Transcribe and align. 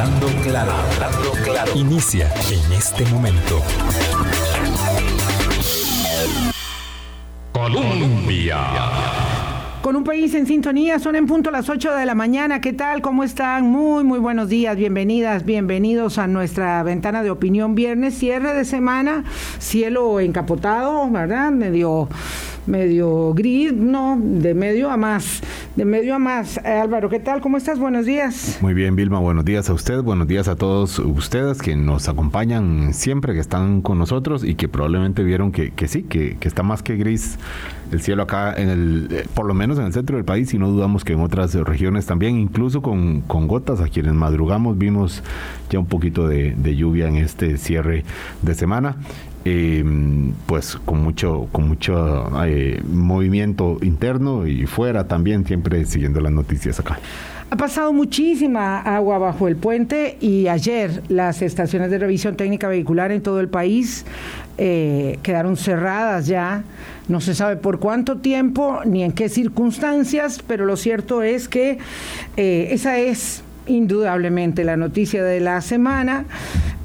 Hablando 0.00 0.28
claro, 0.42 0.72
hablando 0.72 1.32
claro. 1.44 1.72
Inicia 1.76 2.32
en 2.50 2.72
este 2.72 3.04
momento. 3.10 3.60
Colombia. 7.52 8.60
Con 9.82 9.96
un 9.96 10.04
país 10.04 10.34
en 10.34 10.46
sintonía, 10.46 10.98
son 10.98 11.16
en 11.16 11.26
punto 11.26 11.50
las 11.50 11.68
8 11.68 11.92
de 11.92 12.06
la 12.06 12.14
mañana. 12.14 12.62
¿Qué 12.62 12.72
tal? 12.72 13.02
¿Cómo 13.02 13.24
están? 13.24 13.64
Muy, 13.64 14.02
muy 14.02 14.18
buenos 14.18 14.48
días. 14.48 14.74
Bienvenidas, 14.74 15.44
bienvenidos 15.44 16.16
a 16.16 16.26
nuestra 16.26 16.82
ventana 16.82 17.22
de 17.22 17.30
opinión 17.30 17.74
viernes, 17.74 18.14
cierre 18.14 18.54
de 18.54 18.64
semana, 18.64 19.24
cielo 19.58 20.18
encapotado, 20.18 21.10
¿verdad? 21.10 21.50
Medio 21.50 22.08
medio 22.70 23.34
gris, 23.34 23.72
no, 23.72 24.18
de 24.22 24.54
medio 24.54 24.90
a 24.90 24.96
más, 24.96 25.42
de 25.74 25.84
medio 25.84 26.14
a 26.14 26.18
más. 26.18 26.58
Eh, 26.58 26.68
Álvaro, 26.68 27.08
¿qué 27.10 27.18
tal? 27.18 27.40
¿Cómo 27.40 27.56
estás? 27.56 27.78
Buenos 27.78 28.06
días. 28.06 28.58
Muy 28.60 28.74
bien, 28.74 28.94
Vilma, 28.94 29.18
buenos 29.18 29.44
días 29.44 29.68
a 29.68 29.74
usted, 29.74 30.02
buenos 30.02 30.28
días 30.28 30.46
a 30.48 30.56
todos 30.56 30.98
ustedes 31.00 31.60
que 31.60 31.74
nos 31.74 32.08
acompañan 32.08 32.94
siempre, 32.94 33.34
que 33.34 33.40
están 33.40 33.82
con 33.82 33.98
nosotros 33.98 34.44
y 34.44 34.54
que 34.54 34.68
probablemente 34.68 35.24
vieron 35.24 35.50
que, 35.50 35.72
que 35.72 35.88
sí, 35.88 36.04
que, 36.04 36.36
que 36.38 36.48
está 36.48 36.62
más 36.62 36.82
que 36.82 36.96
gris 36.96 37.38
el 37.90 38.00
cielo 38.00 38.22
acá, 38.22 38.54
en 38.54 38.68
el, 38.68 39.08
eh, 39.10 39.26
por 39.34 39.46
lo 39.46 39.54
menos 39.54 39.78
en 39.78 39.86
el 39.86 39.92
centro 39.92 40.16
del 40.16 40.24
país, 40.24 40.54
y 40.54 40.58
no 40.58 40.68
dudamos 40.68 41.04
que 41.04 41.14
en 41.14 41.20
otras 41.20 41.54
regiones 41.54 42.06
también, 42.06 42.38
incluso 42.38 42.82
con, 42.82 43.22
con 43.22 43.48
gotas, 43.48 43.80
a 43.80 43.88
quienes 43.88 44.14
madrugamos 44.14 44.78
vimos 44.78 45.24
ya 45.70 45.80
un 45.80 45.86
poquito 45.86 46.28
de, 46.28 46.52
de 46.52 46.76
lluvia 46.76 47.08
en 47.08 47.16
este 47.16 47.56
cierre 47.56 48.04
de 48.42 48.54
semana. 48.54 48.96
Eh, 49.46 49.82
pues 50.44 50.76
con 50.84 51.02
mucho 51.02 51.48
con 51.50 51.66
mucho 51.66 52.30
eh, 52.44 52.82
movimiento 52.86 53.78
interno 53.80 54.46
y 54.46 54.66
fuera 54.66 55.08
también 55.08 55.46
siempre 55.46 55.86
siguiendo 55.86 56.20
las 56.20 56.32
noticias 56.32 56.78
acá. 56.78 56.98
Ha 57.52 57.56
pasado 57.56 57.92
muchísima 57.92 58.78
agua 58.78 59.18
bajo 59.18 59.48
el 59.48 59.56
puente 59.56 60.16
y 60.20 60.46
ayer 60.46 61.02
las 61.08 61.42
estaciones 61.42 61.90
de 61.90 61.98
revisión 61.98 62.36
técnica 62.36 62.68
vehicular 62.68 63.10
en 63.10 63.22
todo 63.22 63.40
el 63.40 63.48
país 63.48 64.04
eh, 64.56 65.18
quedaron 65.24 65.56
cerradas 65.56 66.28
ya. 66.28 66.62
No 67.08 67.20
se 67.20 67.34
sabe 67.34 67.56
por 67.56 67.80
cuánto 67.80 68.18
tiempo 68.18 68.82
ni 68.84 69.02
en 69.02 69.10
qué 69.10 69.28
circunstancias, 69.28 70.44
pero 70.46 70.64
lo 70.64 70.76
cierto 70.76 71.24
es 71.24 71.48
que 71.48 71.78
eh, 72.36 72.68
esa 72.70 72.98
es 72.98 73.42
indudablemente 73.76 74.64
la 74.64 74.76
noticia 74.76 75.24
de 75.24 75.40
la 75.40 75.60
semana. 75.60 76.24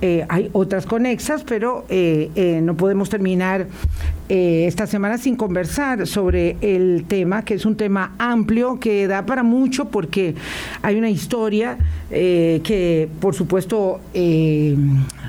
Eh, 0.01 0.25
hay 0.29 0.49
otras 0.53 0.85
conexas, 0.85 1.43
pero 1.43 1.85
eh, 1.89 2.29
eh, 2.35 2.59
no 2.61 2.75
podemos 2.75 3.09
terminar 3.09 3.67
eh, 4.27 4.65
esta 4.65 4.87
semana 4.87 5.19
sin 5.19 5.35
conversar 5.35 6.07
sobre 6.07 6.57
el 6.61 7.05
tema, 7.07 7.45
que 7.45 7.53
es 7.53 7.65
un 7.65 7.75
tema 7.75 8.15
amplio, 8.17 8.79
que 8.79 9.07
da 9.07 9.25
para 9.25 9.43
mucho 9.43 9.85
porque 9.89 10.33
hay 10.81 10.97
una 10.97 11.11
historia 11.11 11.77
eh, 12.09 12.59
que, 12.63 13.07
por 13.19 13.35
supuesto, 13.35 13.99
eh, 14.15 14.75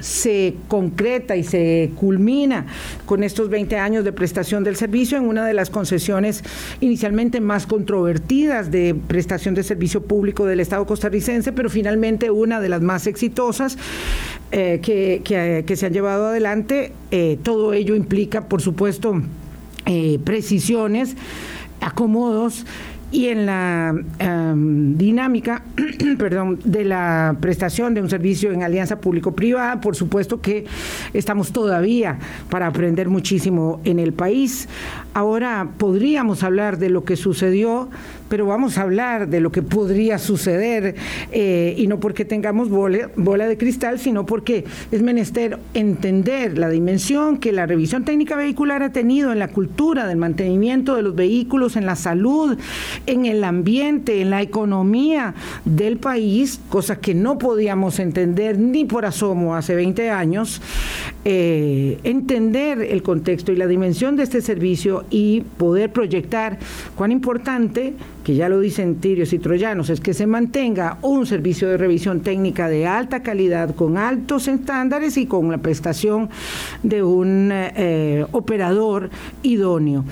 se 0.01 0.55
concreta 0.69 1.37
y 1.37 1.43
se 1.43 1.91
culmina 1.95 2.65
con 3.05 3.23
estos 3.23 3.51
20 3.51 3.77
años 3.77 4.03
de 4.03 4.13
prestación 4.13 4.65
del 4.65 4.77
servicio 4.77 5.19
en 5.19 5.25
una 5.25 5.47
de 5.47 5.53
las 5.53 5.69
concesiones 5.69 6.43
inicialmente 6.81 7.41
más 7.41 7.67
controvertidas 7.67 8.71
de 8.71 8.95
prestación 8.95 9.55
de 9.55 9.63
servicio 9.63 10.05
público 10.05 10.47
del 10.47 10.61
Estado 10.61 10.87
costarricense, 10.87 11.53
pero 11.53 11.69
finalmente 11.69 12.31
una 12.31 12.61
de 12.61 12.71
las 12.71 12.81
más 12.81 13.07
exitosas 13.07 13.77
eh, 14.53 14.81
que, 14.83 15.23
que, 15.25 15.65
que, 15.67 15.77
se 15.77 15.87
han 15.87 15.93
llevado 15.93 16.27
adelante. 16.27 16.93
Eh, 17.11 17.39
todo 17.43 17.73
ello 17.73 17.95
implica, 17.97 18.49
por 18.49 18.63
supuesto, 18.63 19.21
eh, 19.87 20.19
precisiones, 20.25 21.17
acomodos 21.81 22.65
y 23.13 23.29
en 23.29 23.47
la 23.47 23.95
um, 23.95 24.97
dinámica 24.97 25.63
perdón, 26.19 26.59
de 26.65 26.85
la 26.85 27.37
prestación 27.41 27.95
de 27.95 28.03
un 28.03 28.11
servicio 28.11 28.53
en 28.53 28.63
alianza 28.63 29.01
público-privada, 29.01 29.81
por 29.81 29.95
supuesto 29.95 30.41
que 30.41 30.67
estamos 31.13 31.53
todavía 31.53 32.19
para 32.51 32.67
aprender 32.67 33.09
muchísimo 33.09 33.81
en 33.85 34.01
el 34.01 34.13
país. 34.13 34.69
Ahora 35.15 35.69
podríamos 35.79 36.43
hablar 36.43 36.79
de 36.79 36.91
lo 36.91 37.05
que 37.05 37.17
sucedió, 37.17 37.89
pero 38.29 38.47
vamos 38.47 38.79
a 38.79 38.83
hablar 38.83 39.29
de 39.29 39.41
lo 39.41 39.53
que 39.53 39.63
podría 39.63 40.19
suceder 40.19 40.95
eh, 41.33 41.75
y 41.77 41.87
no 41.87 42.01
porque 42.01 42.25
tengamos 42.25 42.69
bola, 42.69 43.47
de 43.47 43.59
cristal, 43.59 43.99
sino 43.99 44.27
porque 44.27 44.65
es 44.91 45.03
menester 45.03 45.59
entender 45.75 46.59
la 46.59 46.69
dimensión 46.69 47.39
que 47.39 47.53
la 47.53 47.67
revisión 47.67 48.05
técnica 48.05 48.37
vehicular 48.37 48.83
ha 48.83 48.93
tenido 48.93 49.33
en 49.33 49.39
la 49.39 49.49
cultura 49.49 50.07
del 50.07 50.17
mantenimiento 50.17 50.97
de 50.97 51.03
los 51.03 51.15
vehículos, 51.15 51.77
en 51.77 51.87
la 51.87 51.97
salud, 51.97 52.59
en 53.07 53.27
el 53.27 53.45
ambiente, 53.45 54.21
en 54.21 54.31
la 54.31 54.43
economía 54.43 55.35
del 55.65 55.99
país, 55.99 56.61
cosa 56.69 56.97
que 56.97 57.15
no 57.15 57.39
podíamos 57.39 57.99
entender 57.99 58.59
ni 58.59 58.85
por 58.85 59.05
asomo 59.05 59.55
hace 59.55 59.75
20 59.75 60.11
años, 60.11 60.61
eh, 61.25 61.99
entender 62.05 62.81
el 62.81 63.03
contexto 63.03 63.53
y 63.53 63.57
la 63.57 63.67
dimensión 63.67 64.17
de 64.17 64.23
este 64.23 64.41
servicio 64.41 65.05
y 65.11 65.43
poder 65.59 65.93
proyectar 65.93 66.59
cuán 66.95 67.13
importante 67.13 67.95
que 68.27 68.35
ya 68.35 68.49
lo 68.49 68.59
dicen 68.59 68.97
tirios 68.97 69.33
y 69.33 69.39
troyanos, 69.39 69.89
es 69.89 70.01
que 70.01 70.13
se 70.13 70.27
mantenga 70.27 70.99
un 71.03 71.27
servicio 71.27 71.69
de 71.69 71.77
revisión 71.77 72.23
técnica 72.23 72.69
de 72.69 72.85
alta 72.85 73.23
calidad, 73.23 73.73
con 73.77 73.97
altos 73.97 74.49
estándares 74.49 75.17
y 75.17 75.27
con 75.27 75.49
la 75.53 75.59
prestación 75.59 76.29
de 76.83 77.05
un 77.05 77.51
eh, 77.53 78.27
operador 78.33 79.11
idóneo. 79.45 80.05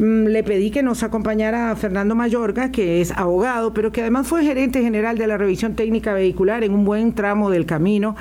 Le 0.00 0.42
pedí 0.42 0.72
que 0.72 0.82
nos 0.82 1.04
acompañara 1.04 1.70
a 1.70 1.76
Fernando 1.76 2.16
Mayorga, 2.16 2.72
que 2.72 3.02
es 3.02 3.12
abogado, 3.12 3.72
pero 3.72 3.92
que 3.92 4.00
además 4.00 4.26
fue 4.26 4.42
gerente 4.42 4.82
general 4.82 5.16
de 5.16 5.28
la 5.28 5.36
revisión 5.36 5.74
técnica 5.74 6.12
vehicular 6.12 6.64
en 6.64 6.72
un 6.72 6.84
buen 6.84 7.12
tramo 7.12 7.50
del 7.50 7.66
camino. 7.66 8.16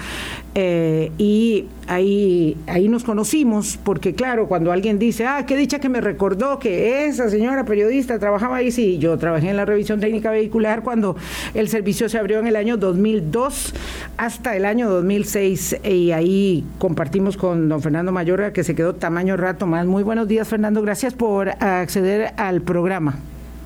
Eh, 0.56 1.12
y 1.18 1.66
ahí, 1.88 2.58
ahí 2.68 2.90
nos 2.90 3.04
conocimos, 3.04 3.78
porque 3.84 4.16
claro, 4.16 4.48
cuando 4.48 4.72
alguien 4.72 4.98
dice, 4.98 5.26
ah, 5.26 5.46
qué 5.46 5.56
dicha 5.56 5.80
que 5.80 5.90
me 5.90 6.02
recordó 6.02 6.58
que 6.58 7.06
esa 7.06 7.30
señora 7.30 7.66
periodista 7.66 8.18
trabajaba 8.18 8.58
ahí, 8.58 8.72
sí, 8.72 8.98
yo 8.98 9.18
trabajé 9.18 9.50
en 9.50 9.58
la 9.58 9.66
revisión 9.66 10.00
técnica 10.00 10.32
vehicular 10.32 10.82
cuando 10.82 11.16
el 11.54 11.70
servicio 11.70 12.10
se 12.10 12.18
abrió 12.18 12.40
en 12.40 12.48
el 12.48 12.56
año 12.56 12.78
2002 12.78 13.74
hasta 14.18 14.56
el 14.56 14.66
año 14.66 14.90
2006 14.90 15.78
y 15.84 16.12
ahí 16.12 16.64
compartimos 16.80 17.38
con 17.38 17.70
don 17.70 17.82
Fernando 17.82 18.12
Mayorga, 18.12 18.52
que 18.52 18.64
se 18.64 18.74
quedó 18.74 18.96
tamaño 18.96 19.38
rato 19.38 19.68
más. 19.68 19.86
Muy 19.86 20.04
buenos 20.04 20.28
días, 20.28 20.48
Fernando, 20.48 20.82
gracias 20.82 21.14
por 21.14 21.50
acceder 21.50 22.34
al 22.38 22.62
programa. 22.62 23.20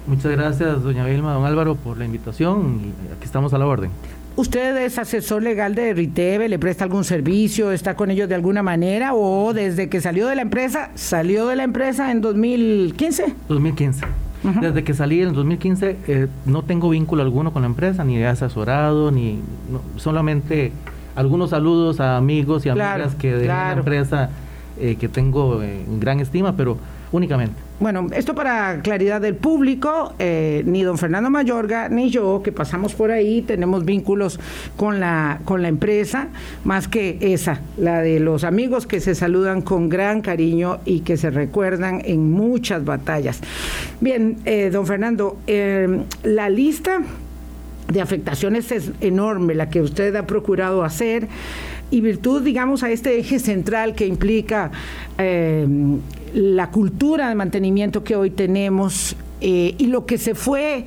Muchas 0.05 0.33
gracias, 0.33 0.83
doña 0.83 1.05
Vilma, 1.05 1.33
don 1.33 1.45
Álvaro, 1.45 1.75
por 1.75 1.97
la 1.97 2.03
invitación 2.03 2.81
y 2.83 3.13
aquí 3.13 3.23
estamos 3.23 3.53
a 3.53 3.57
la 3.57 3.65
orden. 3.65 3.89
¿Usted 4.35 4.75
es 4.77 4.97
asesor 4.97 5.43
legal 5.43 5.75
de 5.75 5.93
Riteve? 5.93 6.49
¿Le 6.49 6.57
presta 6.57 6.85
algún 6.85 7.03
servicio? 7.03 7.71
¿Está 7.71 7.95
con 7.95 8.09
ellos 8.09 8.27
de 8.27 8.33
alguna 8.33 8.63
manera? 8.63 9.13
¿O 9.13 9.53
desde 9.53 9.89
que 9.89 10.01
salió 10.01 10.27
de 10.27 10.35
la 10.35 10.41
empresa, 10.41 10.89
salió 10.95 11.45
de 11.47 11.55
la 11.55 11.63
empresa 11.63 12.11
en 12.11 12.21
2015? 12.21 13.35
2015. 13.47 14.05
Uh 14.43 14.47
-huh. 14.47 14.59
Desde 14.59 14.83
que 14.83 14.95
salí 14.95 15.21
en 15.21 15.33
2015 15.33 15.97
eh, 16.07 16.27
no 16.47 16.63
tengo 16.63 16.89
vínculo 16.89 17.21
alguno 17.21 17.53
con 17.53 17.61
la 17.61 17.67
empresa, 17.67 18.03
ni 18.03 18.17
he 18.17 18.25
asesorado, 18.25 19.11
ni 19.11 19.39
no, 19.71 19.81
solamente 19.97 20.71
algunos 21.15 21.51
saludos 21.51 21.99
a 21.99 22.17
amigos 22.17 22.65
y 22.65 22.69
amigas 22.69 23.13
que 23.13 23.35
de 23.35 23.45
claro. 23.45 23.75
la 23.75 23.79
empresa 23.79 24.29
eh, 24.79 24.95
que 24.99 25.07
tengo 25.09 25.61
en 25.61 25.99
gran 25.99 26.19
estima, 26.19 26.57
pero 26.57 26.77
únicamente. 27.11 27.53
Bueno, 27.83 28.07
esto 28.15 28.33
para 28.33 28.79
claridad 28.81 29.19
del 29.19 29.35
público, 29.35 30.13
eh, 30.17 30.63
ni 30.65 30.83
don 30.83 30.97
Fernando 30.97 31.29
Mayorga 31.29 31.89
ni 31.89 32.09
yo, 32.09 32.41
que 32.41 32.53
pasamos 32.53 32.93
por 32.93 33.11
ahí, 33.11 33.41
tenemos 33.41 33.83
vínculos 33.83 34.39
con 34.77 35.01
la, 35.01 35.41
con 35.43 35.61
la 35.61 35.67
empresa, 35.67 36.29
más 36.63 36.87
que 36.87 37.17
esa, 37.19 37.59
la 37.77 37.99
de 37.99 38.21
los 38.21 38.45
amigos 38.45 38.87
que 38.87 39.01
se 39.01 39.15
saludan 39.15 39.61
con 39.61 39.89
gran 39.89 40.21
cariño 40.21 40.79
y 40.85 41.01
que 41.01 41.17
se 41.17 41.29
recuerdan 41.29 42.01
en 42.05 42.31
muchas 42.31 42.85
batallas. 42.85 43.41
Bien, 43.99 44.37
eh, 44.45 44.69
don 44.71 44.87
Fernando, 44.87 45.37
eh, 45.45 46.05
la 46.23 46.47
lista 46.47 47.01
de 47.91 47.99
afectaciones 47.99 48.71
es 48.71 48.93
enorme, 49.01 49.55
la 49.55 49.69
que 49.69 49.81
usted 49.81 50.15
ha 50.15 50.25
procurado 50.25 50.85
hacer 50.85 51.27
y 51.91 51.99
virtud, 51.99 52.43
digamos, 52.43 52.81
a 52.81 52.91
este 52.91 53.19
eje 53.19 53.39
central 53.39 53.93
que 53.93 54.07
implica 54.07 54.71
eh, 55.17 55.67
la 56.33 56.71
cultura 56.71 57.29
de 57.29 57.35
mantenimiento 57.35 58.03
que 58.03 58.15
hoy 58.15 58.29
tenemos 58.29 59.15
eh, 59.41 59.75
y 59.77 59.87
lo 59.87 60.05
que 60.05 60.17
se 60.17 60.35
fue 60.35 60.85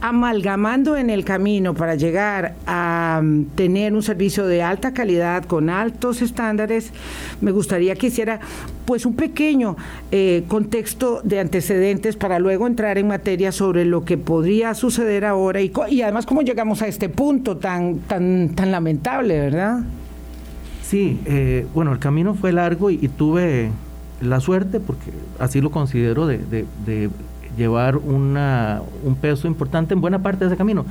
amalgamando 0.00 0.98
en 0.98 1.08
el 1.08 1.24
camino 1.24 1.72
para 1.72 1.94
llegar 1.94 2.56
a 2.66 3.20
um, 3.22 3.46
tener 3.46 3.94
un 3.94 4.02
servicio 4.02 4.46
de 4.46 4.62
alta 4.62 4.92
calidad 4.92 5.44
con 5.46 5.70
altos 5.70 6.20
estándares, 6.20 6.92
me 7.40 7.52
gustaría 7.52 7.94
que 7.94 8.08
hiciera 8.08 8.38
pues 8.84 9.06
un 9.06 9.16
pequeño 9.16 9.78
eh, 10.12 10.44
contexto 10.46 11.22
de 11.24 11.40
antecedentes 11.40 12.16
para 12.16 12.38
luego 12.38 12.66
entrar 12.66 12.98
en 12.98 13.08
materia 13.08 13.50
sobre 13.50 13.86
lo 13.86 14.04
que 14.04 14.18
podría 14.18 14.74
suceder 14.74 15.24
ahora 15.24 15.62
y, 15.62 15.72
y 15.88 16.02
además 16.02 16.26
cómo 16.26 16.42
llegamos 16.42 16.82
a 16.82 16.86
este 16.86 17.08
punto 17.08 17.56
tan, 17.56 18.00
tan, 18.00 18.50
tan 18.50 18.70
lamentable, 18.70 19.40
¿verdad? 19.40 19.84
Sí, 20.82 21.18
eh, 21.24 21.66
bueno, 21.72 21.92
el 21.92 21.98
camino 21.98 22.34
fue 22.34 22.52
largo 22.52 22.90
y, 22.90 23.08
tuve 23.08 23.70
la 24.20 24.40
suerte, 24.40 24.80
porque 24.80 25.12
así 25.38 25.60
lo 25.60 25.70
considero, 25.70 26.26
de, 26.26 26.38
de, 26.38 26.66
de 26.86 27.10
llevar 27.56 27.96
una, 27.96 28.82
un 29.04 29.16
peso 29.16 29.46
importante 29.46 29.94
en 29.94 30.00
buena 30.00 30.20
parte 30.20 30.44
de 30.44 30.50
ese 30.50 30.56
camino. 30.56 30.84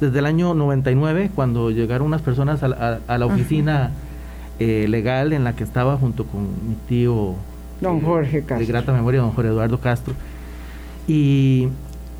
desde 0.00 0.18
el 0.18 0.26
año 0.26 0.54
99, 0.54 1.30
cuando 1.34 1.70
llegaron 1.70 2.06
unas 2.06 2.22
personas 2.22 2.62
a 2.62 3.18
la, 3.18 3.26
oficina 3.26 3.90
eh, 4.58 4.86
legal 4.88 5.32
en 5.32 5.44
la 5.44 5.54
que 5.54 5.64
estaba 5.64 5.96
junto 5.96 6.24
con 6.24 6.42
mi 6.42 6.74
tío. 6.88 7.34
Don 7.80 7.98
eh, 7.98 8.02
Jorge 8.04 8.40
Castro. 8.40 8.58
De 8.58 8.66
grata 8.66 8.92
memoria, 8.92 9.20
don 9.20 9.32
Jorge 9.32 9.50
Eduardo 9.50 9.78
Castro. 9.78 10.14
Y 11.06 11.68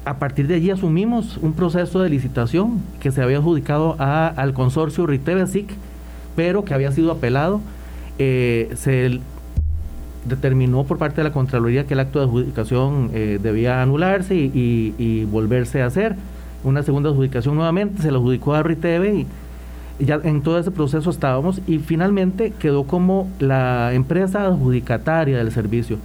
a 0.04 0.18
partir 0.18 0.46
de 0.46 0.56
allí 0.56 0.70
asumimos 0.70 1.38
un 1.38 1.52
proceso 1.52 2.00
de 2.00 2.10
licitación 2.10 2.80
que 3.00 3.12
se 3.12 3.22
había 3.22 3.38
adjudicado 3.38 3.96
al 3.98 4.52
consorcio 4.52 5.06
Riteve-SIC, 5.06 5.70
pero 6.36 6.64
que 6.64 6.74
había 6.74 6.92
sido 6.92 7.12
apelado. 7.12 7.60
Eh, 8.18 8.70
se 8.74 9.20
determinó 10.24 10.84
por 10.84 10.98
parte 10.98 11.16
de 11.16 11.24
la 11.24 11.32
Contraloría 11.32 11.86
que 11.86 11.94
el 11.94 12.00
acto 12.00 12.18
de 12.18 12.26
adjudicación 12.26 13.10
debía 13.12 13.82
anularse 13.82 14.34
y, 14.34 14.94
y, 14.98 15.24
volverse 15.24 15.82
a 15.82 15.86
hacer. 15.86 16.16
Una 16.62 16.82
segunda 16.82 17.10
adjudicación 17.10 17.54
nuevamente, 17.54 18.02
se 18.02 18.10
lo 18.10 18.18
adjudicó 18.18 18.54
a 18.54 18.62
Riteve 18.62 19.14
y 19.14 19.26
ya 20.04 20.20
en 20.24 20.42
todo 20.42 20.58
ese 20.58 20.70
proceso 20.70 21.10
estábamos 21.10 21.60
y 21.66 21.78
finalmente 21.78 22.52
quedó 22.58 22.84
como 22.84 23.28
la 23.38 23.92
empresa 23.92 24.46
adjudicataria 24.46 25.38
del 25.38 25.52
servicio. 25.52 25.98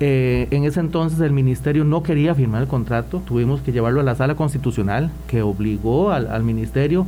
Eh, 0.00 0.48
en 0.50 0.64
ese 0.64 0.80
entonces 0.80 1.20
el 1.20 1.32
ministerio 1.32 1.84
no 1.84 2.02
quería 2.02 2.34
firmar 2.34 2.62
el 2.62 2.68
contrato, 2.68 3.22
tuvimos 3.24 3.60
que 3.60 3.72
llevarlo 3.72 4.00
a 4.00 4.02
la 4.02 4.14
sala 4.14 4.34
constitucional 4.34 5.10
que 5.28 5.42
obligó 5.42 6.10
al, 6.10 6.42
ministerio. 6.42 7.06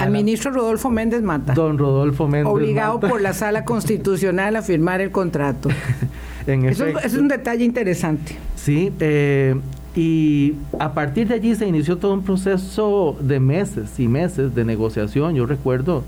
Al 0.00 0.10
ministro 0.10 0.50
Rodolfo 0.50 0.90
Méndez 0.90 1.22
Mata. 1.22 1.54
Don 1.54 1.78
Rodolfo 1.78 2.26
Méndez 2.26 2.52
Obligado 2.52 3.00
por 3.00 3.20
la 3.20 3.32
sala 3.32 3.64
constitucional 3.64 4.56
a 4.56 4.62
firmar 4.62 5.00
el 5.00 5.10
contrato. 5.10 5.68
eso, 6.46 6.86
es 6.86 7.14
un 7.14 7.28
detalle 7.28 7.64
interesante. 7.64 8.36
Sí, 8.56 8.92
eh, 9.00 9.56
y 9.94 10.54
a 10.78 10.92
partir 10.92 11.28
de 11.28 11.34
allí 11.34 11.54
se 11.54 11.66
inició 11.66 11.98
todo 11.98 12.14
un 12.14 12.22
proceso 12.22 13.16
de 13.20 13.40
meses 13.40 13.98
y 13.98 14.08
meses 14.08 14.54
de 14.54 14.64
negociación. 14.64 15.34
Yo 15.34 15.46
recuerdo, 15.46 16.04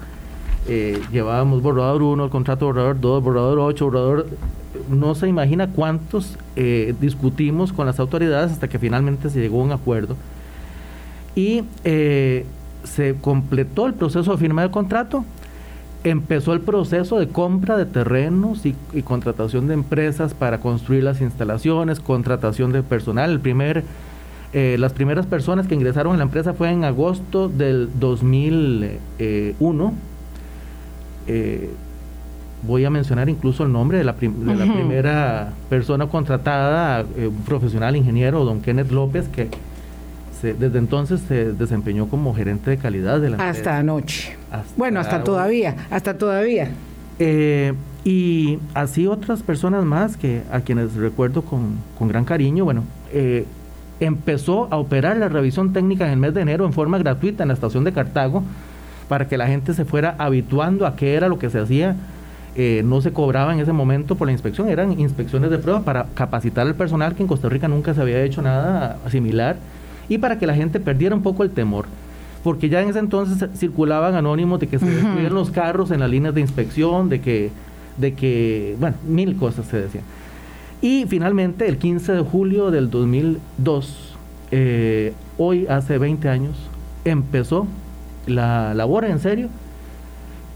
eh, 0.69 1.00
llevábamos 1.11 1.62
borrador 1.62 2.03
1, 2.03 2.31
contrato 2.31 2.67
borrador 2.67 3.00
2, 3.00 3.23
borrador 3.23 3.59
8, 3.59 3.85
borrador... 3.85 4.27
No 4.88 5.15
se 5.15 5.29
imagina 5.29 5.69
cuántos 5.69 6.38
eh, 6.56 6.95
discutimos 7.00 7.73
con 7.73 7.87
las 7.87 8.00
autoridades 8.00 8.53
hasta 8.53 8.69
que 8.69 8.79
finalmente 8.79 9.31
se 9.31 9.41
llegó 9.41 9.61
a 9.61 9.65
un 9.65 9.73
acuerdo. 9.73 10.17
Y 11.35 11.65
eh, 11.85 12.45
se 12.84 13.14
completó 13.20 13.87
el 13.87 13.94
proceso 13.94 14.32
de 14.32 14.38
firma 14.38 14.62
del 14.62 14.70
contrato 14.70 15.25
empezó 16.05 16.52
el 16.52 16.61
proceso 16.61 17.19
de 17.19 17.29
compra 17.29 17.76
de 17.76 17.87
terrenos 17.87 18.67
y, 18.67 18.75
contratación 19.02 19.69
de 19.69 19.75
empresas 19.75 20.34
para 20.34 20.58
construir 20.58 21.05
las 21.05 21.20
instalaciones, 21.20 22.00
contratación 22.00 22.73
de 22.73 22.82
personal. 22.82 23.31
El 23.31 23.40
primer, 23.40 23.84
eh, 24.52 24.76
las 24.79 24.93
primeras 24.93 25.26
personas 25.26 25.67
que 25.67 25.75
ingresaron 25.75 26.14
a 26.14 26.17
la 26.19 26.25
empresa 26.25 26.55
fue 26.55 26.70
en 26.70 26.84
agosto 26.84 27.49
del 27.49 27.88
2001. 27.99 29.93
Eh, 31.28 31.70
voy 32.67 32.85
a 32.85 32.90
mencionar 32.90 33.28
incluso 33.28 33.64
el 33.64 33.73
nombre 33.73 33.99
de 33.99 34.05
la, 34.05 34.14
primera 34.14 35.52
persona 35.69 36.06
contratada, 36.08 37.05
eh, 37.17 37.28
un 37.28 37.43
profesional 37.44 37.94
ingeniero, 37.96 38.44
don 38.44 38.61
Kenneth 38.61 38.90
López, 38.90 39.28
que 39.28 39.49
desde 40.43 40.79
entonces 40.79 41.21
se 41.27 41.53
desempeñó 41.53 42.09
como 42.09 42.35
gerente 42.35 42.71
de 42.71 42.77
calidad 42.77 43.21
de 43.21 43.31
la 43.31 43.49
Hasta 43.49 43.79
anoche. 43.79 44.37
bueno, 44.77 45.00
hasta 45.00 45.23
todavía, 45.23 45.77
hasta 45.91 46.19
todavía. 46.19 46.71
Eh, 47.19 47.73
y 48.05 48.59
así 48.75 49.06
otras 49.06 49.43
personas 49.43 49.85
más 49.85 50.17
que 50.17 50.43
a 50.50 50.61
quienes 50.61 50.94
recuerdo 50.94 51.43
con, 51.43 51.79
gran 52.00 52.25
cariño, 52.25 52.65
bueno, 52.65 52.83
eh, 53.12 53.47
empezó 54.00 54.67
a 54.73 54.77
operar 54.77 55.17
la 55.17 55.29
revisión 55.29 55.73
técnica 55.73 56.06
en 56.06 56.12
el 56.12 56.17
mes 56.17 56.35
de 56.35 56.41
enero 56.41 56.67
en 56.67 56.73
forma 56.73 56.99
gratuita 56.99 57.45
en 57.45 57.49
la 57.49 57.55
estación 57.55 57.85
de 57.85 57.93
Cartago 57.93 58.43
para 59.09 59.29
que 59.29 59.37
la 59.37 59.47
gente 59.47 59.75
se 59.75 59.85
fuera 59.85 60.17
habituando 60.19 60.87
a 60.87 60.97
qué 60.97 61.15
era 61.15 61.29
lo 61.29 61.38
que 61.38 61.50
se 61.50 61.61
hacía. 61.61 61.95
Eh, 62.56 62.83
no 62.85 63.00
se 63.00 63.12
cobraba 63.12 63.55
en 63.55 63.61
ese 63.61 63.73
momento 63.73 64.17
por 64.17 64.27
la 64.27 64.33
inspección, 64.33 64.69
eran 64.69 64.99
inspecciones 64.99 65.50
de 65.50 65.59
prueba 65.59 65.83
para 65.83 66.06
capacitar 66.15 66.67
al 66.67 66.75
personal 66.75 67.15
que 67.15 67.23
en 67.23 67.29
Costa 67.29 67.49
Rica 67.49 67.69
nunca 67.69 67.95
se 67.95 68.00
había 68.00 68.23
hecho 68.23 68.43
nada 68.43 68.99
similar 69.09 69.56
y 70.08 70.19
para 70.19 70.38
que 70.38 70.46
la 70.46 70.54
gente 70.54 70.81
perdiera 70.81 71.14
un 71.14 71.22
poco 71.22 71.43
el 71.43 71.50
temor. 71.50 71.87
Porque 72.43 72.69
ya 72.69 72.82
en 72.82 72.88
ese 72.88 72.99
entonces 72.99 73.49
circulaban 73.56 74.14
anónimos 74.14 74.58
de 74.60 74.66
que 74.66 74.78
se 74.78 74.87
destruyeron 74.87 75.34
los 75.34 75.50
carros 75.50 75.90
en 75.90 76.00
las 76.00 76.10
líneas 76.10 76.34
de 76.34 76.40
inspección, 76.40 77.08
de 77.08 77.20
que, 77.20 77.50
de 77.96 78.14
que, 78.14 78.76
bueno, 78.81 78.96
mil 79.06 79.37
cosas 79.37 79.66
se 79.66 79.81
decían. 79.81 80.04
Y 80.81 81.06
finalmente, 81.06 81.69
el 81.69 81.78
15 81.78 82.12
de 82.12 82.22
julio 82.22 82.72
del 82.72 82.90
2002, 82.90 84.16
eh, 84.50 85.12
hoy 85.38 85.66
hace 85.69 85.99
20 85.99 86.28
años, 86.28 86.56
empezó 87.04 87.69
la 88.26 88.75
labor 88.75 89.04
en 89.04 89.20
serio. 89.20 89.49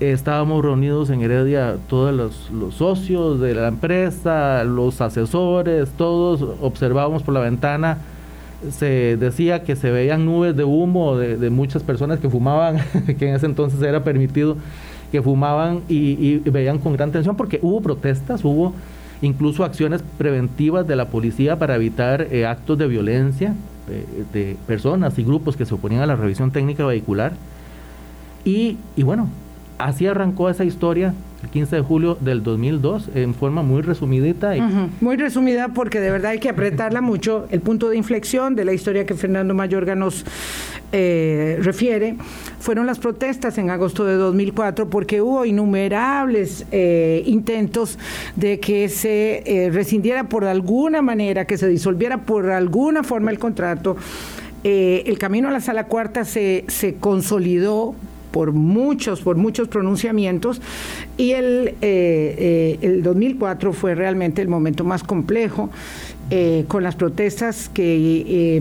estábamos 0.00 0.64
reunidos 0.64 1.10
en 1.10 1.22
Heredia 1.22 1.76
todos 1.88 2.12
los, 2.12 2.50
los, 2.50 2.74
socios 2.74 3.40
de 3.40 3.54
la 3.54 3.68
empresa, 3.68 4.64
los 4.64 5.00
asesores, 5.00 5.90
todos 5.90 6.44
observábamos 6.60 7.22
por 7.22 7.32
la 7.32 7.40
ventana 7.40 7.98
se 8.70 9.16
decía 9.16 9.62
que 9.62 9.76
se 9.76 9.90
veían 9.90 10.24
nubes 10.24 10.56
de 10.56 10.64
humo 10.64 11.16
de, 11.16 11.50
muchas 11.50 11.82
personas 11.82 12.20
que 12.20 12.28
fumaban, 12.28 12.78
que 13.18 13.28
en 13.28 13.34
ese 13.34 13.46
entonces 13.46 13.80
era 13.82 14.02
permitido, 14.04 14.56
que 15.12 15.22
fumaban 15.22 15.82
y, 15.88 16.38
veían 16.38 16.78
con 16.78 16.94
gran 16.94 17.12
tensión 17.12 17.36
porque 17.36 17.58
hubo 17.62 17.80
protestas, 17.80 18.44
hubo 18.44 18.74
incluso 19.22 19.64
acciones 19.64 20.02
preventivas 20.18 20.86
de 20.86 20.96
la 20.96 21.08
policía 21.08 21.58
para 21.58 21.76
evitar 21.76 22.28
eh, 22.30 22.46
actos 22.46 22.76
de 22.78 22.86
violencia 22.86 23.54
eh, 23.88 24.04
de 24.32 24.56
personas 24.66 25.18
y 25.18 25.24
grupos 25.24 25.56
que 25.56 25.64
se 25.64 25.74
oponían 25.74 26.02
a 26.02 26.06
la 26.06 26.16
revisión 26.16 26.50
técnica 26.50 26.84
vehicular. 26.84 27.32
Y, 28.44 28.78
y 28.96 29.02
bueno, 29.02 29.28
así 29.78 30.06
arrancó 30.06 30.50
esa 30.50 30.64
historia 30.64 31.14
el 31.46 31.52
15 31.52 31.76
de 31.76 31.82
julio 31.82 32.18
del 32.20 32.42
2002 32.42 33.10
en 33.14 33.34
forma 33.34 33.62
muy 33.62 33.82
resumidita. 33.82 34.56
Y... 34.56 34.62
Muy 35.00 35.16
resumida 35.16 35.68
porque 35.68 36.00
de 36.00 36.10
verdad 36.10 36.32
hay 36.32 36.40
que 36.40 36.48
apretarla 36.48 37.00
mucho. 37.00 37.46
El 37.50 37.60
punto 37.60 37.88
de 37.88 37.96
inflexión 37.96 38.56
de 38.56 38.64
la 38.64 38.72
historia 38.72 39.06
que 39.06 39.14
Fernando 39.14 39.54
Mayorga 39.54 39.94
nos 39.94 40.24
eh, 40.92 41.58
refiere 41.62 42.16
fueron 42.58 42.86
las 42.86 42.98
protestas 42.98 43.58
en 43.58 43.70
agosto 43.70 44.04
de 44.04 44.14
2004 44.14 44.88
porque 44.90 45.20
hubo 45.20 45.44
innumerables 45.44 46.66
eh, 46.72 47.22
intentos 47.26 47.98
de 48.34 48.58
que 48.58 48.88
se 48.88 49.42
eh, 49.46 49.70
rescindiera 49.70 50.28
por 50.28 50.44
alguna 50.44 51.00
manera, 51.00 51.44
que 51.44 51.58
se 51.58 51.68
disolviera 51.68 52.18
por 52.18 52.50
alguna 52.50 53.02
forma 53.04 53.30
el 53.30 53.38
contrato. 53.38 53.96
el 54.64 55.16
camino 55.18 55.48
a 55.48 55.52
la 55.52 55.60
sala 55.60 55.84
cuarta 55.84 56.24
se, 56.24 56.64
se 56.66 56.96
consolidó 56.96 57.94
por 58.36 58.52
muchos, 58.52 59.22
por 59.22 59.36
muchos 59.36 59.66
pronunciamientos 59.68 60.60
y 61.16 61.30
el, 61.30 61.68
eh, 61.68 61.74
eh, 61.80 62.78
el 62.82 63.02
2004 63.02 63.72
fue 63.72 63.94
realmente 63.94 64.42
el 64.42 64.48
momento 64.48 64.84
más 64.84 65.02
complejo. 65.02 65.70
Eh, 66.28 66.64
con 66.66 66.82
las 66.82 66.96
protestas 66.96 67.68
que 67.68 68.60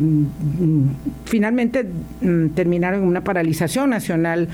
finalmente 1.26 1.84
mm, 2.22 2.50
terminaron 2.50 3.02
en 3.02 3.08
una 3.08 3.24
paralización 3.24 3.90
nacional 3.90 4.50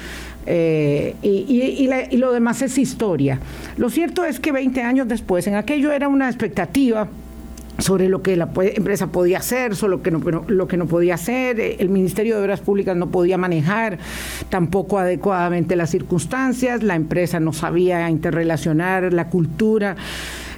y, 0.48 1.14
y, 1.22 2.18
lo 2.18 2.32
demás 2.32 2.62
es 2.62 2.78
historia. 2.78 3.38
Lo 3.76 3.90
cierto 3.90 4.24
es 4.24 4.40
que 4.40 4.54
20 4.54 4.82
años 4.82 5.10
después, 5.10 5.46
en 5.48 5.56
aquello 5.56 5.92
era 5.92 6.08
una 6.08 6.30
expectativa 6.30 7.10
sobre 7.82 8.10
lo 8.10 8.22
que 8.22 8.36
la 8.36 8.50
empresa 8.76 9.08
podía 9.08 9.40
hacer, 9.40 9.76
sobre 9.76 9.92
lo 9.92 10.04
que, 10.04 10.12
no, 10.12 10.44
lo 10.48 10.68
que 10.68 10.78
no 10.78 10.86
podía 10.86 11.16
hacer. 11.16 11.60
El 11.60 11.90
Ministerio 11.90 12.38
de 12.38 12.44
Obras 12.44 12.62
Públicas 12.62 12.96
no 12.96 13.10
podía 13.10 13.38
manejar 13.38 13.98
tampoco 14.50 15.00
adecuadamente 15.00 15.76
las 15.76 15.90
circunstancias, 15.90 16.84
la 16.84 16.96
empresa 16.96 17.40
no 17.40 17.54
sabía 17.54 18.10
interrelacionar 18.10 19.14
la 19.14 19.28
cultura 19.28 19.96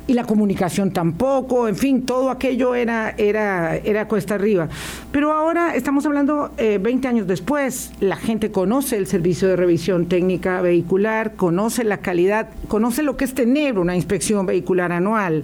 y 0.06 0.13
la 0.13 0.25
comunicación 0.25 0.92
tampoco, 0.92 1.68
en 1.68 1.75
fin, 1.75 2.06
todo 2.06 2.30
aquello 2.30 2.75
era, 2.75 3.12
era, 3.18 3.77
era 3.77 4.08
cuesta 4.08 4.36
arriba. 4.36 4.68
Pero 5.12 5.32
ahora 5.32 5.75
estamos 5.75 6.06
hablando 6.06 6.51
20 6.58 7.08
eh, 7.08 7.10
años 7.10 7.27
después, 7.27 7.92
la 8.01 8.18
gente 8.18 8.51
conoce 8.51 8.98
el 8.98 9.08
servicio 9.08 9.48
de 9.48 9.56
revisión 9.56 10.08
técnica 10.08 10.62
vehicular, 10.62 11.36
conoce 11.36 11.86
la 11.86 11.98
calidad, 11.98 12.50
conoce 12.68 13.01
lo 13.01 13.15
que 13.15 13.25
es 13.25 13.34
tener 13.34 13.80
una 13.80 13.96
inspección 13.96 14.46
vehicular 14.46 14.92
anual 14.92 15.44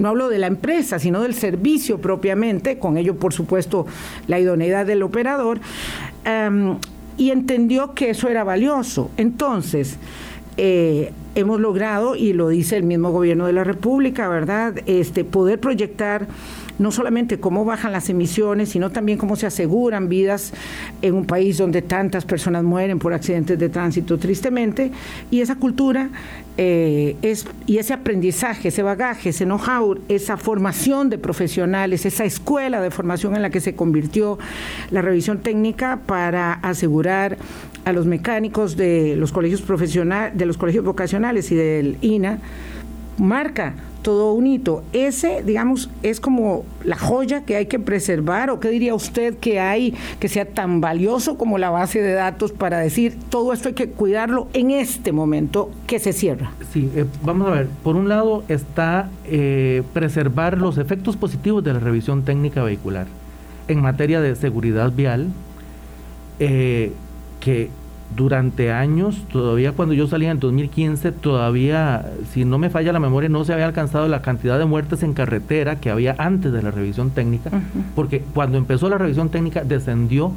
no 0.00 0.08
hablo 0.08 0.28
de 0.28 0.38
la 0.38 0.46
empresa, 0.46 0.98
sino 0.98 1.22
del 1.22 1.34
servicio 1.34 1.98
propiamente, 1.98 2.78
con 2.78 2.96
ello 2.96 3.16
por 3.16 3.32
supuesto 3.32 3.86
la 4.26 4.40
idoneidad 4.40 4.86
del 4.86 5.02
operador, 5.02 5.60
em, 6.24 6.76
y 7.16 7.30
entendió 7.30 7.94
que 7.94 8.10
eso 8.10 8.28
era 8.28 8.44
valioso. 8.44 9.10
Entonces, 9.16 9.98
eh, 10.56 11.12
hemos 11.34 11.60
logrado, 11.60 12.16
y 12.16 12.32
lo 12.32 12.48
dice 12.48 12.76
el 12.76 12.82
mismo 12.82 13.12
gobierno 13.12 13.46
de 13.46 13.52
la 13.52 13.64
República, 13.64 14.28
¿verdad? 14.28 14.74
Este, 14.86 15.24
poder 15.24 15.60
proyectar 15.60 16.26
no 16.80 16.90
solamente 16.90 17.38
cómo 17.38 17.66
bajan 17.66 17.92
las 17.92 18.08
emisiones, 18.08 18.70
sino 18.70 18.88
también 18.90 19.18
cómo 19.18 19.36
se 19.36 19.46
aseguran 19.46 20.08
vidas 20.08 20.54
en 21.02 21.14
un 21.14 21.26
país 21.26 21.58
donde 21.58 21.82
tantas 21.82 22.24
personas 22.24 22.64
mueren 22.64 22.98
por 22.98 23.12
accidentes 23.12 23.58
de 23.58 23.68
tránsito, 23.68 24.18
tristemente, 24.18 24.90
y 25.30 25.42
esa 25.42 25.56
cultura 25.56 26.08
eh, 26.56 27.16
es, 27.20 27.46
y 27.66 27.76
ese 27.76 27.92
aprendizaje, 27.92 28.68
ese 28.68 28.82
bagaje, 28.82 29.28
ese 29.28 29.44
know-how, 29.44 29.98
esa 30.08 30.38
formación 30.38 31.10
de 31.10 31.18
profesionales, 31.18 32.06
esa 32.06 32.24
escuela 32.24 32.80
de 32.80 32.90
formación 32.90 33.36
en 33.36 33.42
la 33.42 33.50
que 33.50 33.60
se 33.60 33.74
convirtió 33.74 34.38
la 34.90 35.02
revisión 35.02 35.40
técnica 35.40 36.00
para 36.06 36.54
asegurar 36.54 37.36
a 37.84 37.92
los 37.92 38.06
mecánicos 38.06 38.78
de 38.78 39.16
los 39.16 39.32
colegios 39.32 39.60
profesionales, 39.60 40.36
de 40.36 40.46
los 40.46 40.56
colegios 40.56 40.82
vocacionales 40.82 41.52
y 41.52 41.56
del 41.56 41.98
INA, 42.00 42.38
marca 43.18 43.74
todo 44.02 44.32
un 44.34 44.46
hito. 44.46 44.82
Ese, 44.92 45.42
digamos, 45.42 45.90
es 46.02 46.20
como 46.20 46.64
la 46.84 46.96
joya 46.96 47.44
que 47.44 47.56
hay 47.56 47.66
que 47.66 47.78
preservar, 47.78 48.50
o 48.50 48.60
qué 48.60 48.68
diría 48.70 48.94
usted 48.94 49.36
que 49.38 49.60
hay 49.60 49.94
que 50.18 50.28
sea 50.28 50.44
tan 50.44 50.80
valioso 50.80 51.36
como 51.36 51.58
la 51.58 51.70
base 51.70 52.00
de 52.00 52.12
datos 52.12 52.52
para 52.52 52.78
decir 52.78 53.16
todo 53.28 53.52
esto 53.52 53.68
hay 53.68 53.74
que 53.74 53.90
cuidarlo 53.90 54.48
en 54.52 54.70
este 54.70 55.12
momento 55.12 55.70
que 55.86 55.98
se 55.98 56.12
cierra. 56.12 56.52
Sí, 56.72 56.90
eh, 56.94 57.04
vamos 57.22 57.48
a 57.48 57.52
ver, 57.52 57.68
por 57.82 57.96
un 57.96 58.08
lado 58.08 58.44
está 58.48 59.10
eh, 59.26 59.82
preservar 59.92 60.58
los 60.58 60.78
efectos 60.78 61.16
positivos 61.16 61.62
de 61.64 61.72
la 61.72 61.80
revisión 61.80 62.24
técnica 62.24 62.62
vehicular 62.62 63.06
en 63.68 63.80
materia 63.80 64.20
de 64.20 64.34
seguridad 64.34 64.92
vial, 64.92 65.28
eh, 66.40 66.92
que 67.38 67.70
durante 68.16 68.72
años, 68.72 69.24
todavía 69.32 69.72
cuando 69.72 69.94
yo 69.94 70.06
salí 70.06 70.26
en 70.26 70.40
2015, 70.40 71.12
todavía, 71.12 72.10
si 72.32 72.44
no 72.44 72.58
me 72.58 72.70
falla 72.70 72.92
la 72.92 73.00
memoria, 73.00 73.28
no 73.28 73.44
se 73.44 73.52
había 73.52 73.66
alcanzado 73.66 74.08
la 74.08 74.20
cantidad 74.20 74.58
de 74.58 74.64
muertes 74.64 75.02
en 75.02 75.12
carretera 75.12 75.76
que 75.76 75.90
había 75.90 76.16
antes 76.18 76.52
de 76.52 76.62
la 76.62 76.70
revisión 76.70 77.10
técnica, 77.10 77.50
porque 77.94 78.22
cuando 78.34 78.58
empezó 78.58 78.88
la 78.88 78.98
revisión 78.98 79.28
técnica 79.28 79.62
descendió 79.62 80.32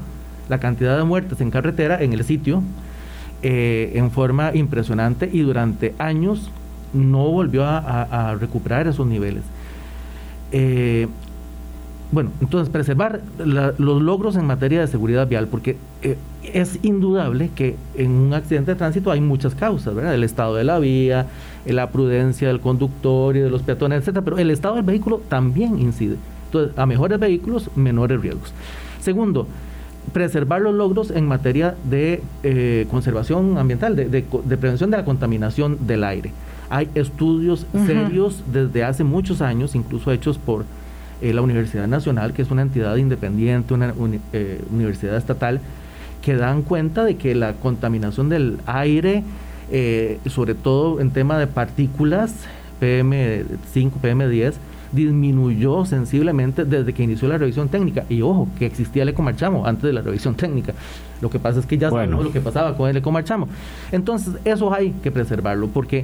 la 0.49 0.59
cantidad 0.59 0.97
de 0.97 1.03
muertes 1.03 1.41
en 1.41 1.51
carretera 1.51 2.01
en 2.01 2.13
el 2.13 2.23
sitio 2.23 2.61
eh, 3.41 3.93
en 3.95 4.11
forma 4.11 4.51
impresionante 4.53 5.29
y 5.31 5.41
durante 5.41 5.95
años 5.97 6.51
no 6.93 7.29
volvió 7.29 7.65
a, 7.65 8.35
recuperar 8.39 8.87
esos 8.87 9.07
niveles. 9.07 9.43
Eh, 10.51 11.07
bueno, 12.13 12.29
entonces 12.41 12.69
preservar 12.69 13.21
los 13.39 14.01
logros 14.01 14.35
en 14.35 14.45
materia 14.45 14.81
de 14.81 14.87
seguridad 14.87 15.27
vial, 15.27 15.47
porque 15.47 15.77
eh, 16.03 16.15
es 16.43 16.77
indudable 16.83 17.49
que 17.55 17.75
en 17.95 18.11
un 18.11 18.33
accidente 18.35 18.71
de 18.71 18.75
tránsito 18.75 19.09
hay 19.09 19.19
muchas 19.19 19.55
causas, 19.55 19.95
¿verdad? 19.95 20.13
El 20.13 20.23
estado 20.23 20.53
de 20.55 20.63
la 20.63 20.77
vía, 20.77 21.25
la 21.65 21.89
prudencia 21.89 22.49
del 22.49 22.59
conductor 22.59 23.35
y 23.35 23.39
de 23.39 23.49
los 23.49 23.63
peatones, 23.63 23.99
etcétera, 24.01 24.23
pero 24.23 24.37
el 24.37 24.51
estado 24.51 24.75
del 24.75 24.83
vehículo 24.83 25.21
también 25.27 25.79
incide. 25.79 26.17
Entonces, 26.45 26.77
a 26.77 26.85
mejores 26.85 27.19
vehículos, 27.19 27.71
menores 27.75 28.21
riesgos. 28.21 28.53
Segundo, 29.01 29.47
preservar 30.11 30.61
los 30.61 30.75
logros 30.75 31.09
en 31.09 31.27
materia 31.27 31.73
de 31.83 32.21
eh, 32.43 32.85
conservación 32.91 33.57
ambiental, 33.57 33.95
de, 33.95 34.21
prevención 34.57 34.91
de 34.91 34.97
la 34.97 35.05
contaminación 35.05 35.87
del 35.87 36.03
aire. 36.03 36.31
Hay 36.69 36.89
estudios 36.93 37.65
serios 37.87 38.43
desde 38.51 38.83
hace 38.83 39.03
muchos 39.03 39.41
años, 39.41 39.73
incluso 39.73 40.11
hechos 40.11 40.37
por 40.37 40.65
eh, 41.23 41.33
la 41.33 41.41
Universidad 41.41 41.87
Nacional, 41.87 42.33
que 42.33 42.41
es 42.41 42.51
una 42.51 42.63
entidad 42.63 42.97
independiente, 42.97 43.73
una 43.73 43.93
eh, 44.33 44.61
universidad 44.69 45.15
estatal, 45.15 45.61
que 46.21 46.35
dan 46.35 46.63
cuenta 46.63 47.05
de 47.05 47.15
que 47.15 47.33
la 47.33 47.53
contaminación 47.53 48.27
del 48.27 48.59
aire, 48.65 49.23
eh, 49.71 50.19
sobre 50.25 50.53
todo 50.53 50.99
en 50.99 51.11
tema 51.11 51.37
de 51.37 51.47
partículas, 51.47 52.33
PM5, 52.81 53.91
PM10, 54.01 54.55
disminuyó 54.91 55.85
sensiblemente 55.85 56.65
desde 56.65 56.91
que 56.91 57.03
inició 57.03 57.29
la 57.29 57.37
revisión 57.37 57.69
técnica. 57.69 58.03
Y 58.09 58.21
ojo, 58.21 58.49
que 58.59 58.65
existía 58.65 59.03
el 59.03 59.09
ecomarchamo 59.09 59.65
antes 59.65 59.83
de 59.83 59.93
la 59.93 60.01
revisión 60.01 60.35
técnica. 60.35 60.73
Lo 61.21 61.29
que 61.29 61.39
pasa 61.39 61.61
es 61.61 61.65
que 61.65 61.77
ya 61.77 61.89
sabemos 61.89 62.21
lo 62.21 62.33
que 62.33 62.41
pasaba 62.41 62.75
con 62.75 62.89
el 62.89 62.97
ecomarchamo. 62.97 63.47
Entonces, 63.93 64.33
eso 64.43 64.73
hay 64.73 64.91
que 65.01 65.09
preservarlo 65.09 65.69
porque 65.69 66.03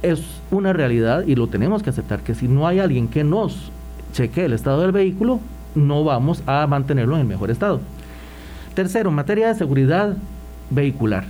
es 0.00 0.22
una 0.50 0.72
realidad 0.72 1.24
y 1.26 1.34
lo 1.34 1.46
tenemos 1.46 1.82
que 1.82 1.90
aceptar, 1.90 2.20
que 2.20 2.34
si 2.34 2.48
no 2.48 2.66
hay 2.66 2.78
alguien 2.78 3.08
que 3.08 3.22
nos 3.22 3.70
cheque 4.16 4.46
el 4.46 4.54
estado 4.54 4.80
del 4.80 4.92
vehículo, 4.92 5.40
no 5.74 6.02
vamos 6.02 6.42
a 6.46 6.66
mantenerlo 6.66 7.14
en 7.16 7.20
el 7.20 7.26
mejor 7.26 7.50
estado. 7.50 7.80
Tercero, 8.74 9.10
en 9.10 9.16
materia 9.16 9.48
de 9.48 9.54
seguridad 9.54 10.16
vehicular. 10.70 11.24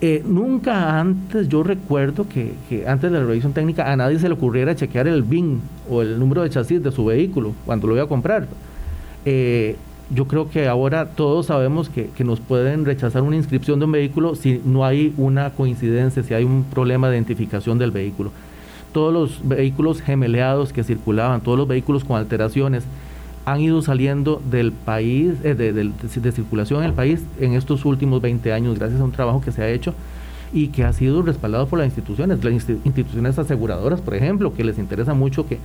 Eh, 0.00 0.22
nunca 0.26 0.98
antes, 0.98 1.48
yo 1.48 1.62
recuerdo 1.62 2.26
que, 2.28 2.54
antes 2.86 3.10
de 3.10 3.18
la 3.18 3.24
revisión 3.24 3.52
técnica 3.52 3.90
a 3.90 3.96
nadie 3.96 4.18
se 4.18 4.28
le 4.28 4.34
ocurriera 4.34 4.74
chequear 4.74 5.06
el 5.06 5.22
BIN 5.22 5.62
o 5.88 6.02
el 6.02 6.18
número 6.18 6.42
de 6.42 6.50
chasis 6.50 6.82
de 6.82 6.90
su 6.90 7.04
vehículo 7.04 7.54
cuando 7.64 7.86
lo 7.86 7.94
iba 7.94 8.04
a 8.04 8.08
comprar. 8.08 8.48
Eh, 9.24 9.76
yo 10.10 10.26
creo 10.26 10.50
que 10.50 10.68
ahora 10.68 11.06
todos 11.06 11.46
sabemos 11.46 11.88
que, 11.88 12.08
que, 12.08 12.24
nos 12.24 12.40
pueden 12.40 12.84
rechazar 12.84 13.22
una 13.22 13.36
inscripción 13.36 13.78
de 13.78 13.86
un 13.86 13.92
vehículo 13.92 14.34
si 14.34 14.60
no 14.64 14.84
hay 14.84 15.14
una 15.16 15.50
coincidencia, 15.50 16.22
si 16.22 16.34
hay 16.34 16.44
un 16.44 16.64
problema 16.64 17.08
de 17.08 17.16
identificación 17.16 17.78
del 17.78 17.90
vehículo 17.90 18.32
todos 18.94 19.12
los 19.12 19.46
vehículos 19.46 20.00
gemeleados 20.00 20.72
que 20.72 20.84
circulaban, 20.84 21.40
todos 21.42 21.58
los 21.58 21.66
vehículos 21.66 22.04
con 22.04 22.16
alteraciones, 22.16 22.84
han 23.44 23.60
ido 23.60 23.82
saliendo 23.82 24.40
del 24.50 24.72
país, 24.72 25.34
eh, 25.42 25.54
de, 25.54 26.32
circulación 26.32 26.80
en 26.80 26.86
el 26.86 26.94
país 26.94 27.20
en 27.40 27.54
estos 27.54 27.84
últimos 27.84 28.22
20 28.22 28.52
años, 28.52 28.78
gracias 28.78 29.00
a 29.00 29.04
un 29.04 29.10
trabajo 29.10 29.40
que 29.42 29.50
se 29.50 29.62
ha 29.62 29.68
hecho 29.68 29.94
y 30.52 30.68
que 30.68 30.84
ha 30.84 30.92
sido 30.92 31.22
respaldado 31.22 31.66
por 31.66 31.80
las 31.80 31.86
instituciones, 31.86 32.42
las 32.44 32.52
instituciones 32.84 33.36
aseguradoras, 33.36 34.00
por 34.00 34.14
ejemplo, 34.14 34.54
que 34.54 34.62
les 34.62 34.78
interesa 34.78 35.12
mucho 35.12 35.44
que, 35.46 35.58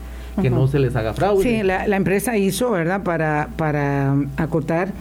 no 0.49 0.67
se 0.67 0.79
les 0.79 0.95
haga 0.95 1.13
fraude. 1.13 1.43
Sí, 1.43 1.61
la, 1.61 1.87
la 1.87 1.95
empresa 1.97 2.35
hizo, 2.35 2.71
¿verdad?, 2.71 3.03
para, 3.03 3.49
para 3.55 4.15
acotar 4.37 4.91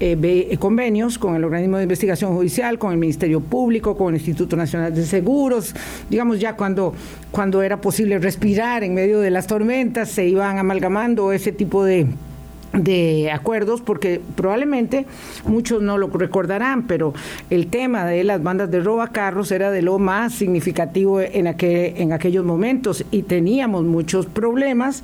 eh, 0.00 0.18
eh, 0.22 0.56
convenios 0.58 1.18
con 1.18 1.36
el 1.36 1.44
organismo 1.44 1.76
de 1.76 1.84
investigación 1.84 2.34
judicial, 2.34 2.78
con 2.78 2.92
el 2.92 2.98
Ministerio 2.98 3.40
Público, 3.40 3.96
con 3.96 4.14
el 4.14 4.20
Instituto 4.20 4.56
Nacional 4.56 4.94
de 4.94 5.04
Seguros, 5.04 5.74
digamos 6.08 6.40
ya 6.40 6.56
cuando, 6.56 6.94
cuando 7.30 7.62
era 7.62 7.80
posible 7.80 8.18
respirar 8.18 8.82
en 8.82 8.94
medio 8.94 9.20
de 9.20 9.30
las 9.30 9.46
tormentas, 9.46 10.08
se 10.08 10.26
iban 10.26 10.58
amalgamando 10.58 11.32
ese 11.32 11.52
tipo 11.52 11.84
de 11.84 12.06
de 12.72 13.30
acuerdos 13.32 13.80
porque 13.80 14.20
probablemente 14.36 15.06
muchos 15.44 15.82
no 15.82 15.98
lo 15.98 16.08
recordarán, 16.08 16.86
pero 16.86 17.12
el 17.50 17.66
tema 17.66 18.04
de 18.06 18.22
las 18.24 18.42
bandas 18.42 18.70
de 18.70 18.80
roba 18.80 19.08
carros 19.08 19.50
era 19.50 19.70
de 19.70 19.82
lo 19.82 19.98
más 19.98 20.34
significativo 20.34 21.20
en, 21.20 21.46
aquel, 21.46 21.94
en 21.96 22.12
aquellos 22.12 22.44
momentos 22.44 23.04
y 23.10 23.22
teníamos 23.22 23.84
muchos 23.84 24.26
problemas 24.26 25.02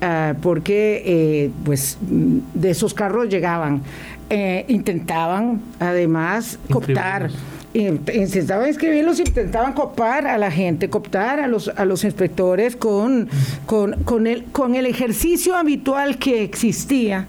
ah, 0.00 0.34
porque 0.40 1.02
eh, 1.04 1.50
pues 1.64 1.98
de 2.00 2.70
esos 2.70 2.94
carros 2.94 3.28
llegaban 3.28 3.82
eh, 4.30 4.64
intentaban 4.68 5.60
además 5.78 6.58
cooptar 6.70 7.30
intentaban 7.74 8.68
escribirlos, 8.68 9.18
intentaban 9.18 9.72
copar 9.72 10.26
a 10.26 10.38
la 10.38 10.50
gente, 10.50 10.88
cooptar 10.88 11.40
a 11.40 11.48
los, 11.48 11.68
a 11.68 11.84
los 11.84 12.04
inspectores 12.04 12.76
con, 12.76 13.28
con, 13.66 14.04
con, 14.04 14.26
el, 14.26 14.44
con 14.44 14.76
el 14.76 14.86
ejercicio 14.86 15.56
habitual 15.56 16.18
que 16.18 16.44
existía 16.44 17.26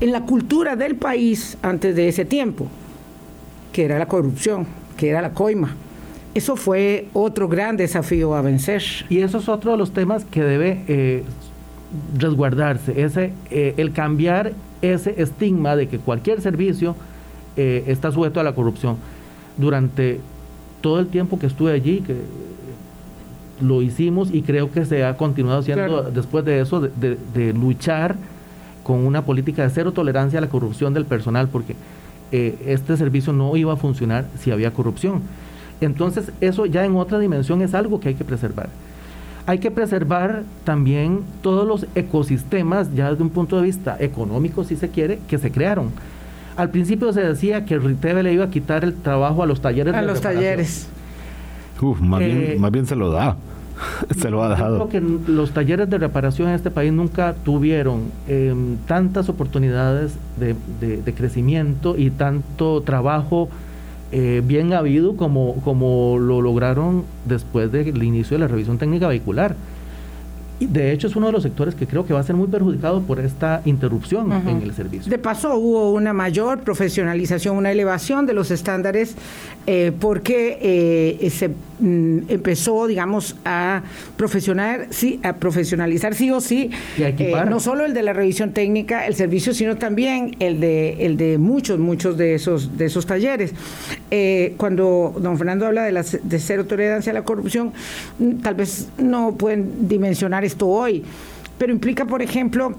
en 0.00 0.12
la 0.12 0.22
cultura 0.22 0.76
del 0.76 0.96
país 0.96 1.56
antes 1.62 1.96
de 1.96 2.08
ese 2.08 2.24
tiempo, 2.24 2.68
que 3.72 3.84
era 3.84 3.98
la 3.98 4.06
corrupción, 4.06 4.66
que 4.96 5.08
era 5.08 5.22
la 5.22 5.30
coima. 5.30 5.74
Eso 6.34 6.56
fue 6.56 7.08
otro 7.12 7.48
gran 7.48 7.76
desafío 7.76 8.34
a 8.34 8.42
vencer. 8.42 8.82
Y 9.08 9.20
eso 9.20 9.38
es 9.38 9.48
otro 9.48 9.72
de 9.72 9.78
los 9.78 9.92
temas 9.92 10.24
que 10.24 10.42
debe 10.42 10.82
eh, 10.88 11.24
resguardarse, 12.18 13.02
ese, 13.02 13.32
eh, 13.50 13.74
el 13.76 13.92
cambiar 13.92 14.52
ese 14.82 15.22
estigma 15.22 15.76
de 15.76 15.88
que 15.88 15.98
cualquier 15.98 16.40
servicio 16.40 16.96
eh, 17.56 17.84
está 17.86 18.12
sujeto 18.12 18.40
a 18.40 18.42
la 18.42 18.54
corrupción. 18.54 18.96
Durante 19.56 20.20
todo 20.80 20.98
el 20.98 21.06
tiempo 21.06 21.38
que 21.38 21.46
estuve 21.46 21.72
allí, 21.72 22.00
que 22.00 22.16
lo 23.60 23.80
hicimos 23.80 24.30
y 24.32 24.42
creo 24.42 24.72
que 24.72 24.84
se 24.84 25.04
ha 25.04 25.16
continuado 25.16 25.60
haciendo 25.60 26.02
después 26.02 26.44
de 26.44 26.60
eso, 26.60 26.80
de, 26.80 27.52
luchar 27.54 28.16
con 28.82 29.06
una 29.06 29.24
política 29.24 29.62
de 29.62 29.70
cero 29.70 29.92
tolerancia 29.92 30.38
a 30.38 30.42
la 30.42 30.48
corrupción 30.48 30.92
del 30.92 31.04
personal, 31.04 31.48
porque 31.48 31.76
eh, 32.32 32.58
este 32.66 32.96
servicio 32.96 33.32
no 33.32 33.56
iba 33.56 33.72
a 33.72 33.76
funcionar 33.76 34.26
si 34.40 34.50
había 34.50 34.72
corrupción. 34.72 35.22
Entonces, 35.80 36.32
eso 36.40 36.66
ya 36.66 36.84
en 36.84 36.96
otra 36.96 37.18
dimensión 37.18 37.62
es 37.62 37.74
algo 37.74 38.00
que 38.00 38.08
hay 38.08 38.14
que 38.14 38.24
preservar 38.24 38.68
hay 39.46 39.58
que 39.58 39.70
preservar 39.70 40.44
también 40.64 41.20
todos 41.42 41.66
los 41.66 41.86
ecosistemas, 41.94 42.94
ya 42.94 43.10
desde 43.10 43.22
un 43.22 43.30
punto 43.30 43.56
de 43.56 43.62
vista 43.62 43.96
económico, 43.98 44.64
si 44.64 44.76
se 44.76 44.88
quiere, 44.88 45.18
que 45.28 45.38
se 45.38 45.50
crearon. 45.50 45.90
Al 46.56 46.70
principio 46.70 47.12
se 47.12 47.22
decía 47.22 47.64
que 47.64 47.78
Riteve 47.78 48.22
le 48.22 48.32
iba 48.32 48.44
a 48.44 48.50
quitar 48.50 48.84
el 48.84 48.94
trabajo 48.94 49.42
a 49.42 49.46
los 49.46 49.60
talleres. 49.60 49.94
A 49.94 50.02
los 50.02 50.20
talleres. 50.20 50.88
Uf, 51.80 52.00
más, 52.00 52.20
bien, 52.20 52.42
eh, 52.42 52.56
más 52.58 52.70
bien 52.70 52.86
se 52.86 52.94
lo 52.94 53.10
da. 53.10 53.36
se 54.16 54.30
lo 54.30 54.42
ha 54.42 54.48
dejado. 54.48 54.88
Creo 54.88 54.88
que 54.88 55.32
los 55.32 55.52
talleres 55.52 55.88
de 55.90 55.98
reparación 55.98 56.48
en 56.48 56.54
este 56.54 56.70
país 56.70 56.92
nunca 56.92 57.34
tuvieron 57.44 58.12
em, 58.28 58.76
tantas 58.86 59.28
oportunidades 59.28 60.14
de, 60.38 60.54
de, 60.80 61.14
crecimiento 61.14 61.96
y 61.96 62.10
tanto 62.10 62.82
trabajo 62.82 63.48
eh, 64.12 64.42
bien 64.44 64.74
habido 64.74 65.16
como, 65.16 65.54
como 65.64 66.18
lo 66.18 66.42
lograron 66.42 67.04
después 67.24 67.72
del 67.72 68.02
inicio 68.02 68.36
de 68.36 68.40
la 68.40 68.48
revisión 68.48 68.76
técnica 68.78 69.08
vehicular 69.08 69.56
de 70.66 70.92
hecho 70.92 71.06
es 71.06 71.16
uno 71.16 71.26
de 71.26 71.32
los 71.32 71.42
sectores 71.42 71.74
que 71.74 71.86
creo 71.86 72.06
que 72.06 72.12
va 72.12 72.20
a 72.20 72.22
ser 72.22 72.36
muy 72.36 72.48
perjudicado 72.48 73.02
por 73.02 73.20
esta 73.20 73.62
interrupción 73.64 74.32
en 74.32 74.62
el 74.62 74.74
servicio. 74.74 75.10
De 75.10 75.18
paso 75.18 75.56
hubo 75.56 75.92
una 75.92 76.12
mayor 76.12 76.60
profesionalización, 76.60 77.56
una 77.56 77.70
elevación 77.70 78.26
de 78.26 78.32
los 78.32 78.50
estándares 78.50 79.16
eh, 79.66 79.92
porque 80.00 80.58
eh, 80.60 81.30
se 81.30 81.48
mm, 81.48 82.28
empezó, 82.28 82.88
digamos, 82.88 83.36
a 83.44 83.82
profesionar, 84.16 84.88
sí, 84.90 85.20
a 85.22 85.34
profesionalizar 85.34 86.14
sí 86.14 86.32
o 86.32 86.40
sí, 86.40 86.70
eh, 86.98 87.32
no 87.48 87.60
solo 87.60 87.84
el 87.84 87.94
de 87.94 88.02
la 88.02 88.12
revisión 88.12 88.52
técnica, 88.52 89.06
el 89.06 89.14
servicio, 89.14 89.54
sino 89.54 89.76
también 89.76 90.34
el 90.40 90.58
de 90.58 91.06
el 91.06 91.16
de 91.16 91.38
muchos, 91.38 91.78
muchos 91.78 92.16
de 92.16 92.34
esos 92.34 92.76
de 92.76 92.86
esos 92.86 93.06
talleres. 93.06 93.54
cuando 94.56 95.14
don 95.20 95.38
Fernando 95.38 95.66
habla 95.66 95.84
de, 95.84 95.92
la, 95.92 96.02
de 96.02 96.38
cero 96.40 96.66
tolerancia 96.66 97.10
a 97.10 97.14
la 97.14 97.22
corrupción, 97.22 97.72
mm, 98.18 98.40
tal 98.42 98.54
vez 98.54 98.88
no 98.98 99.36
pueden 99.36 99.88
dimensionar 99.88 100.44
esto 100.52 100.68
hoy, 100.68 101.02
pero 101.58 101.72
implica, 101.72 102.04
por 102.04 102.22
ejemplo, 102.22 102.74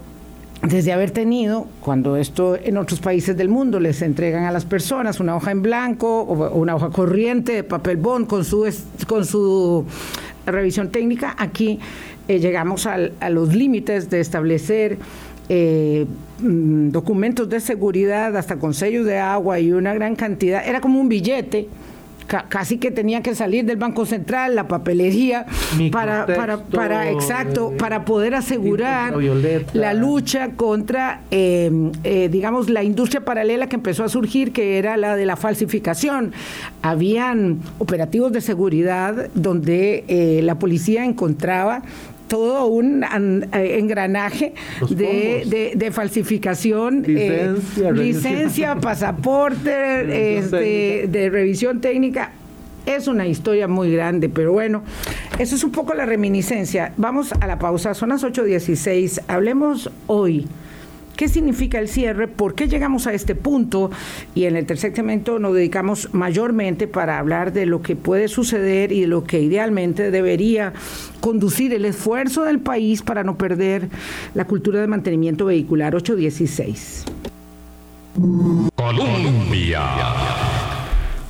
desde 0.62 0.94
haber 0.94 1.12
tenido, 1.12 1.68
cuando 1.82 2.16
esto 2.16 2.56
en 2.56 2.78
otros 2.78 3.02
países 3.02 3.36
del 3.36 3.50
mundo 3.50 3.80
les 3.80 4.02
entregan 4.02 4.46
a 4.46 4.52
las 4.52 4.64
personas 4.64 5.20
una 5.20 5.36
hoja 5.36 5.52
en 5.52 5.62
blanco 5.62 6.22
o 6.22 6.56
una 6.56 6.76
hoja 6.76 6.90
corriente 6.90 7.54
de 7.54 7.64
papel 7.64 7.98
bond 7.98 8.28
con 8.28 8.46
su, 8.46 8.66
con 9.08 9.26
su 9.26 9.86
revisión 10.46 10.90
técnica, 10.90 11.36
aquí 11.38 11.80
eh, 12.28 12.40
llegamos 12.40 12.86
a 12.86 13.30
los 13.30 13.54
límites 13.54 14.10
de 14.10 14.22
establecer 14.22 14.98
eh, 15.50 16.06
mm, 16.40 16.92
documentos 16.92 17.50
de 17.50 17.60
seguridad 17.60 18.36
hasta 18.38 18.56
con 18.56 18.74
sellos 18.74 19.06
de 19.06 19.18
agua 19.18 19.60
y 19.60 19.74
una 19.74 19.94
gran 19.94 20.16
cantidad, 20.16 20.66
era 20.66 20.80
como 20.80 21.02
un 21.02 21.10
billete 21.10 21.68
casi 22.28 22.78
que 22.78 22.92
tenía 22.92 23.22
que 23.22 23.36
salir 23.36 23.66
del 23.66 23.78
Banco 23.78 24.06
Central, 24.06 24.56
la 24.56 24.68
papelería, 24.68 25.46
para, 25.92 26.26
para, 26.26 26.64
para, 26.64 27.10
exacto, 27.12 27.74
para 27.78 28.06
poder 28.06 28.36
asegurar 28.36 29.14
la 29.74 29.94
lucha 29.94 30.52
contra, 30.56 31.22
em, 31.32 31.92
eh, 32.04 32.30
digamos, 32.30 32.70
la 32.70 32.84
industria 32.84 33.24
paralela 33.26 33.68
que 33.68 33.76
empezó 33.76 34.04
a 34.04 34.10
surgir, 34.10 34.52
que 34.52 34.78
era 34.78 34.98
la 34.98 35.16
de 35.16 35.26
la 35.26 35.36
falsificación. 35.36 36.34
Habían 36.82 37.60
operativos 37.80 38.32
de 38.32 38.42
seguridad 38.42 39.30
donde 39.34 40.04
eh, 40.08 40.42
la 40.44 40.60
policía 40.60 41.06
encontraba 41.06 41.84
todo 42.34 42.66
un 42.66 43.04
eh, 43.04 43.78
engranaje 43.78 44.56
de, 44.90 45.92
falsificación, 45.94 47.06
eh, 47.08 47.54
licencia, 47.94 48.76
pasaporte, 48.78 50.40
este, 50.40 51.06
de 51.08 51.30
revisión 51.30 51.80
técnica. 51.80 52.32
Es 52.88 53.08
una 53.08 53.28
historia 53.28 53.68
muy 53.68 53.94
grande, 53.94 54.30
pero 54.30 54.52
bueno, 54.52 54.82
eso 55.38 55.56
es 55.56 55.64
un 55.64 55.72
poco 55.72 55.94
la 55.94 56.08
reminiscencia. 56.08 56.94
Vamos 56.98 57.34
a 57.40 57.46
la 57.46 57.60
pausa, 57.60 57.94
son 57.94 58.10
las 58.10 58.24
8.16. 58.24 59.22
Hablemos 59.28 59.92
hoy 60.08 60.48
¿Qué 61.16 61.28
significa 61.28 61.80
el 61.80 61.88
cierre? 61.88 62.28
¿Por 62.28 62.56
qué 62.56 62.68
llegamos 62.68 63.08
a 63.08 63.14
este 63.14 63.36
punto? 63.36 63.92
Y 64.34 64.46
en 64.46 64.56
el 64.56 64.66
tercer 64.66 64.96
segmento 64.96 65.40
nos 65.40 65.54
dedicamos 65.54 66.10
mayormente 66.14 66.88
para 66.88 67.20
hablar 67.20 67.54
de 67.54 67.66
lo 67.66 67.82
que 67.82 67.96
puede 67.96 68.28
suceder 68.28 68.92
y 68.92 69.02
de 69.02 69.08
lo 69.08 69.24
que 69.24 69.42
idealmente 69.42 70.12
debería 70.12 70.74
conducir 71.22 71.74
el 71.74 71.86
esfuerzo 71.86 72.44
del 72.44 72.60
país 72.60 73.02
para 73.02 73.24
no 73.24 73.38
perder 73.38 73.90
la 74.34 74.46
cultura 74.46 74.82
de 74.82 74.88
mantenimiento 74.88 75.46
vehicular 75.46 75.96
816. 75.96 77.06
Colombia. 78.76 79.82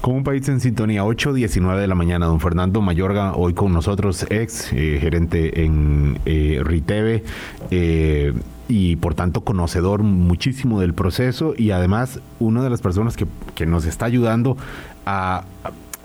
Con 0.02 0.16
un 0.16 0.24
país 0.26 0.48
en 0.50 0.60
sintonía, 0.60 1.06
8.19 1.06 1.80
de 1.80 1.88
la 1.88 1.96
mañana, 1.96 2.26
don 2.26 2.42
Fernando 2.42 2.82
Mayorga, 2.82 3.36
hoy 3.36 3.54
con 3.54 3.72
nosotros, 3.72 4.26
ex 4.30 4.74
eh, 4.74 4.98
gerente 5.00 5.64
en 5.64 6.20
eh, 6.26 6.60
Riteve. 6.62 7.24
Eh, 7.72 8.34
y 8.68 8.96
por 8.96 9.16
tanto 9.16 9.42
conocedor 9.42 10.04
muchísimo 10.04 10.80
del 10.80 10.94
proceso 10.94 11.54
y 11.58 11.72
además 11.72 12.20
una 12.40 12.64
de 12.64 12.70
las 12.70 12.82
personas 12.82 13.18
que, 13.18 13.28
que 13.56 13.66
nos 13.66 13.86
está 13.86 14.06
ayudando 14.06 14.58
a, 15.06 15.44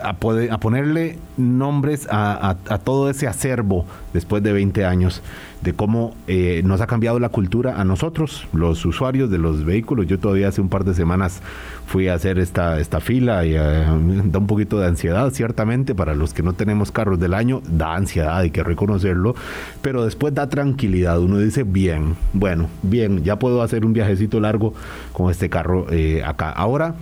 a, 0.03 0.15
poder, 0.15 0.53
a 0.53 0.59
ponerle 0.59 1.19
nombres 1.37 2.09
a, 2.11 2.57
a, 2.69 2.79
todo 2.79 3.11
ese 3.11 3.27
acervo 3.27 3.85
después 4.13 4.43
de 4.43 4.53
20 4.53 4.85
años 4.85 5.23
de 5.63 5.73
cómo 5.73 6.15
eh, 6.27 6.63
nos 6.65 6.81
ha 6.81 6.87
cambiado 6.87 7.19
la 7.19 7.31
cultura 7.31 7.81
a 7.81 7.85
nosotros, 7.85 8.47
los 8.53 8.85
usuarios 8.85 9.31
de 9.31 9.39
los 9.39 9.65
vehículos. 9.65 10.07
Yo 10.07 10.19
todavía 10.19 10.49
hace 10.49 10.61
un 10.61 10.69
par 10.69 10.85
de 10.85 10.95
semanas 10.95 11.41
fui 11.89 12.07
a 12.09 12.15
hacer 12.15 12.39
esta, 12.39 12.79
esta 12.79 13.01
fila 13.01 13.45
y 13.45 13.57
eh, 13.57 13.59
da 14.25 14.39
un 14.39 14.47
poquito 14.47 14.79
de 14.79 14.87
ansiedad, 14.87 15.29
ciertamente, 15.31 15.95
para 15.95 16.15
los 16.15 16.35
que 16.35 16.43
no 16.43 16.53
tenemos 16.53 16.93
carros 16.93 17.19
del 17.19 17.35
año, 17.35 17.63
da 17.69 17.97
ansiedad, 17.97 18.37
hay 18.37 18.51
que 18.51 18.63
reconocerlo, 18.63 19.35
pero 19.83 20.05
después 20.05 20.35
da 20.35 20.49
tranquilidad. 20.49 21.19
Uno 21.19 21.39
dice, 21.39 21.65
bien, 21.65 22.15
bueno, 22.33 22.69
bien, 22.83 23.25
ya 23.25 23.39
puedo 23.39 23.63
hacer 23.63 23.85
un 23.85 23.93
viajecito 23.93 24.39
largo 24.39 24.75
con 25.13 25.31
este 25.31 25.49
carro 25.49 25.87
eh, 25.91 26.23
acá. 26.25 26.51
Ahora, 26.51 26.95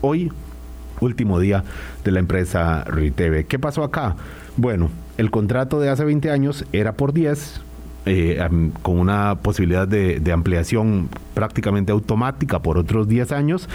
hoy 0.00 0.30
último 1.00 1.40
día 1.40 1.64
de 2.04 2.10
la 2.10 2.20
empresa 2.20 2.84
Riteve. 2.84 3.44
¿Qué 3.44 3.58
pasó 3.58 3.84
acá? 3.84 4.16
Bueno, 4.56 4.90
el 5.16 5.30
contrato 5.30 5.80
de 5.80 5.90
hace 5.90 6.04
20 6.04 6.30
años 6.30 6.64
era 6.72 6.92
por 6.92 7.12
10, 7.12 7.60
eh, 8.06 8.38
con 8.82 8.98
una 8.98 9.36
posibilidad 9.36 9.88
de, 9.88 10.20
ampliación 10.32 11.08
prácticamente 11.34 11.92
automática 11.92 12.60
por 12.60 12.78
otros 12.78 13.08
10 13.08 13.32
años. 13.32 13.68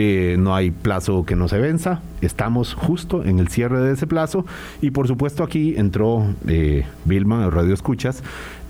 Eh, 0.00 0.36
no 0.38 0.54
hay 0.54 0.70
plazo 0.70 1.26
que 1.26 1.34
no 1.34 1.48
se 1.48 1.58
venza, 1.58 2.02
estamos 2.20 2.72
justo 2.74 3.24
en 3.24 3.40
el 3.40 3.48
cierre 3.48 3.80
de 3.80 3.94
ese 3.94 4.06
plazo. 4.06 4.46
Y 4.80 4.92
por 4.92 5.08
supuesto 5.08 5.42
aquí 5.42 5.74
entró 5.76 6.24
eh, 6.46 6.86
Vilma, 7.04 7.50
Radio 7.50 7.74
Escuchas, 7.74 8.22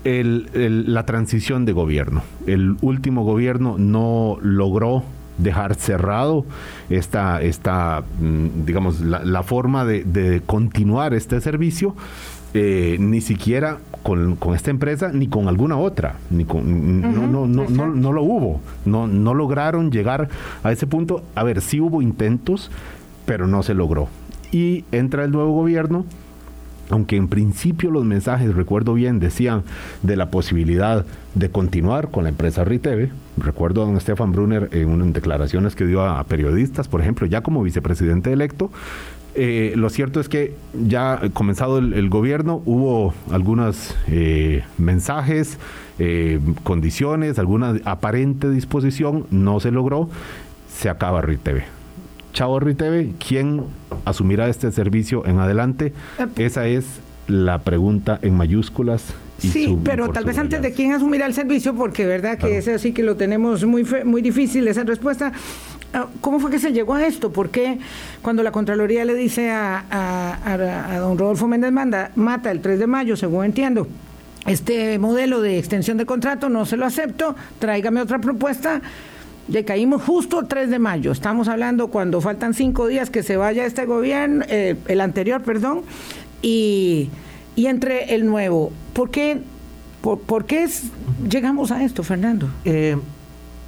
la 0.03 1.05
transición 1.05 1.65
de 1.65 1.73
gobierno. 1.73 2.23
El 2.47 2.77
último 2.81 3.23
gobierno 3.23 3.75
no 3.77 4.39
logró 4.41 5.03
dejar 5.37 5.75
cerrado 5.75 6.45
esta, 6.89 7.43
esta 7.43 8.03
mm, 8.19 8.65
digamos, 8.65 8.99
la, 9.01 9.43
forma 9.43 9.85
de, 9.85 10.41
continuar 10.47 11.13
este 11.13 11.41
servicio, 11.41 11.95
eh, 12.53 12.97
ni 12.99 13.21
siquiera 13.21 13.77
con, 14.03 14.37
esta 14.55 14.71
empresa 14.71 15.11
ni 15.13 15.27
con 15.27 15.47
alguna 15.47 15.77
otra, 15.77 16.15
ni 16.29 16.45
con, 16.45 17.01
no, 17.01 17.27
no, 17.27 17.47
no, 17.47 17.87
no, 17.87 18.11
lo 18.11 18.23
hubo, 18.23 18.61
no, 18.85 19.07
no 19.07 19.33
lograron 19.33 19.91
llegar 19.91 20.29
a 20.63 20.71
ese 20.71 20.87
punto. 20.87 21.23
A 21.35 21.43
ver, 21.43 21.61
sí 21.61 21.79
hubo 21.79 22.01
intentos, 22.01 22.71
pero 23.25 23.47
no 23.47 23.61
se 23.63 23.73
logró. 23.73 24.07
Y 24.51 24.85
entra 24.91 25.25
el 25.25 25.31
nuevo 25.31 25.53
gobierno 25.53 26.05
aunque 26.89 27.15
en 27.15 27.27
principio 27.27 27.91
los 27.91 28.03
mensajes, 28.03 28.53
recuerdo 28.55 28.93
bien, 28.93 29.19
decían 29.19 29.63
de 30.01 30.15
la 30.15 30.31
posibilidad 30.31 31.05
de 31.35 31.49
continuar 31.49 32.09
con 32.09 32.23
la 32.23 32.29
empresa 32.29 32.63
Riteve, 32.63 33.11
recuerdo 33.37 33.83
a 33.83 33.85
don 33.85 33.99
Stefan 33.99 34.31
Brunner 34.31 34.69
en 34.71 34.89
unas 34.89 35.13
declaraciones 35.13 35.75
que 35.75 35.85
dio 35.85 36.03
a, 36.03 36.23
periodistas, 36.23 36.87
por 36.87 37.01
ejemplo, 37.01 37.27
ya 37.27 37.41
como 37.41 37.61
vicepresidente 37.61 38.33
electo, 38.33 38.71
eh, 39.35 39.73
lo 39.75 39.89
cierto 39.89 40.19
es 40.19 40.27
que 40.27 40.53
ya 40.73 41.21
comenzado 41.33 41.77
el, 41.77 42.09
gobierno 42.09 42.61
hubo 42.65 43.13
algunos 43.31 43.95
eh, 44.07 44.63
mensajes, 44.77 45.57
eh, 45.99 46.39
condiciones, 46.63 47.39
alguna 47.39 47.75
aparente 47.85 48.49
disposición, 48.49 49.27
no 49.29 49.59
se 49.59 49.71
logró, 49.71 50.09
se 50.71 50.89
acaba 50.89 51.21
Riteve 51.21 51.65
Chavo 52.33 52.59
TV, 52.59 53.11
¿quién 53.25 53.63
asumirá 54.05 54.47
este 54.49 54.71
servicio 54.71 55.25
en 55.25 55.39
adelante? 55.39 55.93
Esa 56.37 56.67
es 56.67 56.85
la 57.27 57.59
pregunta 57.59 58.19
en 58.21 58.35
mayúsculas. 58.35 59.13
sí, 59.37 59.77
pero 59.83 60.09
tal 60.09 60.25
vez 60.25 60.37
antes 60.37 60.61
de 60.61 60.73
quién 60.73 60.93
asumirá 60.93 61.25
el 61.25 61.33
servicio, 61.33 61.75
porque 61.75 62.05
verdad 62.05 62.37
que 62.37 62.57
es 62.57 62.67
así 62.67 62.91
que 62.91 63.03
lo 63.03 63.15
tenemos 63.15 63.65
muy, 63.65 63.85
muy 64.05 64.21
difícil 64.21 64.67
esa 64.67 64.83
respuesta. 64.83 65.33
Ah, 65.93 66.07
¿Cómo 66.21 66.39
fue 66.39 66.51
que 66.51 66.59
se 66.59 66.71
llegó 66.71 66.93
a 66.93 67.05
esto? 67.05 67.31
Porque 67.31 67.79
cuando 68.21 68.43
la 68.43 68.51
Contraloría 68.51 69.05
le 69.05 69.15
dice 69.15 69.49
a, 69.49 70.97
don 70.99 71.17
Rodolfo 71.17 71.47
Méndez 71.47 71.71
Manda, 71.71 72.11
mata 72.15 72.51
el 72.51 72.61
3 72.61 72.79
de 72.79 72.87
mayo, 72.87 73.15
según 73.15 73.45
entiendo, 73.45 73.87
este 74.45 74.99
modelo 74.99 75.41
de 75.41 75.57
extensión 75.57 75.97
de 75.97 76.05
contrato 76.05 76.49
no 76.49 76.65
se 76.65 76.77
lo 76.77 76.85
acepto, 76.85 77.35
tráigame 77.59 78.01
otra 78.01 78.19
propuesta 78.19 78.81
caímos 79.65 80.03
justo 80.03 80.39
el 80.39 80.47
3 80.47 80.69
de 80.69 80.79
mayo. 80.79 81.11
Estamos 81.11 81.47
hablando 81.47 81.87
cuando 81.87 82.21
faltan 82.21 82.53
cinco 82.53 82.87
días 82.87 83.09
que 83.09 83.23
se 83.23 83.37
vaya 83.37 83.65
este 83.65 83.85
gobierno, 83.85 84.45
eh, 84.47 84.75
el 84.87 85.01
anterior, 85.01 85.41
perdón, 85.41 85.81
y, 86.41 87.09
entre 87.55 88.15
el 88.15 88.25
nuevo. 88.25 88.71
¿Por 88.93 89.09
qué, 89.11 89.39
por, 90.01 90.45
qué 90.45 90.69
llegamos 91.29 91.71
a 91.71 91.83
esto, 91.83 92.03
Fernando? 92.03 92.47
Eh, 92.63 92.95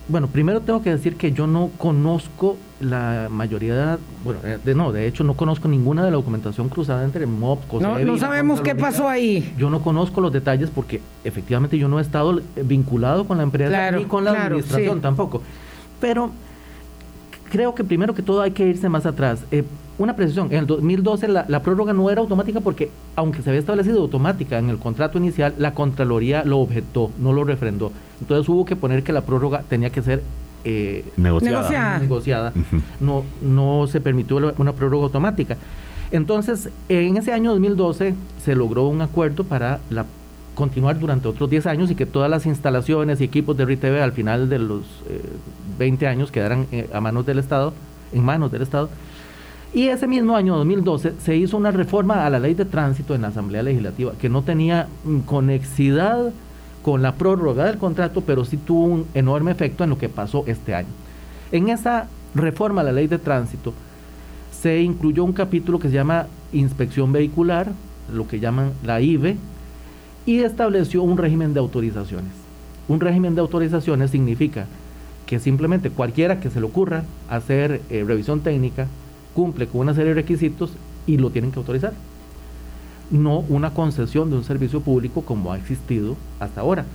bueno, 0.07 0.27
primero 0.27 0.61
tengo 0.61 0.81
que 0.81 0.89
decir 0.89 1.15
que 1.15 1.31
yo 1.31 1.47
no 1.47 1.69
conozco 1.77 2.57
la 2.79 3.27
mayoría, 3.29 3.99
bueno, 4.23 4.39
eh, 4.43 4.57
de, 4.63 4.75
no, 4.75 4.91
de 4.91 5.07
hecho 5.07 5.23
no 5.23 5.35
conozco 5.35 5.67
ninguna 5.67 6.03
de 6.03 6.11
la 6.11 6.17
documentación 6.17 6.69
cruzada 6.69 7.03
entre 7.03 7.25
MOP, 7.25 7.71
No, 7.79 7.99
no 7.99 8.17
sabemos 8.17 8.61
qué 8.61 8.75
pasó 8.75 9.07
ahí. 9.07 9.53
Yo 9.57 9.69
no 9.69 9.81
conozco 9.81 10.19
los 10.19 10.33
detalles 10.33 10.69
porque 10.69 11.01
efectivamente 11.23 11.77
yo 11.77 11.87
no 11.87 11.99
he 11.99 12.01
estado 12.01 12.41
vinculado 12.63 13.25
con 13.25 13.37
la 13.37 13.43
empresa 13.43 13.91
ni 13.91 14.05
con 14.05 14.23
la 14.25 14.31
administración 14.31 15.01
tampoco. 15.01 15.41
Pero 15.99 16.31
creo 17.51 17.75
que 17.75 17.83
primero 17.83 18.15
que 18.15 18.23
todo 18.23 18.41
hay 18.41 18.51
que 18.51 18.67
irse 18.67 18.89
más 18.89 19.05
atrás. 19.05 19.45
Eh, 19.51 19.63
una 19.97 20.15
precisión, 20.15 20.47
en 20.51 20.59
el 20.59 20.65
2012 20.65 21.27
la, 21.27 21.45
la, 21.47 21.61
prórroga 21.61 21.93
no 21.93 22.09
era 22.09 22.21
automática 22.21 22.59
porque, 22.59 22.89
aunque 23.15 23.43
se 23.43 23.49
había 23.49 23.59
establecido 23.59 24.01
automática 24.01 24.57
en 24.57 24.69
el 24.69 24.79
contrato 24.79 25.19
inicial, 25.19 25.53
la 25.59 25.75
Contraloría 25.75 26.43
lo 26.43 26.57
objetó, 26.57 27.11
no 27.19 27.33
lo 27.33 27.43
refrendó. 27.43 27.91
Entonces 28.21 28.47
hubo 28.47 28.63
que 28.65 28.75
poner 28.75 29.03
que 29.03 29.11
la 29.11 29.21
prórroga 29.21 29.63
tenía 29.67 29.89
que 29.89 30.01
ser 30.01 30.23
eh, 30.63 31.03
negociada. 31.17 31.99
negociada. 31.99 32.53
no, 32.99 33.23
no 33.41 33.87
se 33.87 33.99
permitió 33.99 34.37
una 34.57 34.73
prórroga 34.73 35.05
automática. 35.05 35.57
Entonces, 36.11 36.69
en 36.89 37.17
ese 37.17 37.31
año 37.31 37.51
2012 37.51 38.15
se 38.43 38.55
logró 38.55 38.87
un 38.87 39.01
acuerdo 39.01 39.43
para 39.45 39.79
la, 39.89 40.05
continuar 40.55 40.99
durante 40.99 41.27
otros 41.27 41.49
10 41.49 41.65
años 41.67 41.91
y 41.91 41.95
que 41.95 42.05
todas 42.05 42.29
las 42.29 42.45
instalaciones 42.45 43.21
y 43.21 43.23
equipos 43.23 43.55
de 43.57 43.65
RITV 43.65 44.01
al 44.01 44.11
final 44.11 44.49
de 44.49 44.59
los 44.59 44.83
20 45.79 46.03
eh, 46.03 46.07
años 46.07 46.31
quedaran 46.31 46.67
eh, 46.71 46.89
a 46.93 46.99
manos 46.99 47.25
del 47.25 47.39
Estado, 47.39 47.73
en 48.11 48.23
manos 48.23 48.51
del 48.51 48.61
Estado. 48.61 48.89
Y 49.73 49.87
ese 49.87 50.05
mismo 50.05 50.35
año 50.35 50.57
2012 50.57 51.13
se 51.17 51.37
hizo 51.37 51.55
una 51.55 51.71
reforma 51.71 52.25
a 52.25 52.29
la 52.29 52.39
ley 52.39 52.53
de 52.55 52.65
tránsito 52.65 53.15
en 53.15 53.21
la 53.21 53.29
Asamblea 53.29 53.63
Legislativa 53.63 54.11
que 54.19 54.27
no 54.27 54.41
tenía 54.41 54.87
mm, 55.05 55.19
conexidad 55.19 56.33
con 56.81 57.01
la 57.01 57.15
prórroga 57.15 57.65
del 57.65 57.77
contrato, 57.77 58.21
pero 58.21 58.45
sí 58.45 58.57
tuvo 58.57 58.85
un 58.85 59.05
enorme 59.13 59.51
efecto 59.51 59.83
en 59.83 59.91
lo 59.91 59.97
que 59.97 60.09
pasó 60.09 60.43
este 60.47 60.73
año. 60.73 60.89
En 61.51 61.69
esa 61.69 62.07
reforma 62.33 62.81
a 62.81 62.85
la 62.85 62.91
ley 62.91 63.07
de 63.07 63.19
tránsito 63.19 63.73
se 64.51 64.81
incluyó 64.81 65.23
un 65.23 65.33
capítulo 65.33 65.79
que 65.79 65.89
se 65.89 65.95
llama 65.95 66.27
inspección 66.53 67.11
vehicular, 67.11 67.71
lo 68.11 68.27
que 68.27 68.39
llaman 68.39 68.71
la 68.83 69.01
IVE, 69.01 69.37
y 70.25 70.39
estableció 70.39 71.03
un 71.03 71.17
régimen 71.17 71.53
de 71.53 71.59
autorizaciones. 71.59 72.31
Un 72.87 72.99
régimen 72.99 73.35
de 73.35 73.41
autorizaciones 73.41 74.11
significa 74.11 74.65
que 75.25 75.39
simplemente 75.39 75.89
cualquiera 75.89 76.39
que 76.39 76.49
se 76.49 76.59
le 76.59 76.65
ocurra 76.65 77.03
hacer 77.29 77.81
eh, 77.89 78.03
revisión 78.05 78.41
técnica 78.41 78.87
cumple 79.33 79.67
con 79.67 79.81
una 79.81 79.93
serie 79.93 80.09
de 80.09 80.15
requisitos 80.15 80.73
y 81.07 81.17
lo 81.17 81.29
tienen 81.29 81.51
que 81.51 81.59
autorizar 81.59 81.93
no 83.11 83.39
una 83.39 83.71
concesión 83.71 84.29
de 84.29 84.37
un 84.37 84.43
servicio 84.43 84.81
público 84.81 85.21
como 85.23 85.51
ha 85.51 85.57
existido 85.57 86.15
hasta 86.39 86.61
ahora. 86.61 86.85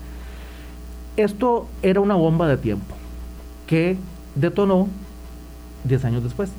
Esto 1.16 1.66
era 1.82 2.00
una 2.00 2.14
bomba 2.14 2.48
de 2.48 2.56
tiempo 2.56 2.94
que 3.66 3.96
detonó 4.34 4.88
10 5.84 6.04
años 6.04 6.22
después. 6.22 6.50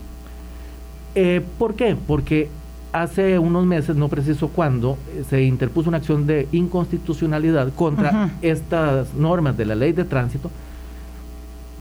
Eh, 1.16 1.42
¿Por 1.58 1.76
qué? 1.76 1.96
Porque 1.96 2.50
hace 2.92 3.40
unos 3.40 3.66
meses, 3.66 3.96
no 3.96 4.08
preciso 4.08 4.50
cuándo, 4.50 4.98
se 5.30 5.44
interpuso 5.44 5.90
una 5.90 5.98
acción 5.98 6.26
de 6.28 6.48
inconstitucionalidad 6.52 7.74
contra 7.74 8.32
estas 8.42 9.14
normas 9.14 9.58
de 9.58 9.66
la 9.66 9.76
ley 9.76 9.94
de 9.94 10.04
tránsito 10.04 10.50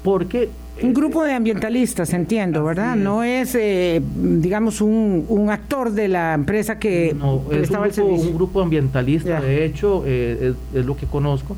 porque 0.07 0.49
un 0.83 0.95
grupo 0.95 1.25
de 1.25 1.33
ambientalistas, 1.33 2.13
entiendo, 2.13 2.63
¿verdad? 2.63 2.95
No 2.95 3.25
es, 3.25 3.57
eh, 3.57 4.01
digamos, 4.15 4.81
un, 4.81 5.25
un, 5.29 5.51
actor 5.51 5.91
de 5.91 6.07
la 6.07 6.33
empresa 6.33 6.79
que 6.79 7.13
no, 7.13 7.43
es 7.51 7.71
un 7.71 7.83
grupo, 7.83 8.05
un 8.05 8.35
grupo 8.35 8.63
ambientalista, 8.63 9.41
de 9.41 9.65
hecho, 9.65 10.05
eh, 10.07 10.55
es, 10.73 10.85
lo 10.85 10.97
que 10.97 11.07
conozco, 11.07 11.57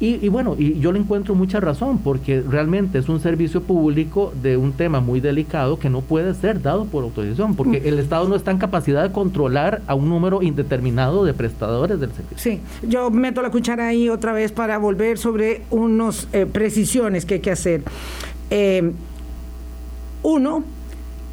y, 0.00 0.28
bueno, 0.28 0.54
y 0.56 0.78
yo 0.78 0.92
le 0.92 1.00
encuentro 1.00 1.34
mucha 1.34 1.58
razón, 1.58 1.98
porque 1.98 2.40
realmente 2.40 2.98
es 2.98 3.08
un 3.08 3.18
servicio 3.18 3.62
público 3.62 4.32
de 4.42 4.56
un 4.56 4.72
tema 4.72 5.00
muy 5.00 5.20
delicado 5.20 5.78
que 5.80 5.90
no 5.90 6.02
puede 6.02 6.34
ser 6.34 6.62
dado 6.62 6.84
por 6.84 7.02
autorización, 7.02 7.56
porque 7.56 7.80
mm. 7.80 7.86
el 7.86 7.98
Estado 7.98 8.28
no 8.28 8.36
está 8.36 8.52
en 8.52 8.58
capacidad 8.58 9.02
de 9.02 9.12
controlar 9.12 9.82
a 9.88 9.96
un 9.96 10.08
número 10.08 10.40
indeterminado 10.40 11.24
de 11.24 11.34
prestadores 11.34 11.98
del 11.98 12.12
servicio. 12.12 12.38
Sí, 12.38 12.60
yo 12.86 13.10
meto 13.10 13.42
la 13.42 13.50
cuchara 13.50 13.88
ahí 13.88 14.08
otra 14.08 14.32
vez 14.32 14.52
para 14.52 14.78
volver 14.78 15.18
sobre 15.18 15.62
unas 15.70 16.28
eh, 16.32 16.46
precisiones 16.46 17.24
que 17.24 17.34
hay 17.34 17.40
que 17.40 17.50
hacer. 17.50 17.82
Eh, 18.50 18.92
uno, 20.22 20.62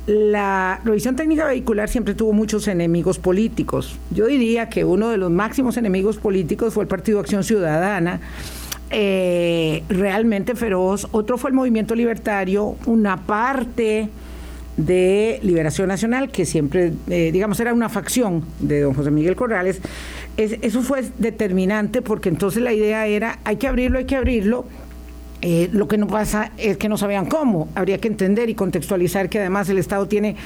la 0.07 0.81
revisión 0.83 1.15
técnica 1.15 1.45
vehicular 1.45 1.89
siempre 1.89 2.13
tuvo 2.13 2.31
muchos 2.31 2.67
enemigos 2.67 3.17
políticos. 3.17 3.97
Yo 4.11 4.27
diría 4.27 4.69
que 4.69 4.85
uno 4.85 5.09
de 5.09 5.17
los 5.17 5.31
máximos 5.31 5.77
enemigos 5.77 6.17
políticos 6.17 6.73
fue 6.73 6.83
el 6.83 6.87
Partido 6.87 7.19
Acción 7.19 7.43
Ciudadana, 7.43 8.19
eh, 8.91 9.83
realmente 9.89 10.53
feroz. 10.55 11.07
Otro 11.11 11.37
fue 11.39 11.49
el 11.49 11.55
movimiento 11.55 11.95
libertario, 11.95 12.75
una 12.85 13.25
parte 13.25 14.09
de 14.77 15.39
Liberación 15.41 15.87
Nacional, 15.87 16.29
que 16.29 16.45
siempre, 16.45 16.93
eh, 17.07 17.31
digamos, 17.31 17.59
era 17.59 17.73
una 17.73 17.89
facción 17.89 18.43
de 18.59 18.81
don 18.81 18.93
José 18.93 19.09
Miguel 19.09 19.35
Corrales. 19.35 19.81
eso 20.37 20.81
fue 20.81 21.03
determinante 21.17 22.01
porque 22.01 22.29
entonces 22.29 22.61
la 22.61 22.73
idea 22.73 23.07
era, 23.07 23.39
hay 23.43 23.55
que 23.55 23.67
abrirlo, 23.67 23.97
hay 23.97 24.05
que 24.05 24.17
abrirlo 24.17 24.65
eh, 25.47 25.69
lo 25.71 25.87
que 25.87 25.99
no 25.99 26.07
pasa 26.07 26.51
es 26.57 26.77
que 26.77 26.89
no 26.89 26.97
sabían 26.97 27.27
cómo. 27.27 27.69
Habría 27.75 27.99
que 27.99 28.07
entender 28.07 28.49
y 28.49 28.55
contextualizar 28.55 29.29
que 29.29 29.37
además 29.37 29.69
el 29.69 29.77
Estado 29.77 30.07
tiene 30.07 30.37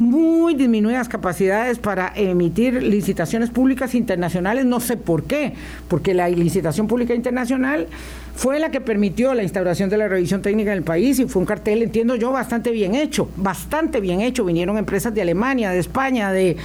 muy 0.00 0.54
disminuidas 0.54 1.08
capacidades 1.08 1.78
para 1.78 2.12
emitir 2.16 2.82
licitaciones 2.82 3.50
públicas 3.50 3.94
internacionales. 3.94 4.64
No 4.64 4.80
sé 4.80 4.96
por 4.96 5.22
qué, 5.22 5.52
porque 5.86 6.12
la 6.12 6.28
licitación 6.28 6.88
pública 6.88 7.14
internacional 7.14 7.86
fue 8.34 8.58
la 8.58 8.72
que 8.72 8.80
permitió 8.80 9.32
la 9.32 9.44
instauración 9.44 9.90
de 9.90 9.96
la 9.96 10.08
revisión 10.08 10.42
técnica 10.42 10.72
en 10.72 10.78
el 10.78 10.84
país 10.84 11.20
y 11.20 11.26
fue 11.26 11.38
un 11.38 11.46
cartel, 11.46 11.80
entiendo 11.84 12.16
yo, 12.16 12.32
bastante 12.32 12.72
bien 12.72 12.96
hecho, 12.96 13.30
bastante 13.36 14.00
bien 14.00 14.22
hecho. 14.22 14.44
Vinieron 14.44 14.76
empresas 14.76 15.14
de 15.14 15.22
Alemania, 15.22 15.70
de 15.70 15.78
España, 15.78 16.32
de 16.32 16.56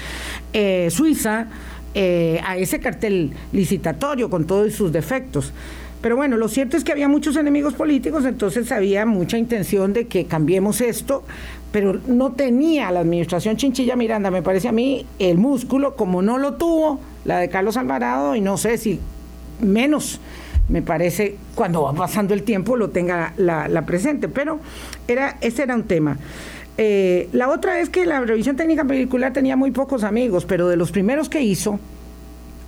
eh, 0.51 0.87
Suiza. 0.89 1.45
Eh, 1.95 2.41
a 2.43 2.57
ese 2.57 2.79
cartel 2.79 3.33
licitatorio 3.51 4.27
con 4.27 4.47
todos 4.47 4.73
sus 4.73 4.91
defectos. 4.91 5.53
Pero 6.03 6.17
bueno, 6.17 6.35
lo 6.35 6.49
cierto 6.49 6.75
es 6.75 6.83
que 6.83 6.91
había 6.91 7.07
muchos 7.07 7.37
enemigos 7.37 7.75
políticos, 7.75 8.25
entonces 8.25 8.73
había 8.73 9.05
mucha 9.05 9.37
intención 9.37 9.93
de 9.93 10.05
que 10.05 10.25
cambiemos 10.25 10.81
esto, 10.81 11.23
pero 11.71 11.97
no 12.07 12.33
tenía 12.33 12.91
la 12.91 12.99
administración 12.99 13.55
Chinchilla 13.55 13.95
Miranda, 13.95 14.29
me 14.29 14.41
parece 14.41 14.67
a 14.67 14.73
mí, 14.73 15.05
el 15.17 15.37
músculo, 15.37 15.95
como 15.95 16.21
no 16.21 16.37
lo 16.37 16.55
tuvo 16.55 16.99
la 17.23 17.39
de 17.39 17.47
Carlos 17.47 17.77
Alvarado, 17.77 18.35
y 18.35 18.41
no 18.41 18.57
sé 18.57 18.77
si 18.77 18.99
menos 19.61 20.19
me 20.67 20.81
parece 20.81 21.37
cuando 21.55 21.83
va 21.83 21.93
pasando 21.93 22.33
el 22.33 22.43
tiempo 22.43 22.75
lo 22.75 22.89
tenga 22.89 23.33
la, 23.37 23.85
presente, 23.85 24.27
pero 24.27 24.59
era, 25.07 25.37
ese 25.39 25.63
era 25.63 25.73
un 25.73 25.83
tema. 25.83 26.17
Eh, 26.77 27.29
la 27.31 27.47
otra 27.47 27.79
es 27.79 27.89
que 27.89 28.05
la 28.05 28.19
revisión 28.19 28.57
técnica 28.57 28.83
vehicular 28.83 29.31
tenía 29.31 29.55
muy 29.55 29.71
pocos 29.71 30.03
amigos, 30.03 30.43
pero 30.43 30.67
de 30.67 30.75
los 30.75 30.91
primeros 30.91 31.29
que 31.29 31.41
hizo, 31.41 31.79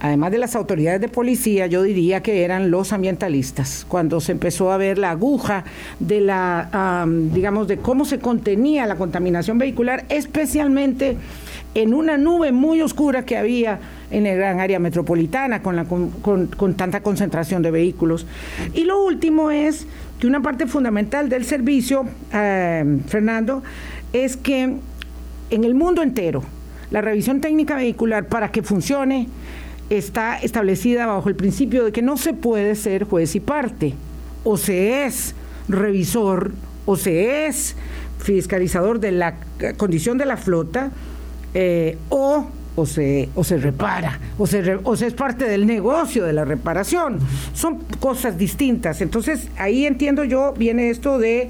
además 0.06 0.32
de 0.32 0.38
las 0.38 0.56
autoridades 0.56 1.02
de 1.02 1.10
policía, 1.10 1.66
yo 1.66 1.82
diría 1.82 2.22
que 2.22 2.44
eran 2.44 2.70
los 2.70 2.94
ambientalistas. 2.94 3.86
Cuando 3.88 4.22
se 4.22 4.34
empezó 4.34 4.72
a 4.72 4.78
ver 4.78 5.00
la 5.00 5.12
aguja 5.12 5.64
de 6.00 6.22
la, 6.22 7.08
digamos, 7.34 7.68
de 7.68 7.78
cómo 7.78 8.06
se 8.06 8.20
contenía 8.20 8.86
la 8.86 8.98
contaminación 8.98 9.58
vehicular, 9.58 10.06
especialmente 10.10 11.18
en 11.74 11.94
una 11.96 12.18
nube 12.18 12.52
muy 12.52 12.82
oscura 12.82 13.26
que 13.26 13.36
había 13.36 13.80
en 14.12 14.28
el 14.28 14.38
gran 14.38 14.60
área 14.60 14.78
metropolitana 14.78 15.64
con, 15.64 16.76
tanta 16.78 17.02
concentración 17.02 17.64
de 17.64 17.72
vehículos. 17.72 18.28
Y 18.76 18.84
lo 18.84 19.04
último 19.04 19.50
es 19.50 19.88
que 20.20 20.28
una 20.28 20.42
parte 20.42 20.68
fundamental 20.68 21.30
del 21.30 21.46
servicio, 21.46 22.06
eh, 22.32 23.00
Fernando, 23.08 23.64
es 24.14 24.38
que 24.38 24.76
en 25.50 25.64
el 25.64 25.74
mundo 25.74 26.04
entero, 26.04 26.44
la 26.92 27.02
revisión 27.02 27.42
técnica 27.42 27.76
vehicular 27.76 28.28
para 28.28 28.52
que 28.52 28.62
funcione 28.62 29.28
está 29.90 30.38
establecida 30.40 31.06
bajo 31.06 31.30
el 31.30 31.36
principio 31.36 31.86
de 31.86 31.92
que 31.92 32.02
no 32.02 32.18
se 32.18 32.34
puede 32.34 32.76
ser 32.76 33.04
juez 33.04 33.36
y 33.36 33.40
parte. 33.40 33.94
O 34.44 34.58
se 34.58 35.06
es 35.06 35.36
revisor 35.68 36.52
o 36.86 36.96
se 36.96 37.48
es 37.48 37.76
fiscalizador 38.20 39.00
de 39.00 39.12
la 39.12 39.36
condición 39.78 40.18
de 40.18 40.26
la 40.26 40.38
flota 40.38 40.92
eh, 41.54 41.98
o, 42.10 42.48
o, 42.76 42.86
se, 42.86 43.30
o 43.36 43.44
se 43.44 43.58
repara 43.58 44.20
o 44.38 44.48
se, 44.48 44.78
o 44.84 44.96
se 44.96 45.08
es 45.08 45.14
parte 45.14 45.46
del 45.46 45.66
negocio 45.66 46.24
de 46.26 46.34
la 46.34 46.46
reparación. 46.46 47.20
Son 47.54 47.80
cosas 48.00 48.38
distintas. 48.38 49.02
Entonces 49.02 49.50
ahí 49.58 49.86
entiendo 49.86 50.24
yo, 50.24 50.54
viene 50.54 50.90
esto 50.90 51.18
de 51.18 51.50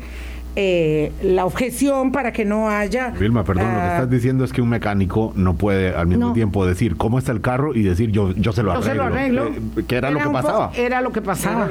eh, 0.56 1.12
la 1.22 1.46
objeción 1.46 2.12
para 2.12 2.32
que 2.32 2.46
no 2.46 2.70
haya... 2.70 3.10
Vilma, 3.10 3.44
perdón, 3.44 3.74
lo 3.74 3.80
que 3.80 3.88
estás 3.88 4.10
diciendo 4.10 4.44
es 4.46 4.54
que 4.54 4.62
un 4.62 4.70
mecánico 4.70 5.34
no 5.36 5.56
puede 5.56 5.94
al 5.94 6.08
mismo 6.08 6.34
tiempo 6.34 6.66
decir 6.66 6.96
cómo 6.96 7.20
está 7.20 7.32
el 7.32 7.42
carro 7.42 7.76
y 7.76 7.84
decir 7.84 8.12
yo, 8.12 8.32
yo 8.32 8.54
se 8.54 8.64
lo 8.64 8.72
arreglo. 8.72 8.90
se 8.90 8.96
lo 8.96 9.04
arreglo. 9.04 9.48
Eh, 9.48 9.84
que 9.88 9.96
era, 9.96 10.12
lo 10.12 10.20
que 10.20 10.30
pasaba. 10.30 10.72
Era 10.76 11.02
lo 11.02 11.12
que 11.12 11.22
pasaba. 11.22 11.70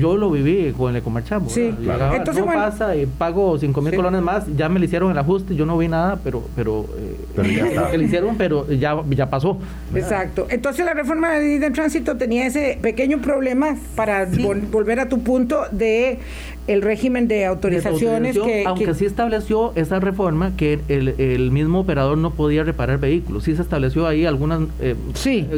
yo 0.00 0.16
lo 0.16 0.30
viví 0.30 0.72
con 0.76 0.90
el 0.90 0.96
Ecomarchamo. 0.96 1.48
Sí, 1.48 1.72
claro. 1.82 2.14
Entonces, 2.14 2.44
bueno, 2.44 2.62
pasa 2.62 2.96
y 2.96 3.06
pago 3.06 3.58
5 3.58 3.80
mil 3.80 3.94
colones 3.94 4.22
más, 4.22 4.44
ya 4.56 4.68
me 4.68 4.80
le 4.80 4.86
hicieron 4.86 5.10
el 5.10 5.18
ajuste, 5.18 5.54
yo 5.54 5.64
no 5.64 5.78
vi 5.78 5.88
nada, 5.88 6.18
pero... 6.22 6.42
Pero, 6.56 6.86
eh, 6.98 7.16
pero 7.34 7.48
ya 7.48 7.66
está. 7.68 7.90
que 7.90 7.98
le 7.98 8.04
hicieron, 8.04 8.36
pero 8.36 8.68
ya, 8.70 8.96
ya 9.10 9.30
pasó. 9.30 9.58
Exacto. 9.94 10.46
Entonces 10.50 10.84
la 10.84 10.94
reforma 10.94 11.34
de, 11.34 11.58
de 11.58 11.70
tránsito 11.70 12.16
tenía 12.16 12.46
ese 12.46 12.78
pequeño 12.82 13.18
problema 13.18 13.76
para 13.94 14.26
volver 14.70 15.00
a 15.00 15.08
tu 15.08 15.22
punto 15.22 15.62
de 15.70 16.18
el 16.66 16.82
régimen 16.82 17.28
de 17.28 17.46
que, 18.22 18.64
aunque 18.66 18.94
sí 18.94 19.04
estableció 19.04 19.72
esa 19.74 20.00
reforma 20.00 20.52
que 20.56 20.80
el, 20.88 21.50
mismo 21.50 21.80
operador 21.80 22.18
no 22.18 22.30
podía 22.30 22.64
reparar 22.64 22.98
vehículos. 22.98 23.44
Sí 23.44 23.56
se 23.56 23.62
estableció 23.62 24.06
ahí 24.06 24.26
algunas 24.26 24.62
eh, 24.80 24.94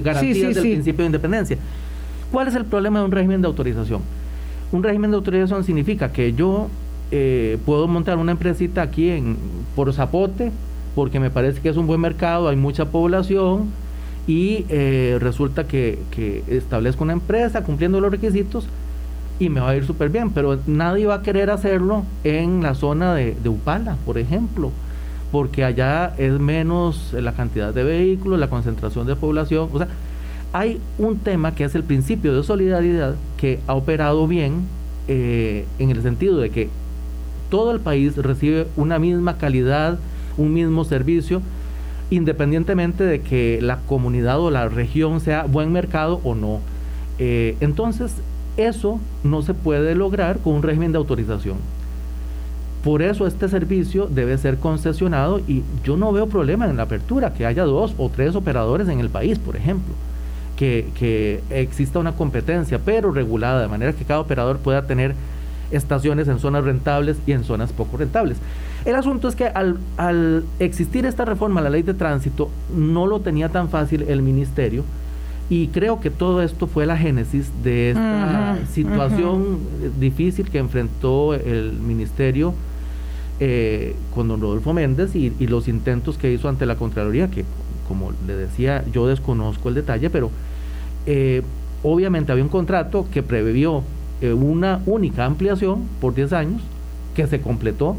garantías 0.02 0.54
del 0.54 0.62
principio 0.62 1.02
de 1.02 1.06
independencia. 1.06 1.58
¿cuál 2.30 2.48
es 2.48 2.54
el 2.54 2.64
problema 2.64 2.98
de 2.98 3.06
un 3.06 3.12
régimen 3.12 3.40
de 3.40 3.46
autorización? 3.46 4.02
un 4.70 4.82
régimen 4.82 5.10
de 5.10 5.16
autorización 5.16 5.64
significa 5.64 6.12
que 6.12 6.34
yo 6.34 6.68
eh, 7.10 7.56
puedo 7.64 7.88
montar 7.88 8.18
una 8.18 8.32
empresita 8.32 8.82
aquí 8.82 9.08
en, 9.10 9.36
por 9.74 9.92
Zapote, 9.94 10.52
porque 10.94 11.20
me 11.20 11.30
parece 11.30 11.60
que 11.60 11.70
es 11.70 11.76
un 11.76 11.86
buen 11.86 12.00
mercado, 12.00 12.48
hay 12.48 12.56
mucha 12.56 12.86
población 12.86 13.70
y 14.26 14.66
eh, 14.68 15.16
resulta 15.20 15.66
que, 15.66 15.98
establezco 16.48 17.02
una 17.04 17.14
empresa 17.14 17.64
cumpliendo 17.64 18.00
los 18.00 18.10
requisitos 18.10 18.66
y 19.38 19.48
me 19.48 19.60
va 19.60 19.70
a 19.70 19.76
ir 19.76 19.86
súper 19.86 20.08
bien, 20.08 20.30
pero 20.30 20.58
nadie 20.66 21.06
va 21.06 21.16
a 21.16 21.22
querer 21.22 21.50
hacerlo 21.50 22.04
en 22.24 22.62
la 22.62 22.74
zona 22.74 23.14
de, 23.14 23.36
de 23.42 23.48
Upala, 23.48 23.96
por 24.04 24.18
ejemplo, 24.18 24.72
porque 25.30 25.64
allá 25.64 26.14
es 26.18 26.38
menos 26.38 27.12
la 27.12 27.32
cantidad 27.32 27.72
de 27.72 27.84
vehículos, 27.84 28.38
la 28.38 28.50
concentración 28.50 29.06
de 29.06 29.16
población, 29.16 29.68
o 29.72 29.78
sea, 29.78 29.88
hay 30.52 30.80
un 30.98 31.18
tema 31.18 31.54
que 31.54 31.64
es 31.64 31.74
el 31.74 31.84
principio 31.84 32.34
de 32.34 32.42
solidaridad 32.42 33.16
que 33.36 33.60
ha 33.66 33.74
operado 33.74 34.26
bien 34.26 34.62
eh, 35.06 35.66
en 35.78 35.90
el 35.90 36.02
sentido 36.02 36.38
de 36.38 36.50
que 36.50 36.68
todo 37.50 37.72
el 37.72 37.80
país 37.80 38.16
recibe 38.16 38.66
una 38.76 38.98
misma 38.98 39.38
calidad, 39.38 39.98
un 40.36 40.54
mismo 40.54 40.84
servicio, 40.84 41.42
independientemente 42.10 43.04
de 43.04 43.20
que 43.20 43.58
la 43.60 43.78
comunidad 43.86 44.40
o 44.40 44.50
la 44.50 44.68
región 44.68 45.20
sea 45.20 45.44
buen 45.44 45.72
mercado 45.72 46.20
o 46.24 46.34
no. 46.34 46.60
Eh, 47.18 47.56
entonces, 47.60 48.14
eso 48.58 49.00
no 49.24 49.42
se 49.42 49.54
puede 49.54 49.94
lograr 49.94 50.38
con 50.38 50.54
un 50.54 50.62
régimen 50.62 50.92
de 50.92 50.98
autorización. 50.98 51.56
Por 52.84 53.02
eso 53.02 53.26
este 53.26 53.48
servicio 53.48 54.06
debe 54.06 54.38
ser 54.38 54.58
concesionado 54.58 55.40
y 55.40 55.62
yo 55.82 55.96
no 55.96 56.12
veo 56.12 56.28
problema 56.28 56.68
en 56.68 56.76
la 56.76 56.84
apertura, 56.84 57.32
que 57.32 57.46
haya 57.46 57.64
dos 57.64 57.94
o 57.98 58.08
tres 58.08 58.36
operadores 58.36 58.88
en 58.88 59.00
el 59.00 59.10
país, 59.10 59.38
por 59.38 59.56
ejemplo 59.56 59.94
que, 60.58 61.40
exista 61.50 61.98
una 61.98 62.12
competencia, 62.12 62.80
pero 62.84 63.12
regulada, 63.12 63.62
de 63.62 63.68
manera 63.68 63.92
que 63.92 64.04
cada 64.04 64.20
operador 64.20 64.58
pueda 64.58 64.82
tener 64.86 65.14
estaciones 65.70 66.28
en 66.28 66.38
zonas 66.38 66.64
rentables 66.64 67.18
y 67.26 67.32
en 67.32 67.44
zonas 67.44 67.72
poco 67.72 67.96
rentables. 67.96 68.38
El 68.84 68.94
asunto 68.94 69.28
es 69.28 69.36
que 69.36 69.46
al, 69.46 70.44
existir 70.58 71.06
esta 71.06 71.24
reforma 71.24 71.60
a 71.60 71.64
la 71.64 71.70
ley 71.70 71.82
de 71.82 71.94
tránsito, 71.94 72.50
no 72.74 73.06
lo 73.06 73.20
tenía 73.20 73.48
tan 73.50 73.68
fácil 73.68 74.02
el 74.02 74.22
ministerio 74.22 74.84
y 75.50 75.68
creo 75.68 76.00
que 76.00 76.10
todo 76.10 76.42
esto 76.42 76.66
fue 76.66 76.84
la 76.86 76.96
génesis 76.96 77.50
de 77.62 77.90
esta 77.90 78.58
situación 78.72 79.58
difícil 79.98 80.50
que 80.50 80.58
enfrentó 80.58 81.34
el 81.34 81.72
ministerio 81.72 82.54
eh, 83.40 83.94
con 84.14 84.28
don 84.28 84.40
Rodolfo 84.40 84.72
Méndez 84.72 85.14
y, 85.14 85.32
y, 85.38 85.46
los 85.46 85.68
intentos 85.68 86.18
que 86.18 86.32
hizo 86.32 86.48
ante 86.48 86.66
la 86.66 86.74
Contraloría, 86.74 87.30
que 87.30 87.44
como 87.86 88.12
le 88.26 88.34
decía, 88.34 88.84
yo 88.92 89.06
desconozco 89.06 89.68
el 89.68 89.76
detalle, 89.76 90.10
pero 90.10 90.30
eh, 91.06 91.42
obviamente 91.82 92.32
había 92.32 92.44
un 92.44 92.50
contrato 92.50 93.06
que 93.12 93.22
previó 93.22 93.82
eh, 94.20 94.32
una 94.32 94.82
única 94.86 95.24
ampliación 95.24 95.84
por 96.00 96.14
10 96.14 96.32
años 96.32 96.62
que 97.14 97.26
se 97.26 97.40
completó 97.40 97.96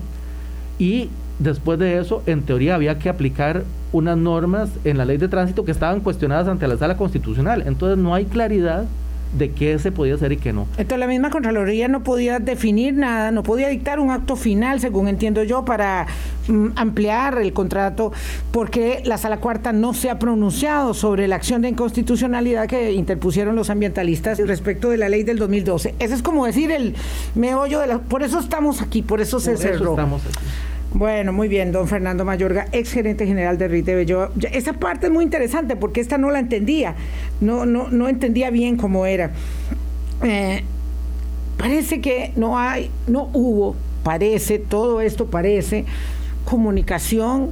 y 0.78 1.10
después 1.40 1.80
de 1.80 2.00
eso, 2.00 2.22
en 2.26 2.44
teoría, 2.44 2.76
había 2.76 3.00
que 3.00 3.10
aplicar 3.10 3.64
unas 3.92 4.18
normas 4.18 4.70
en 4.84 4.98
la 4.98 5.06
ley 5.06 5.18
de 5.18 5.28
tránsito 5.28 5.66
que 5.66 5.72
estaban 5.72 6.02
cuestionadas 6.02 6.48
ante 6.48 6.68
la 6.68 6.78
sala 6.78 6.98
constitucional. 6.98 7.64
Entonces 7.66 7.98
no 7.98 8.14
hay 8.14 8.26
claridad 8.26 8.86
de 9.38 9.52
qué 9.52 9.78
se 9.78 9.92
podía 9.92 10.16
hacer 10.16 10.32
y 10.32 10.38
qué 10.38 10.54
no. 10.54 10.66
Entonces 10.72 10.98
la 10.98 11.08
misma 11.08 11.30
Contraloría 11.30 11.88
no 11.88 12.04
podía 12.04 12.40
definir 12.40 12.96
nada, 12.96 13.32
no 13.32 13.44
podía 13.44 13.68
dictar 13.68 14.00
un 14.00 14.10
acto 14.10 14.36
final, 14.36 14.80
según 14.80 15.08
entiendo 15.08 15.44
yo, 15.44 15.66
para 15.66 16.08
mm, 16.48 16.70
ampliar 16.76 17.38
el 17.38 17.54
contrato, 17.54 18.12
porque 18.52 19.02
la 19.06 19.18
Sala 19.18 19.38
Cuarta 19.38 19.72
no 19.72 19.94
se 19.94 20.10
ha 20.10 20.18
pronunciado 20.18 20.94
sobre 20.94 21.28
la 21.28 21.36
acción 21.36 21.62
de 21.62 21.70
inconstitucionalidad 21.70 22.68
que 22.68 22.94
interpusieron 22.94 23.56
los 23.56 23.70
ambientalistas 23.70 24.40
respecto 24.40 24.90
de 24.90 24.98
la 24.98 25.10
ley 25.10 25.24
del 25.24 25.38
2012. 25.38 25.96
Ese 26.00 26.14
es 26.16 26.22
como 26.24 26.46
decir 26.46 26.72
el 26.72 26.96
meollo 27.36 27.80
de 27.80 27.88
la... 27.88 28.00
Por 28.00 28.24
eso 28.24 28.40
estamos 28.40 28.82
aquí, 28.82 29.04
por 29.04 29.22
eso 29.22 29.40
se 29.40 29.58
cerró. 29.58 29.92
Estamos 29.92 30.24
aquí. 30.26 30.46
Bueno, 30.94 31.32
muy 31.32 31.48
bien, 31.48 31.72
don 31.72 31.88
Fernando 31.88 32.26
Mayorga, 32.26 32.68
ex 32.72 32.92
gerente 32.92 33.28
general 33.28 33.60
de 33.60 33.68
RITV. 33.68 34.06
Yo, 34.06 34.30
esa 34.52 34.74
parte 34.74 35.08
es 35.08 35.14
muy 35.14 35.24
interesante 35.24 35.76
porque 35.76 36.02
esta 36.02 36.18
no 36.18 36.32
la 36.32 36.40
entendía, 36.40 36.96
no, 37.42 37.66
no, 37.66 37.90
no 37.90 38.10
entendía 38.10 38.50
bien 38.50 38.76
cómo 38.76 39.06
era. 39.06 39.32
Eh, 40.24 40.64
parece 41.58 42.02
que 42.02 42.34
no 42.36 42.58
hay, 42.58 42.90
no 43.08 43.30
hubo, 43.34 43.76
parece, 44.04 44.58
todo 44.58 45.00
esto 45.00 45.28
parece, 45.28 45.86
comunicación, 46.44 47.52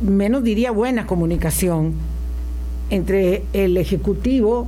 menos 0.00 0.42
diría 0.42 0.70
buena 0.70 1.06
comunicación, 1.06 1.92
entre 2.88 3.42
el 3.52 3.76
Ejecutivo, 3.76 4.66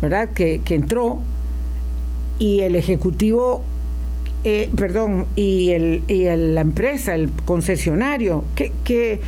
¿verdad?, 0.00 0.30
que, 0.30 0.62
que 0.64 0.74
entró, 0.74 1.18
y 2.38 2.60
el 2.60 2.76
Ejecutivo 2.76 3.62
eh, 4.44 4.70
perdón, 4.76 5.26
y, 5.36 5.70
el, 5.70 6.02
y 6.06 6.24
la 6.24 6.60
empresa, 6.60 7.14
el 7.14 7.30
concesionario, 7.46 8.44
que, 8.54 8.72
que, 8.84 9.20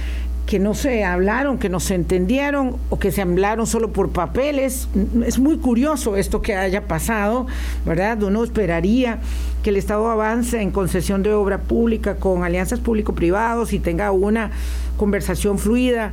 que 0.47 0.59
no 0.59 0.75
se 0.75 1.05
hablaron, 1.05 1.59
que 1.59 1.69
no 1.69 1.81
se 1.81 1.95
entendieron 1.95 2.77
o 2.91 2.99
que 2.99 3.11
se 3.11 3.23
hablaron 3.23 3.67
solo 3.67 3.93
por 3.93 4.11
papeles. 4.11 4.89
Es 5.27 5.39
muy 5.39 5.59
curioso 5.59 6.17
esto 6.17 6.41
que 6.41 6.55
haya 6.55 6.87
pasado, 6.87 7.47
¿verdad? 7.85 8.23
Uno 8.23 8.45
esperaría 8.45 9.19
que 9.63 9.71
el 9.71 9.77
Estado 9.77 10.09
avance 10.09 10.61
en 10.61 10.71
concesión 10.71 11.23
de 11.23 11.33
obra 11.33 11.59
pública 11.59 12.17
con 12.17 12.45
alianzas 12.45 12.79
público-privados 12.79 13.73
y 13.73 13.81
tenga 13.81 14.13
una 14.13 14.53
conversación 14.97 15.59
fluida 15.59 16.13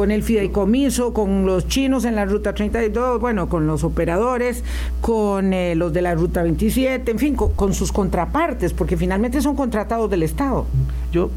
con 0.00 0.10
el 0.10 0.22
fideicomiso, 0.22 1.12
con 1.12 1.44
los 1.44 1.68
chinos 1.68 2.06
en 2.06 2.14
la 2.14 2.24
ruta 2.24 2.54
32, 2.54 3.20
bueno, 3.20 3.50
con 3.50 3.66
los 3.66 3.84
operadores, 3.84 4.64
con 5.02 5.52
eh, 5.52 5.74
los 5.74 5.92
de 5.92 6.00
la 6.00 6.14
ruta 6.14 6.42
27, 6.42 7.10
en 7.10 7.18
fin, 7.18 7.34
con, 7.34 7.74
sus 7.74 7.92
contrapartes, 7.92 8.72
porque 8.72 8.96
finalmente 8.96 9.42
son 9.42 9.56
contratados 9.56 10.10
del 10.10 10.22
Estado. 10.22 10.64
Yo 11.12 11.30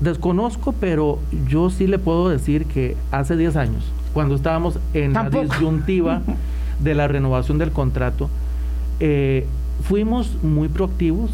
desconozco, 0.00 0.72
pero 0.72 1.20
yo 1.46 1.70
sí 1.70 1.86
le 1.86 2.00
puedo 2.00 2.28
decir 2.28 2.66
que 2.66 2.96
hace 3.12 3.36
10 3.36 3.54
años, 3.54 3.84
cuando 4.12 4.34
estábamos 4.34 4.80
en 4.92 5.12
la 5.12 5.30
disyuntiva 5.30 6.20
de 6.80 6.94
la 6.96 7.06
renovación 7.06 7.58
del 7.58 7.70
contrato, 7.70 8.28
eh, 8.98 9.46
fuimos 9.84 10.36
muy 10.42 10.66
proactivos, 10.66 11.30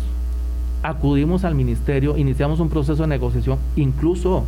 acudimos 0.82 1.46
al 1.46 1.54
ministerio, 1.54 2.18
iniciamos 2.18 2.60
un 2.60 2.68
proceso 2.68 3.04
de 3.04 3.08
negociación, 3.08 3.56
incluso 3.76 4.44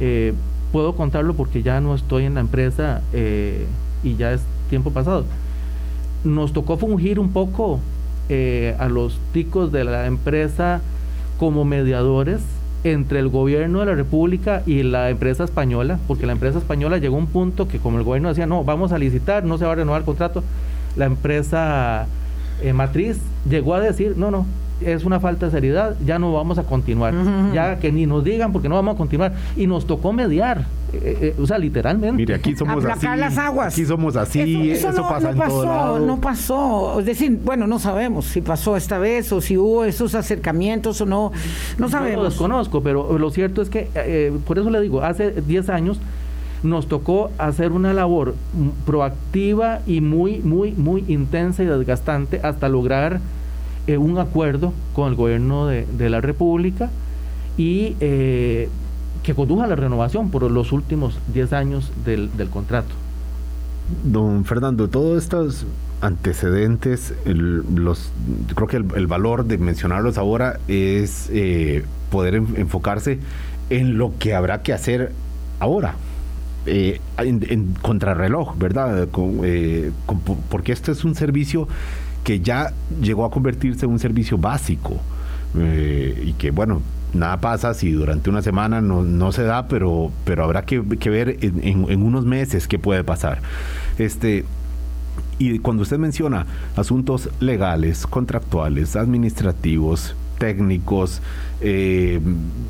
eh, 0.00 0.34
puedo 0.72 0.94
contarlo 0.94 1.34
porque 1.34 1.62
ya 1.62 1.80
no 1.80 1.94
estoy 1.94 2.24
en 2.24 2.34
la 2.34 2.40
empresa 2.40 3.02
eh, 3.12 3.66
y 4.02 4.16
ya 4.16 4.32
es 4.32 4.42
tiempo 4.68 4.90
pasado. 4.90 5.24
Nos 6.24 6.52
tocó 6.52 6.76
fungir 6.76 7.18
un 7.18 7.30
poco 7.30 7.80
eh, 8.28 8.76
a 8.78 8.88
los 8.88 9.18
ticos 9.32 9.72
de 9.72 9.84
la 9.84 10.06
empresa 10.06 10.80
como 11.38 11.64
mediadores 11.64 12.42
entre 12.84 13.18
el 13.18 13.28
gobierno 13.28 13.80
de 13.80 13.86
la 13.86 13.94
República 13.94 14.62
y 14.66 14.82
la 14.82 15.10
empresa 15.10 15.44
española, 15.44 15.98
porque 16.06 16.26
la 16.26 16.32
empresa 16.32 16.58
española 16.58 16.98
llegó 16.98 17.16
a 17.16 17.20
un 17.20 17.26
punto 17.26 17.68
que 17.68 17.78
como 17.78 17.98
el 17.98 18.04
gobierno 18.04 18.28
decía, 18.28 18.46
no, 18.46 18.64
vamos 18.64 18.92
a 18.92 18.98
licitar, 18.98 19.44
no 19.44 19.58
se 19.58 19.64
va 19.64 19.72
a 19.72 19.76
renovar 19.76 20.00
el 20.00 20.04
contrato, 20.04 20.44
la 20.96 21.06
empresa 21.06 22.06
eh, 22.62 22.72
matriz 22.72 23.18
llegó 23.48 23.74
a 23.74 23.80
decir, 23.80 24.14
no, 24.16 24.30
no, 24.30 24.46
es 24.80 25.04
una 25.04 25.20
falta 25.20 25.46
de 25.46 25.52
seriedad, 25.52 25.96
ya 26.04 26.18
no 26.18 26.32
vamos 26.32 26.58
a 26.58 26.62
continuar, 26.64 27.14
ya 27.52 27.78
que 27.78 27.90
ni 27.90 28.06
nos 28.06 28.24
digan 28.24 28.52
porque 28.52 28.68
no 28.68 28.76
vamos 28.76 28.94
a 28.94 28.98
continuar. 28.98 29.32
Y 29.56 29.66
nos 29.66 29.86
tocó 29.86 30.12
mediar, 30.12 30.66
eh, 30.92 31.18
eh, 31.20 31.36
o 31.40 31.46
sea, 31.46 31.58
literalmente. 31.58 32.16
Mire, 32.16 32.34
aquí 32.34 32.54
somos 32.54 32.84
así. 32.84 33.06
las 33.16 33.38
aguas. 33.38 33.74
Aquí 33.74 33.84
somos 33.84 34.16
así, 34.16 34.70
eso, 34.70 34.92
no, 34.92 35.08
pasa 35.08 35.32
pasó, 35.32 35.98
No 35.98 36.20
pasó, 36.20 37.00
es 37.00 37.06
decir, 37.06 37.38
bueno, 37.44 37.66
no 37.66 37.78
sabemos 37.78 38.26
si 38.26 38.40
pasó 38.40 38.76
esta 38.76 38.98
vez 38.98 39.32
o 39.32 39.40
si 39.40 39.56
hubo 39.56 39.84
esos 39.84 40.14
acercamientos 40.14 41.00
o 41.00 41.06
no, 41.06 41.32
no 41.78 41.88
sabemos. 41.88 42.22
Lo 42.22 42.30
desconozco, 42.30 42.82
pero 42.82 43.18
lo 43.18 43.30
cierto 43.30 43.62
es 43.62 43.70
que, 43.70 43.88
eh, 43.94 44.32
por 44.46 44.58
eso 44.58 44.70
le 44.70 44.80
digo, 44.80 45.02
hace 45.02 45.30
10 45.30 45.68
años 45.70 46.00
nos 46.62 46.88
tocó 46.88 47.30
hacer 47.38 47.72
una 47.72 47.92
labor 47.92 48.34
proactiva 48.84 49.80
y 49.86 50.00
muy, 50.00 50.38
muy, 50.38 50.72
muy 50.72 51.04
intensa 51.08 51.62
y 51.62 51.66
desgastante 51.66 52.40
hasta 52.42 52.68
lograr 52.68 53.20
eh, 53.88 53.96
un 53.96 54.18
acuerdo 54.18 54.74
con 54.92 55.08
el 55.08 55.14
gobierno 55.14 55.66
de, 55.66 56.10
la 56.10 56.20
República 56.20 56.90
y 57.56 57.96
eh, 58.00 58.68
que 59.22 59.34
conduja 59.34 59.64
a 59.64 59.66
la 59.66 59.76
renovación 59.76 60.30
por 60.30 60.42
los 60.50 60.72
últimos 60.72 61.18
10 61.32 61.54
años 61.54 61.90
del, 62.04 62.28
contrato. 62.50 62.90
Don 64.04 64.44
Fernando, 64.44 64.88
todos 64.88 65.22
estos 65.22 65.64
antecedentes, 66.02 67.14
los, 67.24 68.12
creo 68.54 68.68
que 68.68 68.76
el, 68.76 69.06
valor 69.06 69.46
de 69.46 69.56
mencionarlos 69.56 70.18
ahora 70.18 70.60
es 70.68 71.30
eh, 71.32 71.82
poder 72.10 72.34
enfocarse 72.34 73.20
en 73.70 73.96
lo 73.96 74.12
que 74.18 74.34
habrá 74.34 74.60
que 74.60 74.74
hacer 74.74 75.12
ahora. 75.60 75.94
en, 76.66 77.74
contrarreloj, 77.80 78.58
¿verdad? 78.58 79.08
porque 80.50 80.72
este 80.72 80.92
es 80.92 81.06
un 81.06 81.14
servicio 81.14 81.68
que 82.28 82.40
ya 82.40 82.74
llegó 83.00 83.24
a 83.24 83.30
convertirse 83.30 83.86
en 83.86 83.92
un 83.92 83.98
servicio 83.98 84.36
básico 84.36 84.98
eh, 85.58 86.24
y 86.26 86.34
que 86.34 86.50
bueno, 86.50 86.82
nada 87.14 87.40
pasa 87.40 87.72
si 87.72 87.90
durante 87.90 88.28
una 88.28 88.42
semana 88.42 88.82
no, 88.82 89.32
se 89.32 89.44
da, 89.44 89.66
pero, 89.66 90.12
pero 90.26 90.44
habrá 90.44 90.66
que, 90.66 90.78
ver 90.78 91.38
en, 91.40 92.02
unos 92.02 92.26
meses 92.26 92.68
qué 92.68 92.78
puede 92.78 93.02
pasar. 93.02 93.40
Este, 93.96 94.44
y 95.38 95.58
cuando 95.60 95.84
usted 95.84 95.96
menciona 95.96 96.44
asuntos 96.76 97.30
legales, 97.40 98.06
contractuales, 98.06 98.94
administrativos, 98.94 100.14
técnicos, 100.36 101.22
eh, 101.62 102.20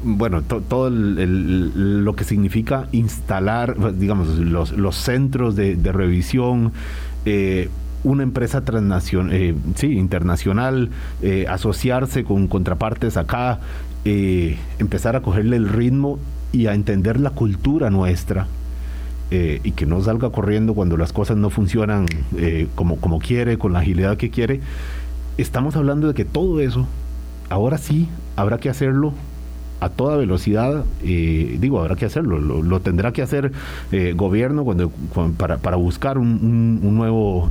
bueno, 0.05 0.43
todo 0.43 0.89
lo 0.89 2.15
que 2.15 2.23
significa 2.23 2.87
instalar, 2.93 3.75
digamos, 3.99 4.29
los, 4.39 4.95
centros 4.95 5.57
de, 5.57 5.75
revisión, 5.93 6.71
eh, 7.25 7.69
una 8.09 8.23
empresa 8.23 8.63
transnacional, 8.65 9.55
sí, 9.75 9.99
internacional, 9.99 10.91
asociarse 11.49 12.25
con 12.25 12.49
contrapartes 12.49 13.17
acá, 13.17 13.61
empezar 14.05 15.17
a 15.17 15.21
cogerle 15.21 15.57
el 15.57 15.69
ritmo 15.69 16.19
y 16.53 16.67
a 16.67 16.75
entender 16.75 17.21
la 17.21 17.31
cultura 17.31 17.91
nuestra. 17.91 18.47
Eh, 19.31 19.61
y 19.63 19.73
que 19.73 19.85
no 19.85 20.01
salga 20.01 20.31
corriendo 20.31 20.73
cuando 20.73 20.97
las 20.97 21.13
cosas 21.13 21.37
no 21.37 21.51
funcionan 21.51 22.07
eh, 22.39 22.67
como, 22.75 22.97
como 22.97 23.19
quiere, 23.19 23.59
con 23.59 23.75
la 23.75 23.81
agilidad 23.81 24.17
que 24.17 24.31
quiere, 24.31 24.63
estamos 25.37 25.77
hablando 25.77 26.09
de 26.09 26.15
que 26.15 26.25
todo 26.25 26.61
eso, 26.61 26.87
ahora 27.51 27.77
sí, 27.77 28.09
habrá 28.37 28.57
que 28.57 28.71
hacerlo 28.71 29.13
a 29.81 29.89
toda 29.89 30.17
velocidad, 30.17 30.85
eh, 31.03 31.57
digo, 31.61 31.81
habrá 31.81 31.97
que 31.97 32.07
hacerlo, 32.07 32.39
lo, 32.41 32.81
tendrá 32.81 33.13
que 33.13 33.23
hacer 33.23 33.53
gobierno 34.15 34.65
cuando, 34.65 34.91
para, 35.37 35.59
para, 35.59 35.77
buscar 35.77 36.19
un, 36.19 36.81
un, 36.83 36.97
nuevo 36.97 37.51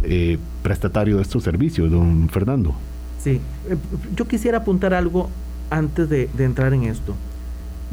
prestatario 0.62 1.18
de 1.18 1.22
estos 1.22 1.44
servicios, 1.44 1.90
don 1.90 2.30
Fernando. 2.30 2.74
Sí, 3.20 3.40
yo 4.16 4.28
quisiera 4.28 4.60
apuntar 4.60 4.94
algo 4.94 5.30
antes 5.70 6.10
de, 6.10 6.30
de 6.36 6.44
entrar 6.44 6.74
en 6.74 6.84
esto. 6.84 7.16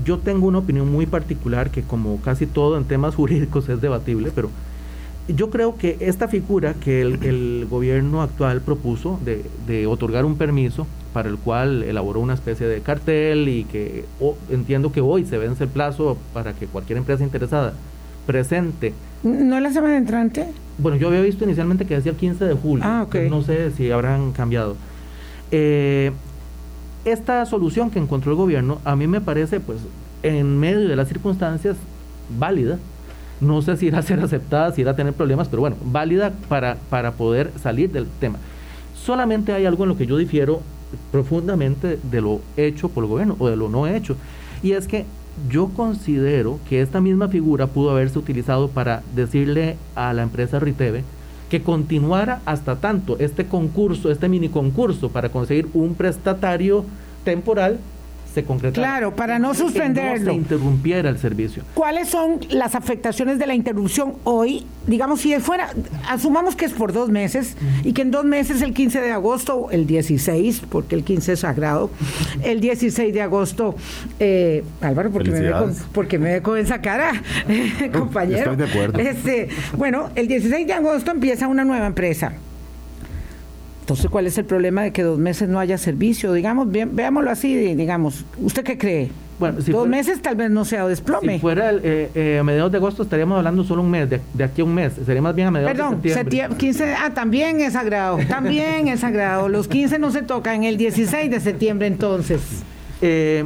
Yo 0.04 0.18
tengo 0.18 0.48
una 0.48 0.58
opinión 0.58 0.90
muy 0.90 1.06
particular 1.06 1.70
que 1.70 1.82
como 1.82 2.20
casi 2.20 2.46
todo 2.46 2.76
en 2.76 2.84
temas 2.84 3.14
jurídicos 3.16 3.68
es 3.68 3.80
debatible, 3.80 4.32
pero 4.34 4.50
yo 5.28 5.50
creo 5.50 5.76
que 5.76 5.96
esta 6.00 6.28
figura 6.28 6.74
que 6.74 7.00
el, 7.00 7.66
gobierno 7.70 8.22
actual 8.22 8.60
propuso 8.60 9.18
de, 9.24 9.86
otorgar 9.86 10.24
un 10.24 10.36
permiso 10.36 10.86
para 11.14 11.28
el 11.30 11.38
cual 11.38 11.84
elaboró 11.84 12.20
una 12.20 12.34
especie 12.34 12.66
de 12.66 12.80
cartel 12.82 13.48
y 13.48 13.64
que 13.64 14.04
entiendo 14.50 14.92
que 14.92 15.00
hoy 15.00 15.24
se 15.24 15.38
vence 15.38 15.64
el 15.64 15.70
plazo 15.70 16.18
para 16.34 16.52
que 16.52 16.66
cualquier 16.66 16.98
empresa 16.98 17.22
interesada 17.24 17.72
presente. 18.26 18.92
¿No 19.22 19.60
la 19.60 19.72
semana 19.72 19.96
entrante? 19.96 20.46
Bueno, 20.76 20.98
yo 20.98 21.08
había 21.08 21.20
visto 21.22 21.44
inicialmente 21.44 21.86
que 21.86 21.94
decía 21.94 22.10
el 22.12 22.18
15 22.18 22.44
de 22.44 22.54
julio. 22.54 22.84
Ah, 22.86 23.06
No 23.30 23.42
sé 23.42 23.70
si 23.70 23.90
habrán 23.92 24.32
cambiado. 24.32 24.76
Eh, 25.52 26.10
esta 27.04 27.46
solución 27.46 27.90
que 27.90 28.00
encontró 28.00 28.32
el 28.32 28.36
gobierno 28.36 28.80
a 28.84 28.96
mí 28.96 29.06
me 29.06 29.20
parece, 29.20 29.60
pues, 29.60 29.78
en 30.24 30.58
medio 30.58 30.88
de 30.88 30.96
las 30.96 31.06
circunstancias, 31.08 31.76
válida. 32.38 32.78
No 33.40 33.62
sé 33.62 33.76
si 33.76 33.86
irá 33.86 33.98
a 33.98 34.02
ser 34.02 34.18
aceptada, 34.20 34.72
si 34.72 34.80
irá 34.80 34.92
a 34.92 34.96
tener 34.96 35.12
problemas, 35.12 35.48
pero 35.48 35.60
bueno, 35.60 35.76
válida 35.84 36.32
para, 36.48 36.76
para 36.90 37.12
poder 37.12 37.52
salir 37.62 37.92
del 37.92 38.06
tema. 38.20 38.38
Solamente 38.96 39.52
hay 39.52 39.66
algo 39.66 39.84
en 39.84 39.90
lo 39.90 39.96
que 39.96 40.06
yo 40.06 40.16
difiero 40.16 40.60
profundamente 41.10 41.98
de 42.02 42.20
lo 42.20 42.40
hecho 42.56 42.88
por 42.88 43.04
el 43.04 43.10
gobierno 43.10 43.36
o 43.38 43.48
de 43.48 43.56
lo 43.56 43.68
no 43.68 43.86
hecho. 43.86 44.16
Y 44.62 44.72
es 44.72 44.86
que 44.86 45.04
yo 45.50 45.68
considero 45.68 46.58
que 46.68 46.80
esta 46.80 47.00
misma 47.00 47.28
figura 47.28 47.66
pudo 47.66 47.90
haberse 47.90 48.18
utilizado 48.18 48.68
para 48.68 49.02
decirle 49.14 49.76
a 49.94 50.12
la 50.12 50.22
empresa 50.22 50.60
Riteve 50.60 51.02
que 51.50 51.62
continuara 51.62 52.40
hasta 52.46 52.76
tanto 52.76 53.18
este 53.18 53.46
concurso, 53.46 54.10
este 54.10 54.28
mini 54.28 54.48
concurso 54.48 55.10
para 55.10 55.28
conseguir 55.28 55.68
un 55.74 55.94
prestatario 55.94 56.84
temporal 57.24 57.78
se 58.34 58.44
Claro, 58.72 59.14
para 59.14 59.38
no 59.38 59.54
suspenderlo. 59.54 60.24
Que 60.24 60.30
se 60.30 60.32
interrumpiera 60.32 61.08
el 61.08 61.18
servicio. 61.18 61.62
¿Cuáles 61.74 62.08
son 62.08 62.40
las 62.50 62.74
afectaciones 62.74 63.38
de 63.38 63.46
la 63.46 63.54
interrupción 63.54 64.14
hoy? 64.24 64.66
Digamos, 64.86 65.20
si 65.20 65.34
fuera, 65.36 65.70
asumamos 66.08 66.56
que 66.56 66.64
es 66.64 66.72
por 66.72 66.92
dos 66.92 67.08
meses 67.08 67.56
y 67.84 67.92
que 67.92 68.02
en 68.02 68.10
dos 68.10 68.24
meses, 68.24 68.60
el 68.60 68.74
15 68.74 69.00
de 69.00 69.12
agosto, 69.12 69.68
el 69.70 69.86
16, 69.86 70.62
porque 70.68 70.96
el 70.96 71.04
15 71.04 71.34
es 71.34 71.40
sagrado, 71.40 71.90
el 72.42 72.60
16 72.60 73.14
de 73.14 73.22
agosto, 73.22 73.76
eh, 74.18 74.64
Álvaro, 74.80 75.10
porque 75.10 75.30
me, 75.30 75.40
ve 75.40 75.52
con, 75.52 75.74
porque 75.92 76.18
me 76.18 76.32
ve 76.34 76.42
con 76.42 76.58
esa 76.58 76.80
cara, 76.80 77.12
compañero. 77.92 78.52
Estoy 78.52 78.56
de 78.56 78.64
acuerdo. 78.64 78.98
Este, 78.98 79.48
bueno, 79.76 80.10
el 80.16 80.28
16 80.28 80.66
de 80.66 80.72
agosto 80.72 81.12
empieza 81.12 81.48
una 81.48 81.64
nueva 81.64 81.86
empresa 81.86 82.32
entonces, 83.84 84.06
¿cuál 84.08 84.26
es 84.26 84.38
el 84.38 84.46
problema 84.46 84.82
de 84.82 84.94
que 84.94 85.02
dos 85.02 85.18
meses 85.18 85.46
no 85.46 85.60
haya 85.60 85.76
servicio? 85.76 86.32
Digamos, 86.32 86.68
veámoslo 86.70 87.30
así, 87.30 87.74
digamos, 87.74 88.24
¿usted 88.40 88.64
qué 88.64 88.78
cree? 88.78 89.10
Bueno, 89.38 89.60
si 89.60 89.72
dos 89.72 89.86
meses 89.86 90.22
tal 90.22 90.36
vez 90.36 90.50
no 90.50 90.64
sea 90.64 90.86
desplome. 90.88 91.34
Si 91.34 91.40
fuera 91.40 91.70
eh, 91.70 92.10
eh, 92.14 92.38
a 92.40 92.44
mediados 92.44 92.72
de 92.72 92.78
agosto 92.78 93.02
estaríamos 93.02 93.36
hablando 93.36 93.62
solo 93.62 93.82
un 93.82 93.90
mes, 93.90 94.08
de, 94.08 94.22
aquí 94.42 94.62
a 94.62 94.64
un 94.64 94.74
mes, 94.74 94.94
sería 95.04 95.20
más 95.20 95.34
bien 95.34 95.48
a 95.48 95.50
mediados 95.50 96.02
de 96.02 96.14
septiembre. 96.14 96.56
15, 96.56 96.94
ah, 96.94 97.10
también 97.12 97.60
es 97.60 97.74
sagrado, 97.74 98.16
también 98.26 98.88
es 98.88 99.00
sagrado. 99.00 99.50
Los 99.50 99.68
15 99.68 99.98
no 99.98 100.10
se 100.10 100.22
tocan, 100.22 100.64
el 100.64 100.78
16 100.78 101.30
de 101.30 101.40
septiembre 101.40 101.86
entonces. 101.86 102.40
Eh, 103.02 103.44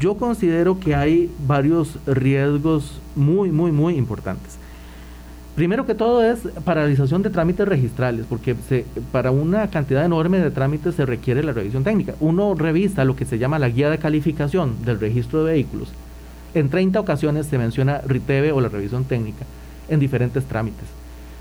yo 0.00 0.16
considero 0.16 0.80
que 0.80 0.96
hay 0.96 1.30
varios 1.46 1.96
riesgos 2.06 3.00
muy, 3.14 3.52
muy, 3.52 3.70
muy 3.70 3.94
importantes. 3.94 4.57
Primero 5.58 5.86
que 5.86 5.96
todo 5.96 6.22
es 6.22 6.38
paralización 6.64 7.24
de 7.24 7.30
trámites 7.30 7.66
registrales, 7.66 8.26
porque 8.28 8.54
para 9.10 9.32
una 9.32 9.68
cantidad 9.68 10.04
enorme 10.04 10.38
de 10.38 10.52
trámites 10.52 10.94
se 10.94 11.04
requiere 11.04 11.42
la 11.42 11.50
revisión 11.50 11.82
técnica. 11.82 12.14
Uno 12.20 12.54
revisa 12.54 13.04
lo 13.04 13.16
que 13.16 13.24
se 13.24 13.40
llama 13.40 13.58
la 13.58 13.68
guía 13.68 13.90
de 13.90 13.98
calificación 13.98 14.84
del 14.84 15.00
registro 15.00 15.42
de 15.42 15.54
vehículos. 15.54 15.88
En 16.54 16.68
30 16.68 17.00
ocasiones 17.00 17.46
se 17.46 17.58
menciona 17.58 18.00
RITEVE 18.06 18.52
o 18.52 18.60
la 18.60 18.68
revisión 18.68 19.02
técnica 19.02 19.46
en 19.88 19.98
diferentes 19.98 20.44
trámites. 20.44 20.86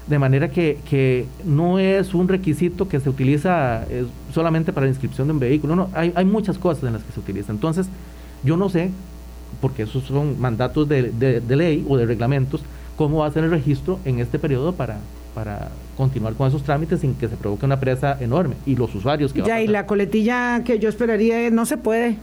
De 0.08 0.18
manera 0.18 0.50
que, 0.50 1.28
no 1.46 1.78
es 1.78 2.16
un 2.16 2.28
requisito 2.28 2.90
que 2.90 3.00
se 3.00 3.12
utiliza 3.12 3.84
eh, 3.88 4.08
solamente 4.34 4.74
para 4.74 4.88
la 4.88 4.94
inscripción 4.94 5.28
de 5.28 5.34
un 5.34 5.40
vehículo, 5.40 5.76
no, 5.76 5.90
hay, 5.94 6.26
muchas 6.26 6.58
cosas 6.58 6.86
en 6.86 6.94
las 6.94 7.04
que 7.04 7.12
se 7.12 7.20
utiliza. 7.20 7.52
Entonces, 7.52 7.88
yo 8.44 8.58
no 8.58 8.68
sé, 8.68 8.90
porque 9.62 9.84
esos 9.84 10.06
son 10.06 10.42
mandatos 10.42 10.90
de 10.90 11.44
ley 11.48 11.86
o 11.88 11.98
de 11.98 12.08
reglamentos, 12.08 12.64
cómo 12.98 13.20
va 13.20 13.28
a 13.28 13.32
ser 13.32 13.46
el 13.46 13.52
registro 13.52 14.00
en 14.04 14.20
este 14.20 14.40
periodo 14.40 14.74
para, 14.74 14.98
para 15.34 15.70
continuar 15.96 16.34
con 16.34 16.48
esos 16.50 16.64
trámites 16.64 17.00
sin 17.00 17.14
que 17.14 17.30
se 17.30 17.38
provoque 17.38 17.66
una 17.66 17.80
presa 17.80 18.18
enorme. 18.20 18.56
Y 18.66 18.76
los 18.76 18.94
usuarios 18.94 19.32
que... 19.32 19.44
Ya, 19.44 19.62
y 19.62 19.68
la 19.68 19.86
coletilla 19.86 20.64
que 20.66 20.80
yo 20.80 20.90
esperaría 20.90 21.50
no 21.52 21.66
se 21.66 21.78
puede. 21.78 22.18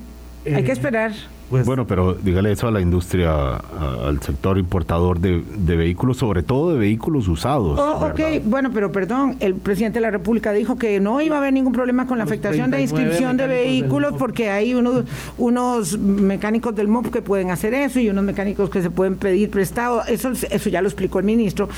Hay 0.46 0.64
que 0.64 0.70
eh, 0.70 0.74
esperar. 0.74 1.12
Pues, 1.50 1.66
bueno, 1.66 1.87
pero 1.87 2.14
dígale 2.14 2.50
eso 2.50 2.66
a 2.66 2.72
la 2.72 2.80
industria, 2.80 3.57
al 3.57 4.20
sector 4.22 4.59
importador 4.59 5.20
de, 5.20 5.42
vehículos, 5.76 6.16
sobre 6.16 6.42
todo 6.42 6.72
de 6.72 6.78
vehículos 6.78 7.28
usados. 7.28 7.78
Oh, 7.78 8.07
ok, 8.07 8.42
bueno, 8.44 8.70
pero 8.72 8.90
perdón, 8.90 9.37
el 9.38 9.54
presidente 9.54 9.98
de 9.98 10.00
la 10.00 10.11
República 10.11 10.52
dijo 10.52 10.76
que 10.76 10.98
no 10.98 11.20
iba 11.20 11.37
a 11.37 11.38
haber 11.38 11.52
ningún 11.52 11.72
problema 11.72 12.09
con 12.09 12.18
la 12.18 12.24
afectación 12.24 12.72
de 12.72 12.83
inscripción 12.83 13.37
de 13.37 13.46
vehículos 13.46 14.14
porque 14.18 14.50
hay 14.50 14.74
unos, 14.74 15.04
unos 15.38 15.96
mecánicos 15.96 16.74
del 16.74 16.88
MOP 16.88 17.12
que 17.12 17.22
pueden 17.22 17.50
hacer 17.50 17.72
eso 17.72 18.00
y 18.00 18.09
unos 18.09 18.24
mecánicos 18.24 18.68
que 18.68 18.83
se 18.83 18.90
pueden 18.90 19.14
pedir 19.14 19.48
prestado. 19.50 20.02
Eso, 20.07 20.33
eso 20.33 20.70
ya 20.70 20.83
lo 20.83 20.88
explicó 20.88 21.20
el 21.20 21.24
ministro 21.24 21.68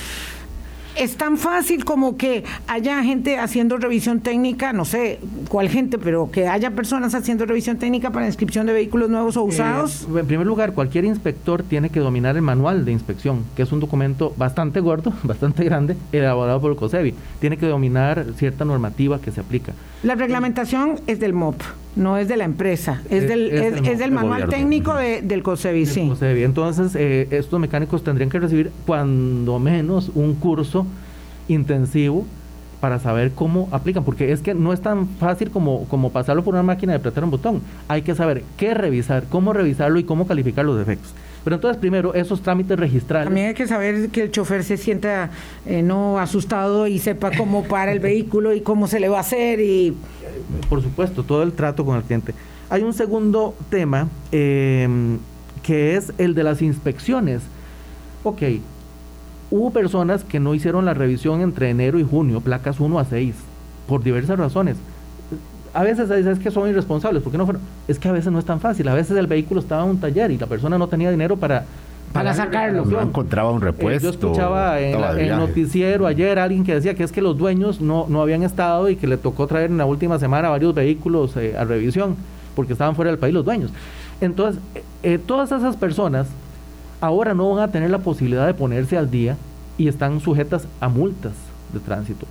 es 0.98 1.16
tan 1.16 1.36
fácil 1.36 1.84
como 1.84 2.16
que 2.16 2.44
haya 2.66 3.02
gente 3.02 3.38
haciendo 3.38 3.76
revisión 3.76 4.20
técnica, 4.20 4.72
no 4.72 4.84
sé 4.84 5.18
cuál 5.48 5.68
gente, 5.68 5.98
pero 5.98 6.30
que 6.30 6.48
haya 6.48 6.70
personas 6.70 7.14
haciendo 7.14 7.46
revisión 7.46 7.76
técnica 7.76 8.10
para 8.10 8.26
inscripción 8.26 8.66
de 8.66 8.72
vehículos 8.72 9.10
nuevos 9.10 9.36
o 9.36 9.40
eh, 9.42 9.48
usados. 9.48 10.06
en 10.14 10.26
primer 10.26 10.46
lugar, 10.46 10.72
cualquier 10.72 11.04
inspector 11.04 11.62
tiene 11.62 11.90
que 11.90 12.00
dominar 12.00 12.36
el 12.36 12.42
manual 12.42 12.84
de 12.84 12.92
inspección, 12.92 13.44
que 13.54 13.62
es 13.62 13.72
un 13.72 13.80
documento 13.80 14.32
bastante 14.36 14.80
gordo, 14.80 15.12
bastante 15.22 15.64
grande, 15.64 15.96
elaborado 16.12 16.60
por 16.60 16.70
el 16.70 16.76
COSEBI. 16.76 17.14
Tiene 17.40 17.56
que 17.56 17.66
dominar 17.66 18.26
cierta 18.36 18.64
normativa 18.64 19.20
que 19.20 19.30
se 19.30 19.40
aplica. 19.40 19.72
La 20.02 20.14
reglamentación 20.14 21.00
es 21.06 21.20
del 21.20 21.32
MOP, 21.32 21.60
no 21.96 22.18
es 22.18 22.28
de 22.28 22.36
la 22.36 22.44
empresa, 22.44 23.02
es, 23.10 23.26
del, 23.26 23.50
es, 23.50 23.98
del 23.98 24.12
manual 24.12 24.48
técnico 24.48 24.94
del 24.94 25.42
COSEBI, 25.42 25.86
sí. 25.86 26.12
Entonces, 26.20 26.94
eh, 26.94 27.28
estos 27.30 27.58
mecánicos 27.58 28.04
tendrían 28.04 28.30
que 28.30 28.38
recibir 28.38 28.70
cuando 28.86 29.58
menos 29.58 30.10
un 30.14 30.34
curso 30.34 30.85
intensivo 31.48 32.24
para 32.80 32.98
saber 32.98 33.32
cómo 33.32 33.68
aplican, 33.72 34.04
porque 34.04 34.32
es 34.32 34.42
que 34.42 34.54
no 34.54 34.72
es 34.72 34.80
tan 34.80 35.08
fácil 35.08 35.50
como, 35.50 35.84
como 35.88 36.10
pasarlo 36.10 36.44
por 36.44 36.54
una 36.54 36.62
máquina 36.62 36.92
de 36.92 36.98
apretar 36.98 37.24
un 37.24 37.30
botón. 37.30 37.62
Hay 37.88 38.02
que 38.02 38.14
saber 38.14 38.44
qué 38.56 38.74
revisar, 38.74 39.24
cómo 39.28 39.52
revisarlo 39.52 39.98
y 39.98 40.04
cómo 40.04 40.26
calificar 40.26 40.64
los 40.64 40.78
defectos. 40.78 41.14
Pero 41.42 41.56
entonces, 41.56 41.78
primero, 41.78 42.12
esos 42.14 42.42
trámites 42.42 42.78
registrales. 42.78 43.26
También 43.26 43.48
hay 43.48 43.54
que 43.54 43.68
saber 43.68 44.08
que 44.10 44.24
el 44.24 44.30
chofer 44.30 44.64
se 44.64 44.76
sienta 44.76 45.30
eh, 45.64 45.80
no 45.80 46.18
asustado 46.18 46.86
y 46.88 46.98
sepa 46.98 47.30
cómo 47.36 47.62
para 47.62 47.92
el 47.92 48.00
vehículo 48.00 48.52
y 48.52 48.60
cómo 48.60 48.88
se 48.88 48.98
le 48.98 49.08
va 49.08 49.18
a 49.18 49.20
hacer. 49.20 49.60
y 49.60 49.96
Por 50.68 50.82
supuesto, 50.82 51.22
todo 51.22 51.44
el 51.44 51.52
trato 51.52 51.84
con 51.84 51.96
el 51.96 52.02
cliente. 52.02 52.34
Hay 52.68 52.82
un 52.82 52.92
segundo 52.92 53.54
tema 53.70 54.08
eh, 54.32 54.88
que 55.62 55.96
es 55.96 56.12
el 56.18 56.34
de 56.34 56.42
las 56.42 56.62
inspecciones. 56.62 57.42
Ok, 58.24 58.42
Hubo 59.50 59.70
personas 59.70 60.24
que 60.24 60.40
no 60.40 60.54
hicieron 60.54 60.84
la 60.84 60.94
revisión 60.94 61.40
entre 61.40 61.70
enero 61.70 61.98
y 61.98 62.04
junio, 62.04 62.40
placas 62.40 62.80
1 62.80 62.98
a 62.98 63.04
6, 63.04 63.34
por 63.86 64.02
diversas 64.02 64.38
razones. 64.38 64.76
A 65.72 65.82
veces 65.82 66.10
es 66.10 66.38
que 66.38 66.50
son 66.50 66.68
irresponsables, 66.68 67.22
porque 67.22 67.38
no 67.38 67.44
fueron? 67.44 67.62
Es 67.86 67.98
que 67.98 68.08
a 68.08 68.12
veces 68.12 68.32
no 68.32 68.38
es 68.38 68.44
tan 68.44 68.60
fácil. 68.60 68.88
A 68.88 68.94
veces 68.94 69.16
el 69.16 69.26
vehículo 69.26 69.60
estaba 69.60 69.84
en 69.84 69.90
un 69.90 70.00
taller 70.00 70.30
y 70.30 70.38
la 70.38 70.46
persona 70.46 70.78
no 70.78 70.88
tenía 70.88 71.10
dinero 71.10 71.36
para, 71.36 71.64
para 72.12 72.34
sacarlo. 72.34 72.84
No 72.86 73.00
encontraba 73.00 73.52
un 73.52 73.60
repuesto. 73.60 74.04
yo 74.04 74.10
escuchaba 74.10 74.80
en, 74.80 74.98
el 75.20 75.36
noticiero 75.36 76.06
ayer 76.06 76.38
alguien 76.38 76.64
que 76.64 76.74
decía 76.74 76.94
que 76.94 77.04
es 77.04 77.12
que 77.12 77.20
los 77.20 77.36
dueños 77.36 77.80
no, 77.80 78.06
no 78.08 78.22
habían 78.22 78.42
estado 78.42 78.88
y 78.88 78.96
que 78.96 79.06
le 79.06 79.18
tocó 79.18 79.46
traer 79.46 79.70
en 79.70 79.76
la 79.76 79.84
última 79.84 80.18
semana 80.18 80.48
varios 80.48 80.74
vehículos 80.74 81.36
a 81.36 81.64
revisión 81.64 82.16
porque 82.56 82.72
estaban 82.72 82.96
fuera 82.96 83.10
del 83.10 83.20
país 83.20 83.34
los 83.34 83.44
dueños. 83.44 83.70
Entonces, 84.20 84.60
todas 85.26 85.52
esas 85.52 85.76
personas 85.76 86.26
ahora 87.00 87.34
no 87.34 87.50
van 87.50 87.68
a 87.68 87.72
tener 87.72 87.90
la 87.90 87.98
posibilidad 87.98 88.46
de 88.46 88.54
ponerse 88.54 88.96
al 88.96 89.10
día 89.10 89.36
y 89.78 89.88
están 89.88 90.20
sujetas 90.20 90.66
a 90.80 90.88
multas 90.88 91.32
de 91.72 91.80
tránsito. 91.80 92.26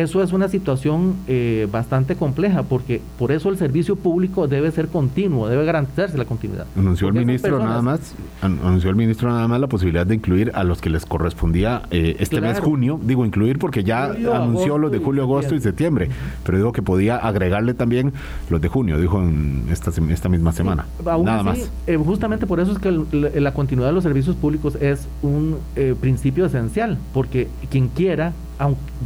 Eso 0.00 0.22
es 0.22 0.32
una 0.32 0.48
situación 0.48 1.14
eh, 1.28 1.68
bastante 1.70 2.16
compleja 2.16 2.62
porque 2.62 3.02
por 3.18 3.32
eso 3.32 3.50
el 3.50 3.58
servicio 3.58 3.96
público 3.96 4.48
debe 4.48 4.70
ser 4.70 4.88
continuo, 4.88 5.46
debe 5.46 5.66
garantizarse 5.66 6.16
la 6.16 6.24
continuidad. 6.24 6.66
Anunció 6.74 7.08
el 7.08 7.14
ministro 7.14 7.58
nada 7.58 7.82
más, 7.82 8.14
anunció 8.40 8.88
el 8.88 8.96
ministro 8.96 9.28
nada 9.28 9.46
más 9.46 9.60
la 9.60 9.66
posibilidad 9.66 10.06
de 10.06 10.14
incluir 10.14 10.52
a 10.54 10.64
los 10.64 10.80
que 10.80 10.88
les 10.88 11.04
correspondía 11.04 11.82
eh, 11.90 12.16
este 12.18 12.40
mes 12.40 12.60
junio, 12.60 12.98
digo 13.02 13.26
incluir 13.26 13.58
porque 13.58 13.84
ya 13.84 14.06
anunció 14.06 14.78
los 14.78 14.90
de 14.90 15.00
julio, 15.00 15.24
agosto 15.24 15.54
y 15.54 15.60
septiembre, 15.60 16.08
pero 16.46 16.56
digo 16.56 16.72
que 16.72 16.80
podía 16.80 17.16
agregarle 17.16 17.74
también 17.74 18.14
los 18.48 18.58
de 18.58 18.68
junio, 18.68 18.98
dijo 18.98 19.20
en 19.20 19.66
esta, 19.70 19.90
esta 20.08 20.30
misma 20.30 20.52
semana. 20.52 20.86
nada 21.04 21.42
más. 21.42 21.70
Eh, 21.86 21.98
justamente 21.98 22.46
por 22.46 22.58
eso 22.60 22.72
es 22.72 22.78
que 22.78 22.90
la 23.38 23.52
continuidad 23.52 23.90
de 23.90 23.94
los 23.94 24.04
servicios 24.04 24.34
públicos 24.34 24.76
es 24.80 25.06
un 25.20 25.58
principio 26.00 26.46
esencial, 26.46 26.96
porque 27.12 27.48
quien 27.70 27.88
quiera 27.88 28.32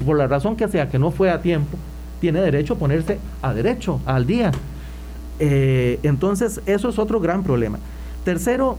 por 0.04 0.18
la 0.18 0.26
razón 0.26 0.56
que 0.56 0.68
sea 0.68 0.88
que 0.88 0.98
no 0.98 1.10
fue 1.10 1.30
a 1.30 1.40
tiempo, 1.42 1.76
tiene 2.20 2.40
derecho 2.40 2.74
a 2.74 2.78
ponerse 2.78 3.18
a 3.42 3.52
derecho, 3.52 4.00
al 4.06 4.26
día. 4.26 4.50
Eh, 5.38 5.98
entonces, 6.02 6.60
eso 6.66 6.88
es 6.88 6.98
otro 6.98 7.20
gran 7.20 7.42
problema. 7.42 7.78
Tercero, 8.24 8.78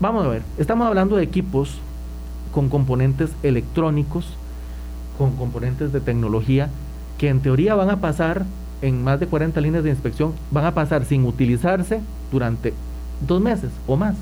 vamos 0.00 0.24
a 0.24 0.28
ver, 0.28 0.42
estamos 0.58 0.86
hablando 0.86 1.16
de 1.16 1.22
equipos 1.22 1.78
con 2.52 2.68
componentes 2.68 3.30
electrónicos, 3.42 4.26
con 5.16 5.36
componentes 5.36 5.92
de 5.92 6.00
tecnología, 6.00 6.68
que 7.18 7.28
en 7.28 7.40
teoría 7.40 7.74
van 7.74 7.90
a 7.90 8.00
pasar 8.00 8.44
en 8.82 9.02
más 9.02 9.20
de 9.20 9.26
40 9.26 9.60
líneas 9.60 9.84
de 9.84 9.90
inspección, 9.90 10.32
van 10.50 10.64
a 10.64 10.74
pasar 10.74 11.04
sin 11.04 11.24
utilizarse 11.24 12.00
durante 12.30 12.74
dos 13.26 13.40
meses 13.40 13.70
o 13.86 13.96
más. 13.96 14.16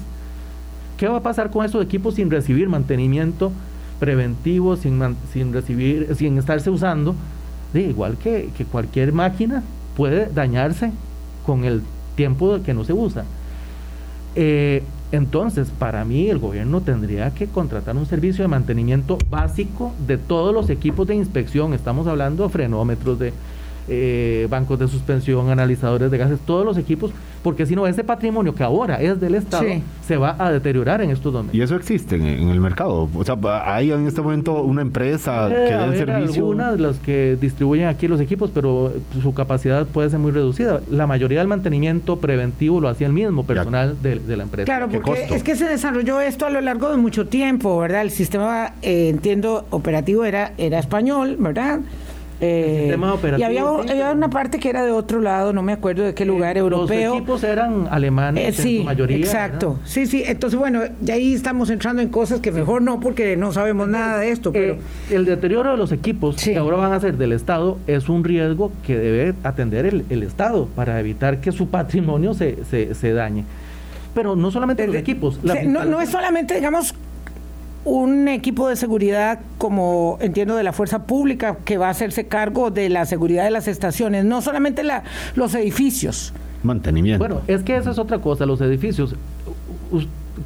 ¿Qué 0.98 1.08
va 1.08 1.16
a 1.16 1.22
pasar 1.22 1.50
con 1.50 1.64
esos 1.64 1.82
equipos 1.82 2.16
sin 2.16 2.30
recibir 2.30 2.68
mantenimiento 2.68 3.52
preventivo, 4.00 4.76
sin, 4.76 5.00
sin 5.32 5.52
recibir, 5.52 6.16
sin 6.16 6.38
estarse 6.38 6.70
usando, 6.70 7.14
de 7.72 7.82
igual 7.82 8.16
que, 8.16 8.48
cualquier 8.72 9.12
máquina 9.12 9.62
puede 9.96 10.26
dañarse 10.26 10.90
con 11.46 11.64
el 11.64 11.82
tiempo 12.16 12.58
que 12.64 12.74
no 12.74 12.82
se 12.82 12.92
usa. 12.92 13.24
Eh, 14.34 14.82
entonces, 15.12 15.70
para 15.76 16.04
mí 16.04 16.28
el 16.30 16.38
gobierno 16.38 16.80
tendría 16.80 17.30
que 17.32 17.46
contratar 17.46 17.96
un 17.96 18.06
servicio 18.06 18.42
de 18.42 18.48
mantenimiento 18.48 19.18
básico 19.28 19.92
de 20.06 20.16
todos 20.18 20.54
los 20.54 20.70
equipos 20.70 21.06
de 21.06 21.16
inspección. 21.16 21.74
Estamos 21.74 22.06
hablando 22.06 22.44
de 22.44 22.48
frenómetros, 22.48 23.18
de 23.18 23.32
eh, 23.88 24.46
bancos 24.48 24.78
de 24.78 24.88
suspensión, 24.88 25.50
analizadores 25.50 26.10
de 26.10 26.18
gases, 26.18 26.38
todos 26.40 26.64
los 26.64 26.78
equipos 26.78 27.10
porque 27.42 27.66
si 27.66 27.74
no, 27.74 27.86
ese 27.86 28.04
patrimonio 28.04 28.54
que 28.54 28.62
ahora 28.62 29.00
es 29.00 29.20
del 29.20 29.34
Estado 29.34 29.66
se 30.06 30.16
va 30.16 30.36
a 30.38 30.50
deteriorar 30.50 31.00
en 31.00 31.10
estos 31.10 31.32
dominios. 31.32 31.54
¿Y 31.54 31.62
eso 31.62 31.76
existe 31.76 32.16
en, 32.16 32.48
el 32.48 32.60
mercado? 32.60 33.08
O 33.14 33.24
sea, 33.24 33.36
¿hay 33.64 33.92
en 33.92 34.06
este 34.06 34.20
momento 34.20 34.62
una 34.62 34.82
empresa 34.82 35.48
que 35.48 35.72
da 35.72 35.86
el 35.86 35.96
servicio? 35.96 36.42
Algunas 36.42 36.72
de 36.72 36.78
las 36.78 36.98
que 36.98 37.36
distribuyen 37.40 37.86
aquí 37.86 38.08
los 38.08 38.20
equipos, 38.20 38.50
pero 38.52 38.92
su 39.22 39.32
capacidad 39.34 39.86
puede 39.86 40.10
ser 40.10 40.18
muy 40.18 40.32
reducida. 40.32 40.80
La 40.90 41.06
mayoría 41.06 41.38
del 41.38 41.48
mantenimiento 41.48 42.18
preventivo 42.18 42.80
lo 42.80 42.88
hacía 42.88 43.06
el 43.06 43.12
mismo 43.12 43.44
personal 43.44 43.96
de, 44.02 44.20
la 44.36 44.42
empresa. 44.42 44.64
Claro, 44.66 44.88
porque 44.88 45.28
es 45.30 45.42
que 45.42 45.56
se 45.56 45.66
desarrolló 45.66 46.20
esto 46.20 46.46
a 46.46 46.50
lo 46.50 46.60
largo 46.60 46.90
de 46.90 46.96
mucho 46.96 47.26
tiempo, 47.26 47.78
¿verdad? 47.78 48.02
El 48.02 48.10
sistema, 48.10 48.74
eh, 48.82 49.08
entiendo, 49.08 49.66
operativo 49.70 50.24
era, 50.24 50.52
era 50.58 50.78
español, 50.78 51.36
¿verdad? 51.38 51.80
Eh, 52.42 52.96
y 53.36 53.42
había, 53.42 53.68
había, 53.68 54.12
una 54.12 54.30
parte 54.30 54.58
que 54.58 54.70
era 54.70 54.82
de 54.82 54.92
otro 54.92 55.20
lado, 55.20 55.52
no 55.52 55.62
me 55.62 55.72
acuerdo 55.72 56.04
de 56.04 56.14
qué 56.14 56.24
lugar 56.24 56.56
europeo. 56.56 57.10
Los 57.10 57.18
equipos 57.18 57.44
eran 57.44 57.86
alemanes 57.90 58.58
eh, 58.58 58.72
en 58.72 58.78
su 58.78 58.84
mayoría. 58.84 59.18
Exacto. 59.18 59.78
Sí, 59.84 60.06
sí. 60.06 60.22
Entonces, 60.26 60.58
bueno, 60.58 60.80
ya 61.02 61.14
ahí 61.14 61.34
estamos 61.34 61.68
entrando 61.68 62.00
en 62.00 62.08
cosas 62.08 62.40
que 62.40 62.50
mejor 62.50 62.80
no, 62.80 62.98
porque 62.98 63.36
no 63.36 63.52
sabemos 63.52 63.88
nada 63.88 64.18
de 64.18 64.30
esto. 64.30 64.52
Pero 64.52 64.74
eh, 64.74 64.78
el 65.10 65.26
deterioro 65.26 65.72
de 65.72 65.76
los 65.76 65.92
equipos 65.92 66.36
que 66.36 66.56
ahora 66.56 66.78
van 66.78 66.94
a 66.94 67.00
ser 67.00 67.18
del 67.18 67.32
Estado 67.32 67.78
es 67.86 68.08
un 68.08 68.24
riesgo 68.24 68.72
que 68.86 68.96
debe 68.96 69.34
atender 69.44 69.86
el, 69.86 70.20
Estado 70.22 70.66
para 70.76 71.00
evitar 71.00 71.40
que 71.40 71.50
su 71.52 71.68
patrimonio 71.68 72.34
se, 72.34 72.64
se, 72.64 73.12
dañe. 73.12 73.44
Pero 74.14 74.36
no 74.36 74.50
solamente 74.50 74.86
los 74.86 74.96
equipos. 74.96 75.40
no, 75.42 75.84
no 75.84 76.00
es 76.00 76.08
solamente, 76.08 76.54
digamos, 76.54 76.94
un 77.84 78.28
equipo 78.28 78.68
de 78.68 78.76
seguridad, 78.76 79.40
como 79.58 80.18
entiendo, 80.20 80.56
de 80.56 80.62
la 80.62 80.72
fuerza 80.72 81.06
pública 81.06 81.56
que 81.64 81.78
va 81.78 81.88
a 81.88 81.90
hacerse 81.90 82.26
cargo 82.26 82.70
de 82.70 82.88
la 82.88 83.06
seguridad 83.06 83.44
de 83.44 83.50
las 83.50 83.68
estaciones, 83.68 84.24
no 84.24 84.42
solamente 84.42 84.82
la, 84.82 85.02
los 85.34 85.54
edificios. 85.54 86.32
Mantenimiento. 86.62 87.18
Bueno, 87.18 87.40
es 87.46 87.62
que 87.62 87.76
eso 87.76 87.90
es 87.90 87.98
otra 87.98 88.18
cosa, 88.18 88.44
los 88.44 88.60
edificios. 88.60 89.14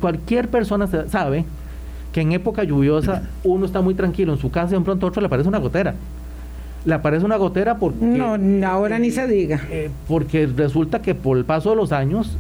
Cualquier 0.01 0.49
persona 0.49 0.89
sabe 1.09 1.45
que 2.13 2.21
en 2.21 2.33
época 2.33 2.63
lluviosa 2.63 3.23
uno 3.45 3.67
está 3.67 3.81
muy 3.81 3.95
tranquilo 3.95 4.33
en 4.33 4.39
su 4.39 4.51
casa 4.51 4.75
y 4.75 4.79
de 4.79 4.85
pronto 4.85 5.07
a 5.07 5.09
otro 5.09 5.21
le 5.21 5.27
aparece 5.27 5.49
una 5.49 5.59
gotera. 5.59 5.95
Le 6.85 6.95
aparece 6.95 7.25
una 7.25 7.37
gotera 7.37 7.79
porque... 7.79 8.05
No, 8.05 8.67
ahora 8.69 8.99
ni 8.99 9.11
se 9.11 9.27
diga. 9.27 9.61
Eh, 9.71 9.91
porque 10.07 10.47
resulta 10.47 11.01
que 11.01 11.15
por 11.15 11.39
el 11.39 11.47
paso 11.47 11.71
de 11.71 11.77
los 11.77 11.93
años 11.93 12.37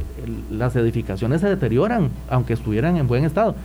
las 0.50 0.76
edificaciones 0.76 1.40
se 1.40 1.48
deterioran, 1.48 2.10
aunque 2.28 2.52
estuvieran 2.52 2.96
en 2.98 3.08
buen 3.08 3.24
estado. 3.24 3.56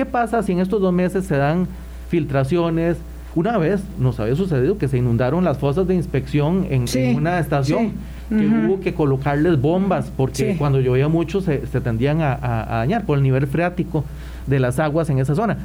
¿Qué 0.00 0.06
pasa 0.06 0.42
si 0.42 0.52
en 0.52 0.60
estos 0.60 0.80
dos 0.80 0.94
meses 0.94 1.26
se 1.26 1.36
dan 1.36 1.68
filtraciones? 2.08 2.96
Una 3.34 3.58
vez 3.58 3.82
nos 3.98 4.18
había 4.18 4.34
sucedido 4.34 4.78
que 4.78 4.88
se 4.88 4.96
inundaron 4.96 5.44
las 5.44 5.58
fosas 5.58 5.86
de 5.86 5.94
inspección 5.94 6.66
en, 6.70 6.86
una 7.18 7.38
estación, 7.38 7.92
que 8.30 8.46
hubo 8.46 8.80
que 8.80 8.94
colocarles 8.94 9.60
bombas, 9.60 10.10
porque 10.16 10.56
cuando 10.56 10.80
llovía 10.80 11.08
mucho 11.08 11.42
se, 11.42 11.58
tendían 11.58 12.22
a, 12.22 12.66
dañar 12.78 13.04
por 13.04 13.18
el 13.18 13.22
nivel 13.22 13.46
freático 13.46 14.06
de 14.46 14.58
las 14.58 14.78
aguas 14.78 15.10
en 15.10 15.18
esa 15.18 15.34
zona. 15.34 15.58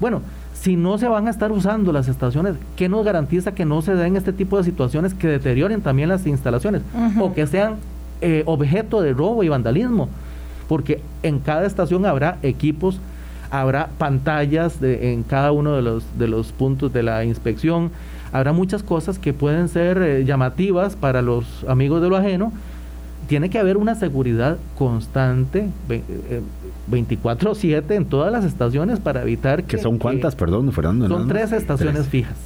Bueno, 0.00 0.20
si 0.52 0.76
no 0.76 0.98
se 0.98 1.08
van 1.08 1.26
a 1.26 1.30
estar 1.30 1.50
usando 1.50 1.90
las 1.90 2.08
estaciones, 2.08 2.56
¿qué 2.76 2.90
nos 2.90 3.06
garantiza 3.06 3.52
que 3.52 3.64
no 3.64 3.80
se 3.80 3.94
den 3.94 4.16
este 4.16 4.34
tipo 4.34 4.58
de 4.58 4.64
situaciones 4.64 5.14
que 5.14 5.28
deterioren 5.28 5.80
también 5.80 6.10
las 6.10 6.26
instalaciones 6.26 6.82
o 7.18 7.32
que 7.32 7.46
sean 7.46 7.76
eh, 8.20 8.42
objeto 8.44 9.00
de 9.00 9.14
robo 9.14 9.44
y 9.44 9.48
vandalismo? 9.48 10.10
Porque 10.68 11.00
en 11.22 11.38
cada 11.38 11.64
estación 11.64 12.04
habrá 12.04 12.36
equipos 12.42 13.00
habrá 13.50 13.88
pantallas 13.98 14.80
de, 14.80 15.12
en 15.12 15.22
cada 15.22 15.52
uno 15.52 15.74
de 15.74 15.82
los, 15.82 16.04
de 16.18 16.28
los 16.28 16.52
puntos 16.52 16.92
de 16.92 17.02
la 17.02 17.24
inspección, 17.24 17.90
habrá 18.32 18.52
muchas 18.52 18.82
cosas 18.82 19.18
que 19.18 19.32
pueden 19.32 19.68
ser 19.68 19.98
eh, 19.98 20.24
llamativas 20.24 20.96
para 20.96 21.22
los 21.22 21.64
amigos 21.68 22.02
de 22.02 22.08
lo 22.08 22.16
ajeno. 22.16 22.52
Tiene 23.26 23.50
que 23.50 23.58
haber 23.58 23.76
una 23.76 23.94
seguridad 23.94 24.56
constante, 24.78 25.68
24/7 26.90 27.90
eh, 27.90 27.94
en 27.96 28.04
todas 28.06 28.32
las 28.32 28.44
estaciones 28.44 29.00
para 29.00 29.22
evitar 29.22 29.64
que... 29.64 29.78
son 29.78 29.98
cuántas, 29.98 30.34
perdón, 30.36 30.72
Fernando? 30.72 31.08
Son 31.08 31.28
tres 31.28 31.52
estaciones 31.52 32.06
fijas. 32.06 32.36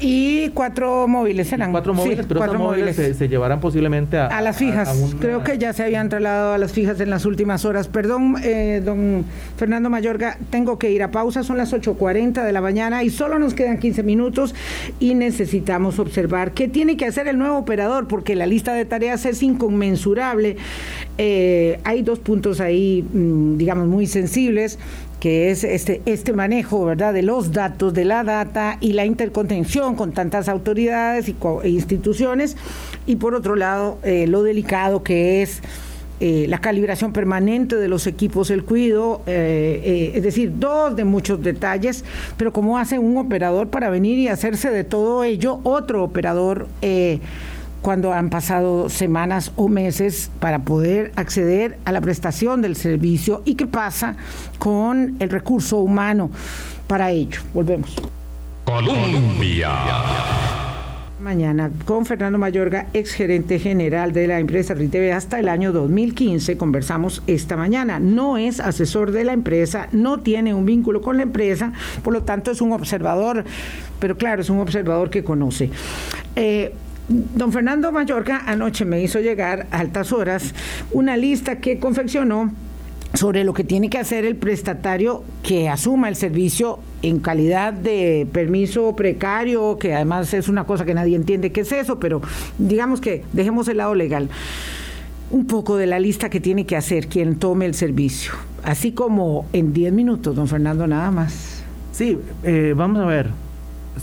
Y 0.00 0.48
cuatro 0.50 1.06
móviles 1.08 1.52
eran. 1.52 1.70
cuatro 1.70 1.94
móviles, 1.94 2.26
pero 2.26 2.40
cuatro 2.40 2.58
móviles, 2.58 2.96
se, 2.96 3.28
llevarán 3.28 3.60
posiblemente 3.60 4.18
a... 4.18 4.26
A 4.26 4.40
las 4.40 4.56
fijas. 4.56 5.14
Creo 5.20 5.42
que 5.42 5.58
ya 5.58 5.72
se 5.72 5.84
habían 5.84 6.08
trasladado 6.08 6.54
a 6.54 6.58
las 6.58 6.72
fijas 6.72 7.00
en 7.00 7.10
las 7.10 7.24
últimas 7.24 7.64
horas. 7.64 7.88
Perdón, 7.88 8.36
eh, 8.42 8.82
don 8.84 9.24
Fernando 9.56 9.90
Mayorga, 9.90 10.38
tengo 10.50 10.78
que 10.78 10.90
ir 10.90 11.02
a 11.02 11.10
pausa, 11.10 11.42
son 11.42 11.56
las 11.56 11.72
8.40 11.72 12.44
de 12.44 12.52
la 12.52 12.60
mañana 12.60 13.02
y 13.02 13.10
solo 13.10 13.38
nos 13.38 13.54
quedan 13.54 13.78
15 13.78 14.02
minutos 14.02 14.54
y 14.98 15.14
necesitamos 15.14 15.98
observar 15.98 16.52
qué 16.52 16.68
tiene 16.68 16.96
que 16.96 17.06
hacer 17.06 17.28
el 17.28 17.38
nuevo 17.38 17.58
operador, 17.58 18.08
porque 18.08 18.34
la 18.34 18.46
lista 18.46 18.72
de 18.72 18.84
tareas 18.84 19.24
es 19.26 19.42
inconmensurable 19.42 20.56
eh, 21.22 21.78
hay 21.84 22.00
dos 22.00 22.18
puntos 22.18 22.62
ahí, 22.62 23.02
mm, 23.02 23.58
digamos, 23.70 23.86
muy 23.86 24.08
sensibles 24.08 24.80
que 25.20 25.52
es 25.52 25.62
este, 25.62 26.02
este 26.04 26.32
manejo 26.32 26.84
¿verdad? 26.84 27.14
de 27.14 27.22
los 27.22 27.52
datos, 27.52 27.94
de 27.94 28.04
la 28.04 28.24
data 28.24 28.78
y 28.80 28.94
la 28.94 29.04
intercontención 29.04 29.94
con 29.94 30.10
tantas 30.10 30.48
autoridades 30.48 31.28
y 31.28 31.36
e 31.62 31.68
instituciones, 31.68 32.56
y 33.06 33.14
por 33.14 33.36
otro 33.36 33.54
lado, 33.54 33.98
eh, 34.02 34.26
lo 34.26 34.42
delicado 34.42 35.04
que 35.04 35.42
es 35.42 35.60
eh, 36.18 36.46
la 36.48 36.58
calibración 36.58 37.12
permanente 37.12 37.76
de 37.76 37.86
los 37.86 38.08
equipos, 38.08 38.50
el 38.50 38.64
cuido, 38.64 39.22
es 39.26 40.22
decir, 40.24 40.54
dos 40.56 40.96
de 40.96 41.04
muchos 41.04 41.40
detalles, 41.40 42.04
pero 42.36 42.52
cómo 42.52 42.76
hace 42.76 42.98
un 42.98 43.16
operador 43.18 43.68
para 43.68 43.88
venir 43.88 44.18
y 44.18 44.26
hacerse 44.26 44.70
de 44.70 44.82
todo 44.82 45.22
ello 45.22 45.60
otro 45.62 46.02
operador 46.02 46.66
cuando 47.82 48.12
han 48.12 48.30
pasado 48.30 48.88
semanas 48.88 49.52
o 49.56 49.68
meses 49.68 50.30
para 50.40 50.60
poder 50.60 51.12
acceder 51.16 51.78
a 51.84 51.92
la 51.92 52.00
prestación 52.00 52.62
del 52.62 52.76
servicio 52.76 53.42
y 53.44 53.54
qué 53.54 53.66
pasa 53.66 54.16
con 54.58 55.16
el 55.18 55.30
recurso 55.30 55.78
humano 55.78 56.30
para 56.86 57.10
ello. 57.10 57.40
Volvemos. 57.54 57.96
Colombia. 58.64 59.70
Mañana 61.20 61.70
con 61.84 62.06
Fernando 62.06 62.38
Mayorga, 62.38 62.86
ex 62.94 63.12
gerente 63.12 63.58
general 63.58 64.12
de 64.12 64.26
la 64.26 64.38
empresa 64.38 64.72
RITV 64.72 65.12
hasta 65.12 65.38
el 65.38 65.50
año 65.50 65.70
2015. 65.70 66.56
Conversamos 66.56 67.22
esta 67.26 67.58
mañana. 67.58 68.00
No 68.00 68.38
es 68.38 68.58
asesor 68.58 69.12
de 69.12 69.24
la 69.24 69.34
empresa, 69.34 69.88
no 69.92 70.20
tiene 70.20 70.54
un 70.54 70.64
vínculo 70.64 71.02
con 71.02 71.18
la 71.18 71.22
empresa, 71.24 71.72
por 72.02 72.14
lo 72.14 72.22
tanto 72.22 72.50
es 72.50 72.62
un 72.62 72.72
observador, 72.72 73.44
pero 73.98 74.16
claro, 74.16 74.40
es 74.40 74.48
un 74.48 74.60
observador 74.60 75.10
que 75.10 75.22
conoce. 75.22 75.70
Eh, 76.36 76.74
don 77.10 77.52
Fernando 77.52 77.90
Mayorga 77.90 78.44
anoche 78.46 78.84
me 78.84 79.02
hizo 79.02 79.18
llegar 79.18 79.66
a 79.72 79.80
altas 79.80 80.12
horas 80.12 80.54
una 80.92 81.16
lista 81.16 81.58
que 81.58 81.78
confeccionó 81.78 82.52
sobre 83.14 83.42
lo 83.42 83.52
que 83.52 83.64
tiene 83.64 83.90
que 83.90 83.98
hacer 83.98 84.24
el 84.24 84.36
prestatario 84.36 85.24
que 85.42 85.68
asuma 85.68 86.08
el 86.08 86.14
servicio 86.14 86.78
en 87.02 87.18
calidad 87.18 87.72
de 87.72 88.28
permiso 88.32 88.94
precario, 88.94 89.78
que 89.78 89.94
además 89.94 90.32
es 90.32 90.48
una 90.48 90.64
cosa 90.64 90.84
que 90.84 90.94
nadie 90.94 91.16
entiende 91.16 91.50
qué 91.50 91.62
es 91.62 91.72
eso, 91.72 91.98
pero 91.98 92.22
digamos 92.58 93.00
que 93.00 93.24
dejemos 93.32 93.66
el 93.66 93.78
lado 93.78 93.96
legal. 93.96 94.28
Un 95.32 95.46
poco 95.46 95.76
de 95.76 95.86
la 95.86 95.98
lista 95.98 96.30
que 96.30 96.40
tiene 96.40 96.66
que 96.66 96.76
hacer 96.76 97.08
quien 97.08 97.36
tome 97.36 97.66
el 97.66 97.74
servicio, 97.74 98.32
así 98.62 98.92
como 98.92 99.46
en 99.52 99.72
10 99.72 99.92
minutos, 99.92 100.36
don 100.36 100.46
Fernando, 100.46 100.86
nada 100.86 101.10
más. 101.10 101.64
Sí, 101.90 102.16
eh, 102.44 102.74
vamos 102.76 103.02
a 103.02 103.06
ver, 103.06 103.30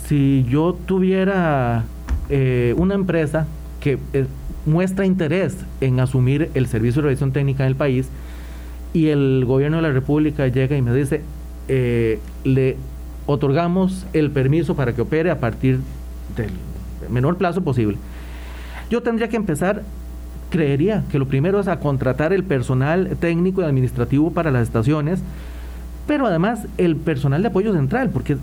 si 0.07 0.45
yo 0.49 0.73
tuviera 0.73 1.85
eh, 2.29 2.73
una 2.77 2.95
empresa 2.95 3.47
que 3.79 3.97
eh, 4.13 4.25
muestra 4.65 5.05
interés 5.05 5.55
en 5.81 5.99
asumir 5.99 6.49
el 6.53 6.67
servicio 6.67 7.01
de 7.01 7.07
revisión 7.07 7.31
técnica 7.31 7.63
en 7.63 7.69
el 7.69 7.75
país, 7.75 8.09
y 8.93 9.09
el 9.09 9.45
gobierno 9.45 9.77
de 9.77 9.83
la 9.83 9.91
República 9.91 10.47
llega 10.47 10.75
y 10.75 10.81
me 10.81 10.93
dice, 10.93 11.21
eh, 11.67 12.19
le 12.43 12.77
otorgamos 13.25 14.05
el 14.13 14.31
permiso 14.31 14.75
para 14.75 14.93
que 14.93 15.01
opere 15.01 15.29
a 15.29 15.39
partir 15.39 15.79
del 16.35 16.49
menor 17.09 17.37
plazo 17.37 17.61
posible. 17.61 17.97
Yo 18.89 19.03
tendría 19.03 19.27
que 19.27 19.35
empezar, 19.35 19.83
creería 20.49 21.03
que 21.11 21.19
lo 21.19 21.27
primero 21.27 21.59
es 21.59 21.67
a 21.67 21.79
contratar 21.79 22.33
el 22.33 22.43
personal 22.43 23.17
técnico 23.19 23.61
y 23.61 23.65
administrativo 23.65 24.31
para 24.31 24.49
las 24.49 24.63
estaciones, 24.63 25.21
pero 26.07 26.25
además 26.25 26.65
el 26.77 26.95
personal 26.95 27.41
de 27.41 27.49
apoyo 27.49 27.73
central, 27.73 28.09
porque 28.09 28.37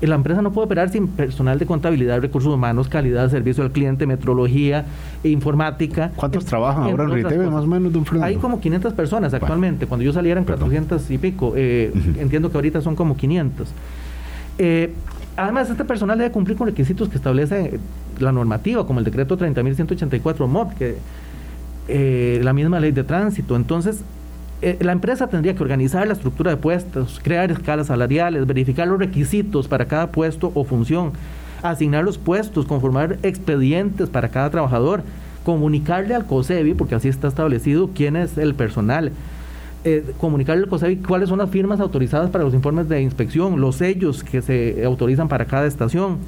la 0.00 0.14
empresa 0.14 0.42
no 0.42 0.52
puede 0.52 0.66
operar 0.66 0.90
sin 0.90 1.08
personal 1.08 1.58
de 1.58 1.66
contabilidad, 1.66 2.20
recursos 2.20 2.52
humanos, 2.52 2.88
calidad, 2.88 3.30
servicio 3.30 3.62
al 3.62 3.70
cliente, 3.70 4.06
metrología, 4.06 4.86
informática. 5.22 6.10
¿Cuántos 6.16 6.44
trabajan 6.44 6.84
ahora 6.84 7.04
en 7.04 7.12
RITV 7.12 7.50
más 7.50 7.64
o 7.64 7.66
menos, 7.66 7.92
don 7.92 8.04
Hay 8.22 8.36
como 8.36 8.60
500 8.60 8.92
personas 8.92 9.34
actualmente. 9.34 9.86
Cuando 9.86 10.04
yo 10.04 10.12
saliera 10.12 10.40
en 10.40 10.46
400 10.46 11.10
y 11.10 11.18
pico. 11.18 11.52
Eh, 11.56 11.92
entiendo 12.18 12.50
que 12.50 12.58
ahorita 12.58 12.80
son 12.80 12.96
como 12.96 13.16
500. 13.16 13.68
Eh, 14.58 14.92
además, 15.36 15.70
este 15.70 15.84
personal 15.84 16.18
debe 16.18 16.32
cumplir 16.32 16.56
con 16.56 16.66
requisitos 16.66 17.08
que 17.08 17.16
establece 17.16 17.78
la 18.18 18.32
normativa, 18.32 18.86
como 18.86 18.98
el 18.98 19.04
decreto 19.04 19.38
30.184 19.38 20.48
MOD, 20.48 20.72
que 20.74 22.40
la 22.42 22.52
misma 22.52 22.80
ley 22.80 22.92
de 22.92 23.04
tránsito. 23.04 23.54
Entonces, 23.54 24.02
eh, 24.60 24.76
la 24.80 24.92
empresa 24.92 25.28
tendría 25.28 25.54
que 25.54 25.62
organizar 25.62 26.06
la 26.06 26.14
estructura 26.14 26.50
de 26.50 26.56
puestos, 26.56 27.20
crear 27.22 27.50
escalas 27.52 27.86
salariales, 27.86 28.46
verificar 28.46 28.88
los 28.88 28.98
requisitos 28.98 29.68
para 29.68 29.86
cada 29.86 30.10
puesto 30.10 30.50
o 30.54 30.64
función, 30.64 31.12
asignar 31.62 32.02
los 32.04 32.18
puestos, 32.18 32.66
conformar 32.66 33.18
expedientes 33.22 34.08
para 34.08 34.30
cada 34.30 34.50
trabajador, 34.50 35.02
comunicarle 35.44 36.14
al 36.14 36.26
COSEBI, 36.26 36.74
porque 36.74 36.96
así 36.96 37.08
está 37.08 37.28
establecido 37.28 37.90
quién 37.94 38.16
es 38.16 38.36
el 38.36 38.54
personal, 38.54 39.12
eh, 39.84 40.04
comunicarle 40.18 40.64
al 40.64 40.68
COSEBI 40.68 40.96
cuáles 40.96 41.28
son 41.28 41.38
las 41.38 41.50
firmas 41.50 41.78
autorizadas 41.78 42.30
para 42.30 42.42
los 42.42 42.52
informes 42.52 42.88
de 42.88 43.00
inspección, 43.00 43.60
los 43.60 43.76
sellos 43.76 44.24
que 44.24 44.42
se 44.42 44.84
autorizan 44.84 45.28
para 45.28 45.44
cada 45.44 45.66
estación 45.66 46.18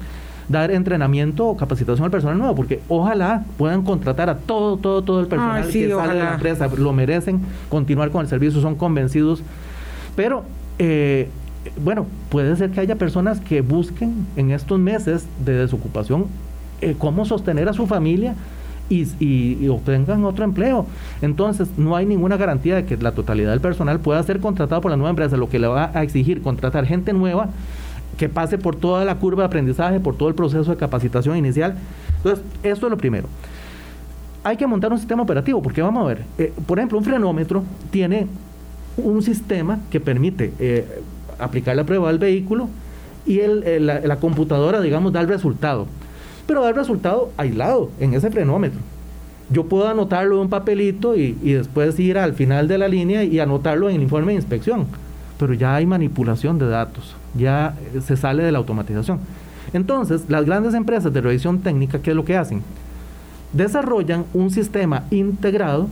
dar 0.51 0.71
entrenamiento 0.71 1.47
o 1.47 1.57
capacitación 1.57 2.05
al 2.05 2.11
personal 2.11 2.37
nuevo, 2.37 2.55
porque 2.55 2.79
ojalá 2.89 3.43
puedan 3.57 3.83
contratar 3.83 4.29
a 4.29 4.37
todo, 4.37 4.77
todo, 4.77 5.01
todo 5.01 5.19
el 5.19 5.27
personal 5.27 5.65
que 5.67 5.89
sale 5.89 6.13
de 6.13 6.23
la 6.23 6.33
empresa, 6.33 6.69
lo 6.77 6.93
merecen 6.93 7.41
continuar 7.69 8.11
con 8.11 8.21
el 8.21 8.27
servicio, 8.27 8.61
son 8.61 8.75
convencidos, 8.75 9.41
pero 10.15 10.43
eh, 10.79 11.29
bueno, 11.83 12.05
puede 12.29 12.55
ser 12.55 12.71
que 12.71 12.79
haya 12.79 12.95
personas 12.95 13.39
que 13.39 13.61
busquen 13.61 14.25
en 14.35 14.51
estos 14.51 14.79
meses 14.79 15.25
de 15.45 15.53
desocupación 15.53 16.25
eh, 16.81 16.95
cómo 16.97 17.25
sostener 17.25 17.69
a 17.69 17.73
su 17.73 17.85
familia 17.85 18.33
y, 18.89 19.07
y, 19.19 19.69
obtengan 19.69 20.25
otro 20.25 20.43
empleo. 20.43 20.85
Entonces, 21.21 21.69
no 21.77 21.95
hay 21.95 22.05
ninguna 22.05 22.35
garantía 22.35 22.75
de 22.75 22.85
que 22.85 22.97
la 22.97 23.13
totalidad 23.13 23.51
del 23.51 23.61
personal 23.61 23.99
pueda 23.99 24.21
ser 24.23 24.39
contratado 24.39 24.81
por 24.81 24.91
la 24.91 24.97
nueva 24.97 25.11
empresa, 25.11 25.37
lo 25.37 25.47
que 25.47 25.59
le 25.59 25.67
va 25.67 25.91
a 25.93 26.03
exigir 26.03 26.41
contratar 26.41 26.85
gente 26.85 27.13
nueva 27.13 27.49
que 28.17 28.29
pase 28.29 28.57
por 28.57 28.75
toda 28.75 29.05
la 29.05 29.15
curva 29.15 29.43
de 29.43 29.47
aprendizaje, 29.47 29.99
por 29.99 30.15
todo 30.15 30.29
el 30.29 30.35
proceso 30.35 30.71
de 30.71 30.77
capacitación 30.77 31.37
inicial. 31.37 31.75
Entonces, 32.17 32.45
esto 32.63 32.87
es 32.87 32.91
lo 32.91 32.97
primero. 32.97 33.27
Hay 34.43 34.57
que 34.57 34.67
montar 34.67 34.91
un 34.91 34.97
sistema 34.97 35.23
operativo, 35.23 35.61
porque 35.61 35.81
vamos 35.81 36.03
a 36.03 36.07
ver, 36.07 36.23
eh, 36.37 36.53
por 36.65 36.79
ejemplo, 36.79 36.97
un 36.97 37.03
frenómetro 37.03 37.63
tiene 37.91 38.27
un 38.97 39.21
sistema 39.21 39.79
que 39.89 39.99
permite 39.99 40.53
eh, 40.59 41.01
aplicar 41.39 41.75
la 41.75 41.83
prueba 41.83 42.09
al 42.09 42.19
vehículo 42.19 42.69
y 43.25 43.39
el, 43.39 43.85
la, 43.85 44.15
computadora, 44.17 44.81
digamos, 44.81 45.13
da 45.13 45.21
el 45.21 45.27
resultado. 45.27 45.87
Pero 46.47 46.63
da 46.63 46.69
el 46.69 46.75
resultado 46.75 47.31
aislado 47.37 47.91
en 47.99 48.13
ese 48.13 48.31
frenómetro. 48.31 48.79
Yo 49.51 49.65
puedo 49.65 49.87
anotarlo 49.87 50.35
en 50.35 50.41
un 50.41 50.49
papelito 50.49 51.15
y 51.15 51.33
después 51.33 51.99
ir 51.99 52.17
al 52.17 52.33
final 52.33 52.67
de 52.67 52.77
la 52.77 52.87
línea 52.87 53.23
y 53.23 53.39
anotarlo 53.39 53.89
en 53.89 53.97
el 53.97 54.01
informe 54.01 54.31
de 54.31 54.37
inspección. 54.37 54.87
Pero 55.37 55.53
ya 55.53 55.75
hay 55.75 55.85
manipulación 55.85 56.57
de 56.57 56.67
datos 56.67 57.15
ya 57.35 57.75
se 58.05 58.17
sale 58.17 58.43
de 58.43 58.51
la 58.51 58.57
automatización. 58.57 59.19
Entonces, 59.73 60.25
las 60.27 60.45
grandes 60.45 60.73
empresas 60.73 61.13
de 61.13 61.21
revisión 61.21 61.59
técnica, 61.59 62.01
¿qué 62.01 62.11
es 62.11 62.15
lo 62.15 62.25
que 62.25 62.37
hacen? 62.37 62.61
Desarrollan 63.53 64.25
un 64.33 64.51
sistema 64.51 65.03
integrado 65.11 65.87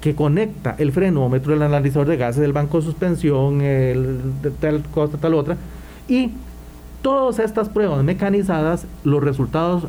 que 0.00 0.14
conecta 0.14 0.76
el 0.78 0.92
frenómetro, 0.92 1.54
el 1.54 1.62
analizador 1.62 2.06
de 2.08 2.16
gases, 2.16 2.42
el 2.42 2.52
banco 2.52 2.78
de 2.78 2.84
suspensión, 2.84 3.60
el 3.60 4.20
tal 4.60 4.82
cosa, 4.94 5.18
tal 5.18 5.34
otra, 5.34 5.56
y 6.06 6.30
todas 7.02 7.38
estas 7.38 7.68
pruebas 7.68 8.02
mecanizadas, 8.04 8.86
los 9.04 9.22
resultados 9.22 9.84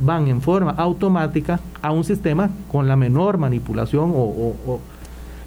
van 0.00 0.28
en 0.28 0.40
forma 0.40 0.72
automática 0.72 1.60
a 1.80 1.92
un 1.92 2.04
sistema 2.04 2.50
con 2.70 2.88
la 2.88 2.96
menor 2.96 3.38
manipulación 3.38 4.12
o, 4.14 4.80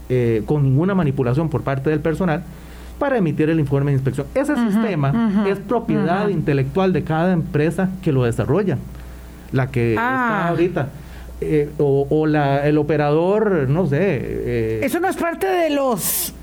eh, 0.09 0.43
con 0.45 0.63
ninguna 0.63 0.93
manipulación 0.93 1.49
por 1.49 1.63
parte 1.63 1.89
del 1.89 1.99
personal 1.99 2.43
para 2.97 3.17
emitir 3.17 3.49
el 3.49 3.59
informe 3.59 3.91
de 3.91 3.97
inspección. 3.97 4.27
Ese 4.33 4.55
sistema 4.55 5.45
es 5.47 5.59
propiedad 5.59 6.29
intelectual 6.29 6.93
de 6.93 7.03
cada 7.03 7.33
empresa 7.33 7.89
que 8.01 8.11
lo 8.11 8.23
desarrolla, 8.23 8.77
la 9.51 9.67
que 9.67 9.91
está 9.91 10.45
ah. 10.45 10.49
ahorita. 10.49 10.89
Eh, 11.41 11.69
o, 11.77 12.25
la, 12.25 12.65
el 12.65 12.77
operador, 12.77 13.67
no 13.67 13.85
sé. 13.87 13.97
Eh, 13.99 14.81
Eso 14.83 14.99
no 15.01 15.09
es 15.09 15.17
parte 15.17 15.47
de 15.47 15.69
los 15.69 16.33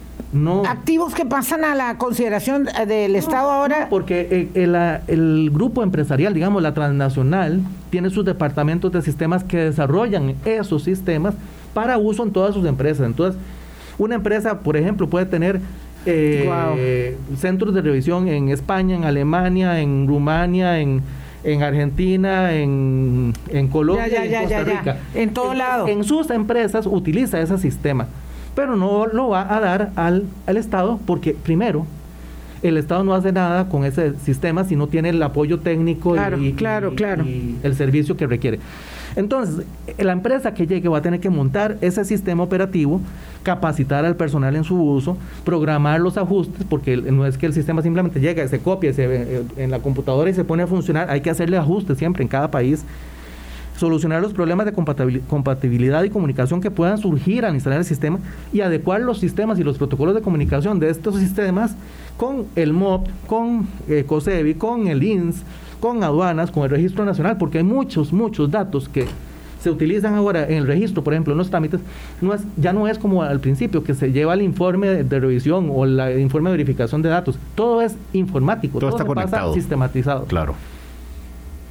activos 0.66 1.14
que 1.14 1.24
pasan 1.26 1.64
a 1.64 1.74
la 1.74 1.98
consideración 1.98 2.68
del 2.86 3.16
Estado 3.16 3.50
ahora. 3.50 3.88
porque 3.90 4.48
el, 4.55 4.74
el, 5.07 5.50
grupo 5.50 5.82
empresarial, 5.82 6.34
digamos, 6.34 6.62
la 6.62 6.74
transnacional, 6.74 7.61
tiene 7.90 8.11
sus 8.11 8.24
departamentos 8.24 8.92
de 8.92 9.03
sistemas 9.03 9.44
que 9.44 9.59
desarrollan 9.59 10.34
esos 10.44 10.84
sistemas 10.84 11.34
para 11.74 11.98
uso 11.98 12.22
en 12.22 12.32
todas 12.32 12.55
sus 12.55 12.66
empresas. 12.66 13.07
Entonces, 13.07 13.40
una 13.98 14.14
empresa, 14.14 14.61
por 14.61 14.76
ejemplo, 14.76 15.09
puede 15.09 15.26
tener 15.26 15.61
eh, 16.07 17.16
centros 17.36 17.74
de 17.74 17.82
revisión 17.82 18.28
en 18.28 18.48
España, 18.48 18.96
en 18.96 19.05
Alemania, 19.05 19.80
en 19.80 20.07
Rumania, 20.07 20.80
en, 20.80 21.03
en 21.44 21.62
Argentina, 21.62 22.53
en, 22.55 23.32
en 23.48 23.68
Colombia, 23.68 24.24
en 24.24 24.42
Costa 24.42 24.64
Rica. 24.64 24.96
En 25.14 25.34
todo 25.34 25.55
lado. 25.55 25.88
En 25.88 26.05
sus 26.05 26.30
empresas 26.30 26.86
utiliza 26.86 27.40
ese 27.40 27.59
sistema, 27.59 28.07
pero 28.55 28.76
no 28.76 29.07
lo 29.07 29.28
va 29.28 29.55
a 29.55 29.61
dar 29.61 29.92
al, 29.96 30.24
al 30.46 30.57
Estado 30.57 30.98
porque 31.07 31.34
primero 31.34 31.86
el 32.62 32.76
Estado 32.76 33.03
no 33.05 33.14
hace 33.14 33.32
nada 33.32 33.68
con 33.68 33.84
ese 33.84 34.16
sistema 34.20 34.64
si 34.64 34.76
no 34.76 34.86
tiene 34.86 35.11
el 35.11 35.22
apoyo 35.22 35.59
técnico 35.59 36.14
y, 36.38 36.53
claro, 36.53 36.94
claro. 36.94 37.24
y 37.24 37.57
el 37.62 37.74
servicio 37.74 38.16
que 38.16 38.26
requiere. 38.26 38.61
Entonces, 39.17 39.67
la 39.99 40.13
empresa 40.13 40.55
que 40.55 40.67
llegue 40.67 40.89
va 40.89 40.99
a 40.99 41.03
tener 41.03 41.21
que 41.21 41.31
montar 41.31 41.77
ese 41.81 42.05
sistema 42.05 42.43
operativo, 42.43 43.01
capacitar 43.43 44.05
al 44.05 44.17
personal 44.17 44.57
en 44.57 44.65
su 44.65 44.81
uso, 44.81 45.17
programar 45.45 46.01
los 46.01 46.17
ajustes, 46.17 46.65
porque 46.69 46.97
no 46.97 47.27
es 47.27 47.37
que 47.37 47.47
el 47.47 47.53
sistema 47.53 47.83
simplemente 47.83 48.21
llega, 48.21 48.47
se 48.49 48.61
copia 48.61 48.93
se, 48.93 49.05
eh, 49.05 49.43
en 49.57 49.71
la 49.71 49.81
computadora 49.81 50.31
y 50.31 50.35
se 50.35 50.45
pone 50.45 50.63
a 50.63 50.67
funcionar, 50.67 51.11
hay 51.11 51.21
que 51.21 51.31
hacerle 51.31 51.57
ajustes 51.57 51.99
siempre 51.99 52.23
en 52.23 52.29
cada 52.29 52.51
país. 52.51 52.85
Solucionar 53.77 54.21
los 54.21 54.35
problemas 54.35 54.67
de 54.67 54.73
compatibilidad 54.73 56.05
y 56.05 56.11
comunicación 56.11 56.61
que 56.61 56.71
puedan 56.71 56.99
surgir 56.99 57.45
al 57.45 57.55
instalar 57.55 57.79
el 57.79 57.85
sistema 57.85 58.19
y 58.53 58.61
adecuar 58.61 59.01
los 59.01 59.19
sistemas 59.19 59.59
y 59.59 59.65
los 59.65 59.79
protocolos 59.79 60.15
de 60.15 60.21
comunicación 60.21 60.79
de 60.79 60.91
estos 60.91 61.17
sistemas 61.17 61.75
con 62.17 62.45
el 62.55 62.75
MOP, 62.75 63.09
con 63.27 63.67
eh, 63.89 64.05
con 64.59 64.87
el 64.87 65.03
INS, 65.03 65.43
con 65.83 66.05
aduanas, 66.05 66.53
con 66.53 66.62
el 66.62 66.70
registro 66.70 67.05
nacional, 67.05 67.39
porque 67.39 67.59
hay 67.59 67.64
muchos, 67.64 68.12
muchos 68.12 68.53
datos 68.53 68.89
que 68.89 69.05
se 69.61 69.68
utilizan 69.68 70.14
ahora 70.14 70.45
en 70.45 70.59
el 70.59 70.66
registro, 70.68 71.03
por 71.03 71.12
ejemplo, 71.12 71.33
en 71.33 71.39
los 71.39 71.51
trámites, 71.51 71.80
no 72.20 72.33
es, 72.33 72.43
ya 72.57 72.72
no 72.72 72.87
es 72.87 73.01
como 73.01 73.24
al 73.24 73.41
principio, 73.41 73.83
que 73.83 73.93
se 73.95 74.12
lleva 74.12 74.35
el 74.35 74.43
informe 74.43 75.03
de, 75.03 75.20
revisión 75.20 75.70
o 75.72 75.85
el 75.85 76.20
informe 76.20 76.51
de 76.51 76.57
verificación 76.57 77.03
de 77.03 77.09
datos. 77.09 77.37
Todo 77.57 77.83
es 77.83 77.97
informático, 78.12 78.78
todo, 78.78 78.91
está 78.91 79.05
conectado. 79.05 79.53
sistematizado. 79.55 80.26
Claro. 80.26 80.55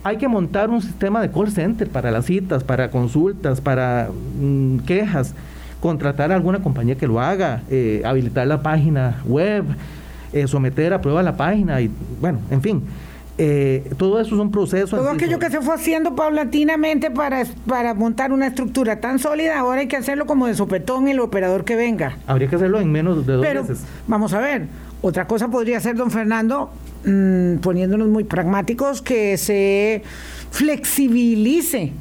hay 0.03 0.17
que 0.17 0.27
montar 0.27 0.69
un 0.69 0.81
sistema 0.81 1.21
de 1.21 1.31
call 1.31 1.49
center 1.49 1.87
para 1.89 2.11
las 2.11 2.25
citas, 2.25 2.65
para 2.65 2.91
consultas, 2.91 3.61
para 3.61 4.09
mm, 4.41 4.79
quejas, 4.79 5.33
contratar 5.79 6.33
a 6.33 6.35
alguna 6.35 6.61
compañía 6.61 6.95
que 6.95 7.07
lo 7.07 7.21
haga, 7.21 7.63
eh, 7.69 8.01
habilitar 8.03 8.45
la 8.45 8.61
página 8.61 9.21
web, 9.25 9.63
eh, 10.33 10.47
someter 10.47 10.93
a 10.93 10.99
prueba 10.99 11.23
la 11.23 11.37
página 11.37 11.79
y 11.79 11.89
bueno, 12.19 12.39
en 12.49 12.61
fin. 12.61 12.83
Eh, 13.43 13.89
todo 13.97 14.21
eso 14.21 14.35
es 14.35 14.39
un 14.39 14.51
proceso. 14.51 14.97
Todo 14.97 15.09
aquello 15.09 15.39
que 15.39 15.49
se 15.49 15.61
fue 15.61 15.73
haciendo 15.73 16.15
paulatinamente 16.15 17.09
para, 17.09 17.43
para 17.65 17.95
montar 17.95 18.31
una 18.31 18.45
estructura 18.45 18.99
tan 18.99 19.17
sólida, 19.17 19.57
ahora 19.57 19.81
hay 19.81 19.87
que 19.87 19.97
hacerlo 19.97 20.27
como 20.27 20.45
de 20.45 20.53
sopetón 20.53 21.07
el 21.07 21.19
operador 21.19 21.65
que 21.65 21.75
venga. 21.75 22.19
Habría 22.27 22.47
que 22.47 22.57
hacerlo 22.57 22.79
en 22.79 22.91
menos 22.91 23.25
de 23.25 23.33
dos 23.33 23.43
Pero, 23.43 23.65
Vamos 24.07 24.35
a 24.35 24.41
ver, 24.41 24.67
otra 25.01 25.25
cosa 25.25 25.47
podría 25.47 25.79
ser, 25.79 25.95
don 25.95 26.11
Fernando, 26.11 26.69
mm, 27.03 27.55
poniéndonos 27.63 28.09
muy 28.09 28.25
pragmáticos, 28.25 29.01
que 29.01 29.35
se 29.37 30.03
flexibilice 30.51 31.93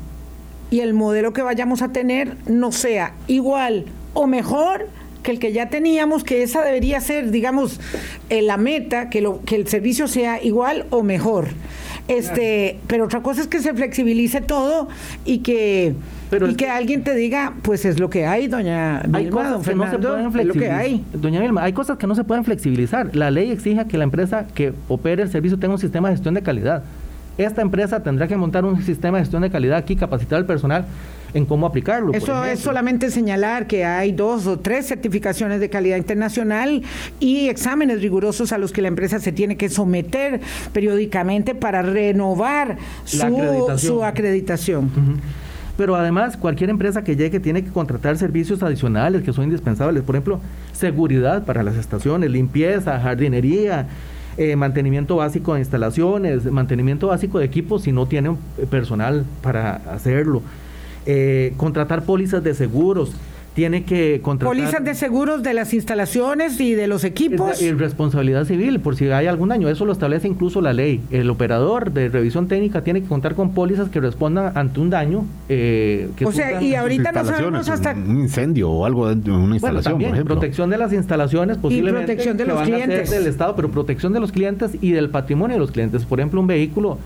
y 0.71 0.81
el 0.81 0.93
modelo 0.93 1.33
que 1.33 1.41
vayamos 1.41 1.81
a 1.81 1.89
tener 1.89 2.37
no 2.49 2.71
sea 2.71 3.15
igual 3.29 3.87
o 4.13 4.27
mejor 4.27 4.89
que 5.23 5.31
el 5.31 5.39
que 5.39 5.53
ya 5.53 5.69
teníamos, 5.69 6.25
que 6.25 6.43
esa 6.43 6.63
debería 6.63 7.01
ser, 7.01 7.31
digamos, 7.31 7.81
eh, 8.29 8.43
la 8.43 8.57
meta, 8.57 9.11
que, 9.11 9.21
lo, 9.21 9.43
que 9.43 9.57
el 9.57 9.69
servicio 9.69 10.09
sea 10.09 10.43
igual 10.43 10.87
o 10.91 11.03
mejor. 11.03 11.49
Este, 12.09 12.79
pero 12.89 13.05
otra 13.05 13.23
cosa 13.23 13.41
es 13.41 13.47
que 13.47 13.61
se 13.61 13.73
flexibilice 13.73 14.41
todo 14.41 14.89
y 15.25 15.39
que 15.39 15.95
y 16.49 16.55
que, 16.55 16.69
alguien 16.69 17.03
te 17.03 17.15
diga, 17.15 17.55
pues 17.63 17.85
es 17.85 17.99
lo 17.99 18.09
que 18.09 18.27
hay, 18.27 18.47
doña 18.47 19.03
hay 19.13 19.29
cosas 19.31 19.67
que 19.67 19.75
no 19.75 19.91
se 19.91 19.99
pueden 19.99 20.33
flexibilizar. 20.33 20.47
lo 20.47 20.55
que 20.55 20.71
hay. 20.71 21.05
Doña 21.13 21.41
Vilma, 21.41 21.63
hay 21.63 21.73
cosas 21.73 21.99
que 21.99 22.07
no 22.07 22.15
se 22.15 22.25
pueden 22.25 22.45
flexibilizar. 22.45 23.15
La 23.17 23.31
ley 23.31 23.51
exige 23.51 23.85
que 23.87 23.99
la 23.99 24.05
empresa 24.05 24.47
que 24.55 24.73
opere 24.89 25.23
el 25.23 25.31
servicio 25.31 25.59
tenga 25.59 25.75
un 25.75 25.81
sistema 25.81 26.09
de 26.09 26.15
gestión 26.15 26.35
de 26.35 26.43
calidad. 26.43 26.85
Esta 27.37 27.63
empresa 27.63 28.03
tendrá 28.03 28.29
que 28.29 28.37
montar 28.37 28.65
un 28.65 28.81
sistema 28.83 29.19
de 29.19 29.25
gestión 29.25 29.43
de 29.43 29.51
calidad 29.51 29.79
aquí, 29.79 29.97
capacitar 29.97 30.39
al 30.39 30.47
personal 30.47 30.85
en 31.35 31.47
cómo 31.47 31.67
aplicarlo. 31.67 32.13
Eso 32.13 32.45
es 32.45 32.61
solamente 32.61 33.11
señalar 33.11 33.67
que 33.67 33.85
hay 33.85 34.13
dos 34.13 34.47
o 34.47 34.59
tres 34.59 34.87
certificaciones 34.87 35.61
de 35.61 35.71
calidad 35.71 35.97
internacional 35.97 36.83
y 37.19 37.49
exámenes 37.49 38.03
rigurosos 38.03 38.53
a 38.53 38.59
los 38.59 38.73
que 38.73 38.83
la 38.83 38.89
empresa 38.89 39.19
se 39.19 39.33
tiene 39.33 39.57
que 39.57 39.69
someter 39.69 40.41
periódicamente 40.73 41.55
para 41.55 41.83
renovar 41.83 42.77
su 43.05 44.05
acreditación. 44.05 44.91
Pero 45.77 45.97
además, 45.97 46.37
cualquier 46.37 46.69
empresa 46.69 47.03
que 47.03 47.17
llegue 47.17 47.41
tiene 47.41 47.65
que 47.65 47.71
contratar 47.71 48.19
servicios 48.19 48.63
adicionales 48.63 49.23
que 49.23 49.33
son 49.33 49.45
indispensables. 49.45 50.03
Por 50.03 50.15
ejemplo, 50.15 50.41
seguridad 50.73 51.45
para 51.45 51.63
las 51.63 51.77
estaciones, 51.77 52.31
limpieza, 52.31 53.01
jardinería, 53.01 53.87
eh, 54.37 54.57
mantenimiento 54.57 55.17
básico 55.17 55.55
de 55.55 55.61
instalaciones, 55.61 56.45
mantenimiento 56.45 57.07
básico 57.07 57.39
de 57.39 57.47
equipos 57.47 57.83
si 57.85 57.93
no 57.93 58.07
tienen 58.07 58.37
personal 58.71 59.25
para 59.43 59.77
hacerlo. 59.91 60.43
Eh, 61.07 61.55
contratar 61.57 62.03
pólizas 62.03 62.45
de 62.45 62.55
seguros, 62.55 63.13
tiene 63.55 63.83
que 63.83 64.21
contratar... 64.23 64.57
Pólizas 64.57 64.85
de 64.85 64.95
seguros 64.95 65.43
de 65.43 65.55
las 65.55 65.75
instalaciones 65.75 66.61
y 66.61 66.75
de 66.75 66.87
los 66.87 67.05
equipos. 67.05 67.61
Y 67.61 67.73
responsabilidad 67.73 68.45
civil, 68.45 68.79
por 68.81 68.97
si 68.97 69.11
hay 69.11 69.27
algún 69.27 69.49
daño. 69.49 69.69
Eso 69.69 69.85
lo 69.85 69.93
establece 69.93 70.29
incluso 70.29 70.61
la 70.61 70.73
ley. 70.73 71.01
El 71.11 71.29
operador 71.31 71.91
de 71.91 72.09
revisión 72.09 72.47
técnica 72.47 72.83
tiene 72.85 73.03
que 73.03 73.09
contar 73.09 73.35
con 73.35 73.53
pólizas 73.53 73.89
que 73.89 74.01
respondan 74.01 74.57
ante 74.57 74.79
un 74.79 74.91
daño. 74.91 75.25
Eh, 75.49 76.09
o 76.25 76.33
sea, 76.33 76.63
y 76.63 76.75
ahorita 76.75 77.13
no 77.13 77.25
sabemos 77.25 77.69
hasta... 77.69 77.93
Un 77.93 78.21
incendio 78.21 78.71
o 78.71 78.87
algo 78.87 79.13
de 79.15 79.31
una 79.31 79.57
instalación, 79.57 79.95
por 79.95 80.03
ejemplo. 80.03 80.35
Protección 80.37 80.71
de 80.71 80.79
las 80.79 80.93
instalaciones, 80.93 81.57
posiblemente. 81.57 82.13
Y 82.13 82.17
protección 82.17 82.37
de 82.37 82.45
los 82.47 82.63
clientes. 82.63 83.11
del 83.11 83.27
Estado, 83.27 83.57
pero 83.57 83.71
protección 83.71 84.13
de 84.13 84.21
los 84.21 84.33
clientes 84.33 84.73
y 84.81 84.93
del 84.93 85.11
patrimonio 85.11 85.57
de 85.57 85.61
los 85.61 85.73
clientes. 85.73 86.05
Por 86.05 86.21
ejemplo, 86.21 86.41
un 86.41 86.47
vehículo 86.47 86.99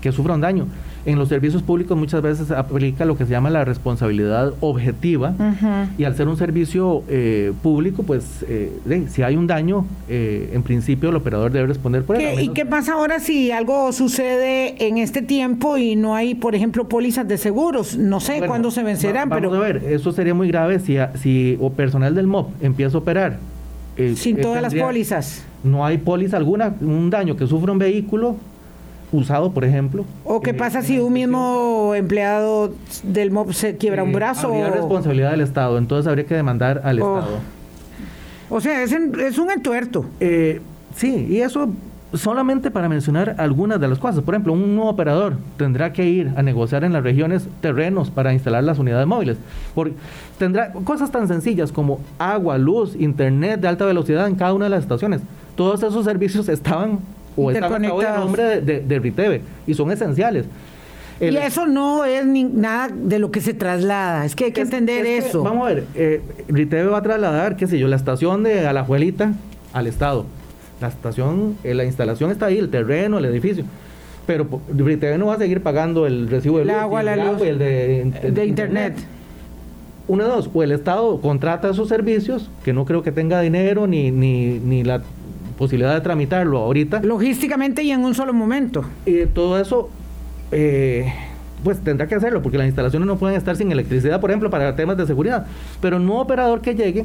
que 0.00 0.12
sufra 0.12 0.34
un 0.34 0.40
daño. 0.40 0.66
En 1.06 1.18
los 1.18 1.28
servicios 1.28 1.62
públicos 1.62 1.96
muchas 1.96 2.20
veces 2.20 2.50
aplica 2.50 3.04
lo 3.04 3.16
que 3.16 3.24
se 3.24 3.30
llama 3.30 3.48
la 3.48 3.64
responsabilidad 3.64 4.52
objetiva 4.60 5.34
y 5.96 6.04
al 6.04 6.14
ser 6.14 6.28
un 6.28 6.36
servicio 6.36 7.02
eh, 7.08 7.52
público, 7.62 8.02
pues 8.02 8.44
eh, 8.48 8.70
si 9.08 9.22
hay 9.22 9.36
un 9.36 9.46
daño, 9.46 9.86
eh, 10.08 10.50
en 10.52 10.62
principio 10.62 11.08
el 11.08 11.16
operador 11.16 11.52
debe 11.52 11.68
responder 11.68 12.04
por 12.04 12.16
él. 12.16 12.40
¿Y 12.40 12.48
qué 12.48 12.66
pasa 12.66 12.94
ahora 12.94 13.18
si 13.18 13.50
algo 13.50 13.92
sucede 13.92 14.86
en 14.86 14.98
este 14.98 15.22
tiempo 15.22 15.78
y 15.78 15.96
no 15.96 16.14
hay, 16.14 16.34
por 16.34 16.54
ejemplo, 16.54 16.88
pólizas 16.88 17.26
de 17.26 17.38
seguros? 17.38 17.96
No 17.96 18.20
sé 18.20 18.42
cuándo 18.46 18.70
se 18.70 18.82
vencerán, 18.82 19.30
pero... 19.30 19.50
Vamos 19.50 19.64
a 19.64 19.66
ver, 19.66 19.84
eso 19.84 20.12
sería 20.12 20.34
muy 20.34 20.48
grave 20.48 20.80
si, 20.80 20.96
si 21.20 21.56
o 21.60 21.70
personal 21.70 22.14
del 22.14 22.26
MOP 22.26 22.50
empieza 22.62 22.96
a 22.96 23.00
operar. 23.00 23.38
Sin 24.16 24.40
todas 24.40 24.62
las 24.62 24.74
pólizas. 24.74 25.44
No 25.62 25.84
hay 25.84 25.98
póliza 25.98 26.38
alguna, 26.38 26.74
un 26.80 27.10
daño 27.10 27.36
que 27.36 27.46
sufre 27.46 27.70
un 27.70 27.78
vehículo, 27.78 28.36
usado, 29.12 29.52
por 29.52 29.64
ejemplo. 29.64 30.04
¿O 30.24 30.40
qué 30.40 30.54
pasa 30.54 30.82
si 30.82 30.98
un 30.98 31.12
mismo 31.12 31.94
empleado 31.94 32.72
del 33.02 33.30
MOB 33.30 33.52
se 33.52 33.76
quiebra 33.76 34.02
un 34.02 34.12
brazo? 34.12 34.48
Habría 34.48 34.70
responsabilidad 34.70 35.30
del 35.32 35.40
Estado, 35.40 35.78
entonces 35.78 36.06
habría 36.06 36.26
que 36.26 36.34
demandar 36.34 36.82
al 36.84 37.00
oh. 37.00 37.18
Estado. 37.18 37.38
O 38.50 38.60
sea, 38.60 38.82
es, 38.82 38.92
es 38.92 39.38
un 39.38 39.50
entuerto. 39.50 40.06
Eh, 40.18 40.60
sí, 40.96 41.26
y 41.30 41.40
eso 41.40 41.70
solamente 42.14 42.70
para 42.70 42.88
mencionar 42.88 43.36
algunas 43.38 43.80
de 43.80 43.88
las 43.88 43.98
cosas. 43.98 44.22
Por 44.22 44.34
ejemplo, 44.34 44.52
un 44.52 44.74
nuevo 44.74 44.90
operador 44.90 45.36
tendrá 45.56 45.92
que 45.92 46.06
ir 46.06 46.32
a 46.36 46.42
negociar 46.42 46.84
en 46.84 46.92
las 46.92 47.02
regiones 47.02 47.48
terrenos 47.60 48.10
para 48.10 48.32
instalar 48.32 48.64
las 48.64 48.78
unidades 48.78 49.06
móviles. 49.06 49.38
Porque 49.74 49.94
tendrá 50.38 50.72
cosas 50.72 51.10
tan 51.10 51.28
sencillas 51.28 51.72
como 51.72 52.00
agua, 52.18 52.58
luz, 52.58 52.96
internet 52.98 53.60
de 53.60 53.68
alta 53.68 53.84
velocidad 53.84 54.26
en 54.26 54.34
cada 54.34 54.52
una 54.52 54.64
de 54.64 54.70
las 54.70 54.82
estaciones. 54.82 55.20
Todos 55.56 55.82
esos 55.82 56.04
servicios 56.04 56.48
estaban 56.48 56.98
o 57.36 57.50
están 57.50 57.84
a 57.84 58.18
nombre 58.18 58.60
de, 58.60 58.80
de, 58.80 58.98
Riteve 58.98 59.42
y 59.66 59.74
son 59.74 59.90
esenciales. 59.90 60.46
y 61.20 61.36
eso 61.36 61.66
no 61.66 62.04
es 62.04 62.24
ni 62.26 62.44
nada 62.44 62.88
de 62.88 63.18
lo 63.18 63.30
que 63.30 63.40
se 63.40 63.54
traslada, 63.54 64.24
es 64.24 64.34
que 64.34 64.46
hay 64.46 64.52
que 64.52 64.62
entender 64.62 65.06
eso. 65.06 65.42
vamos 65.42 65.66
a 65.66 65.74
ver, 65.74 65.84
eh, 65.94 66.20
Riteve 66.48 66.88
va 66.88 66.98
a 66.98 67.02
trasladar, 67.02 67.56
qué 67.56 67.66
sé 67.66 67.78
yo, 67.78 67.88
la 67.88 67.96
estación 67.96 68.42
de 68.42 68.66
Alajuelita 68.66 69.32
al 69.72 69.86
Estado. 69.86 70.26
La 70.80 70.88
estación, 70.88 71.58
eh, 71.62 71.74
la 71.74 71.84
instalación 71.84 72.30
está 72.30 72.46
ahí, 72.46 72.58
el 72.58 72.70
terreno, 72.70 73.18
el 73.18 73.26
edificio. 73.26 73.64
Pero 74.26 74.46
Riteve 74.74 75.18
no 75.18 75.26
va 75.26 75.34
a 75.34 75.38
seguir 75.38 75.62
pagando 75.62 76.06
el 76.06 76.28
recibo 76.28 76.58
de 76.58 76.64
luz, 76.64 76.74
agua, 76.74 77.02
la 77.02 77.16
luz, 77.16 77.42
el 77.42 77.58
de, 77.58 78.30
de, 78.30 78.46
internet. 78.46 78.94
Una 80.08 80.24
de 80.24 80.30
dos, 80.30 80.50
o 80.52 80.62
el 80.62 80.72
Estado 80.72 81.20
contrata 81.20 81.70
esos 81.70 81.88
servicios, 81.88 82.50
que 82.64 82.72
no 82.72 82.84
creo 82.84 83.02
que 83.02 83.12
tenga 83.12 83.40
dinero 83.40 83.86
ni, 83.86 84.10
ni, 84.10 84.58
ni 84.58 84.84
la 84.84 85.02
posibilidad 85.60 85.92
de 85.92 86.00
tramitarlo 86.00 86.56
ahorita. 86.56 87.02
Logísticamente 87.02 87.82
y 87.82 87.90
en 87.92 88.02
un 88.02 88.14
solo 88.14 88.32
momento. 88.32 88.82
Y 89.04 89.26
todo 89.26 89.60
eso, 89.60 89.90
eh, 90.50 91.12
pues 91.62 91.78
tendrá 91.80 92.08
que 92.08 92.14
hacerlo, 92.14 92.40
porque 92.40 92.56
las 92.56 92.66
instalaciones 92.66 93.06
no 93.06 93.18
pueden 93.18 93.36
estar 93.36 93.54
sin 93.56 93.70
electricidad, 93.70 94.22
por 94.22 94.30
ejemplo, 94.30 94.48
para 94.48 94.74
temas 94.74 94.96
de 94.96 95.06
seguridad. 95.06 95.46
Pero 95.82 95.98
no 95.98 96.18
operador 96.18 96.62
que 96.62 96.74
llegue 96.74 97.04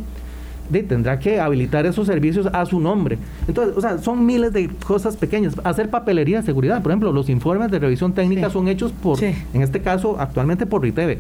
tendrá 0.88 1.20
que 1.20 1.40
habilitar 1.40 1.86
esos 1.86 2.08
servicios 2.08 2.48
a 2.52 2.66
su 2.66 2.80
nombre. 2.80 3.18
Entonces, 3.48 3.78
o 3.78 3.82
sea, 3.82 3.98
son 4.00 4.26
miles 4.26 4.52
de 4.52 4.70
cosas 4.88 5.16
pequeñas. 5.16 5.54
Hacer 5.64 5.90
papelería 5.90 6.40
de 6.40 6.46
seguridad, 6.46 6.82
por 6.82 6.92
ejemplo, 6.92 7.12
los 7.12 7.30
informes 7.30 7.70
de 7.70 7.78
revisión 7.78 8.14
técnica 8.14 8.50
son 8.50 8.68
hechos 8.68 8.92
por, 8.92 9.22
en 9.22 9.62
este 9.62 9.82
caso, 9.82 10.16
actualmente 10.18 10.66
por 10.66 10.82
RITEVE. 10.82 11.20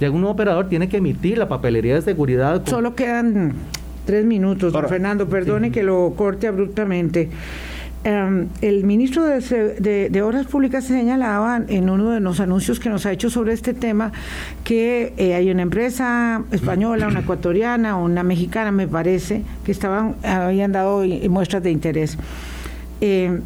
Y 0.00 0.04
algún 0.04 0.24
operador 0.24 0.68
tiene 0.68 0.88
que 0.88 0.98
emitir 0.98 1.36
la 1.36 1.48
papelería 1.48 1.94
de 1.96 2.02
seguridad. 2.02 2.62
Solo 2.64 2.94
quedan 2.94 3.54
Tres 4.06 4.24
minutos, 4.24 4.72
Fernando, 4.88 5.28
perdone 5.28 5.72
que 5.72 5.82
lo 5.82 6.14
corte 6.16 6.46
abruptamente. 6.46 7.28
Em, 8.04 8.46
el 8.62 8.84
ministro 8.84 9.24
de, 9.24 10.22
Obras 10.22 10.46
Públicas 10.46 10.84
señalaba 10.84 11.60
en 11.66 11.90
uno 11.90 12.12
de 12.12 12.20
los 12.20 12.38
anuncios 12.38 12.78
que 12.78 12.88
nos 12.88 13.04
ha 13.04 13.10
hecho 13.10 13.30
sobre 13.30 13.52
este 13.52 13.74
tema 13.74 14.12
que 14.62 15.12
eh, 15.16 15.34
hay 15.34 15.50
una 15.50 15.62
empresa 15.62 16.44
española, 16.52 17.08
una 17.08 17.20
ecuatoriana, 17.20 17.96
una 17.96 18.22
mexicana, 18.22 18.70
me 18.70 18.86
parece, 18.86 19.42
que 19.64 19.72
estaban 19.72 20.14
habían 20.22 20.70
dado 20.70 21.02
muestras 21.28 21.64
de 21.64 21.72
interés. 21.72 22.16
Em, 23.00 23.40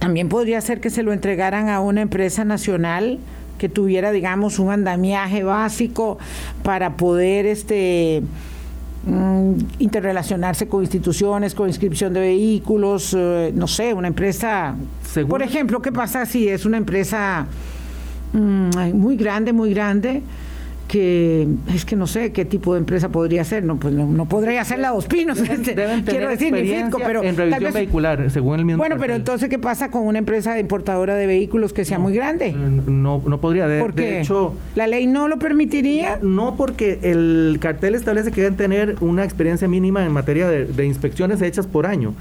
también 0.00 0.28
podría 0.28 0.60
ser 0.60 0.80
que 0.80 0.90
se 0.90 1.04
lo 1.04 1.12
entregaran 1.12 1.68
a 1.68 1.78
una 1.78 2.00
empresa 2.00 2.44
nacional 2.44 3.20
que 3.58 3.68
tuviera, 3.68 4.10
digamos, 4.10 4.58
un 4.58 4.72
andamiaje 4.72 5.44
básico 5.44 6.18
para 6.64 6.96
poder 6.96 7.46
este 7.46 8.24
Mm, 9.06 9.58
interrelacionarse 9.80 10.66
con 10.66 10.80
instituciones, 10.80 11.54
con 11.54 11.68
inscripción 11.68 12.14
de 12.14 12.20
vehículos, 12.20 13.14
eh, 13.14 13.52
no 13.54 13.66
sé, 13.66 13.92
una 13.92 14.08
empresa. 14.08 14.74
Por 15.28 15.42
ejemplo, 15.42 15.82
¿qué 15.82 15.92
pasa 15.92 16.24
si 16.24 16.48
es 16.48 16.64
una 16.64 16.78
empresa 16.78 17.46
mm, 18.32 18.94
muy 18.94 19.16
grande, 19.16 19.52
muy 19.52 19.74
grande? 19.74 20.22
Que 20.94 21.48
es 21.74 21.84
que 21.84 21.96
no 21.96 22.06
sé 22.06 22.30
qué 22.30 22.44
tipo 22.44 22.74
de 22.74 22.78
empresa 22.78 23.08
podría 23.08 23.42
ser, 23.42 23.64
no 23.64 23.78
pues 23.78 23.92
no, 23.92 24.26
podría 24.26 24.64
ser 24.64 24.78
la 24.78 24.90
Dos 24.90 25.06
Pinos, 25.06 25.40
quiero 25.40 26.28
decir, 26.28 26.54
pero 26.96 27.24
en 27.24 27.36
revisión 27.36 27.72
vehicular, 27.72 28.30
según 28.30 28.60
el 28.60 28.64
mismo. 28.64 28.78
Bueno, 28.78 28.94
pero 28.96 29.16
entonces 29.16 29.48
qué 29.48 29.58
pasa 29.58 29.90
con 29.90 30.06
una 30.06 30.20
empresa 30.20 30.56
importadora 30.56 31.16
de 31.16 31.26
vehículos 31.26 31.72
que 31.72 31.84
sea 31.84 31.98
muy 31.98 32.14
grande? 32.14 32.52
No, 32.52 33.20
no 33.26 33.40
podría. 33.40 33.66
De, 33.66 33.82
de 33.88 34.20
hecho, 34.20 34.54
la 34.76 34.86
ley 34.86 35.08
no 35.08 35.26
lo 35.26 35.40
permitiría. 35.40 36.20
No, 36.22 36.54
porque 36.56 37.00
el 37.02 37.58
cartel 37.60 37.96
establece 37.96 38.30
que 38.30 38.42
deben 38.42 38.56
tener 38.56 38.94
una 39.00 39.24
experiencia 39.24 39.66
mínima 39.66 40.06
en 40.06 40.12
materia 40.12 40.48
de, 40.48 40.86
inspecciones 40.86 41.42
hechas 41.42 41.66
por 41.66 41.86
año. 41.86 42.14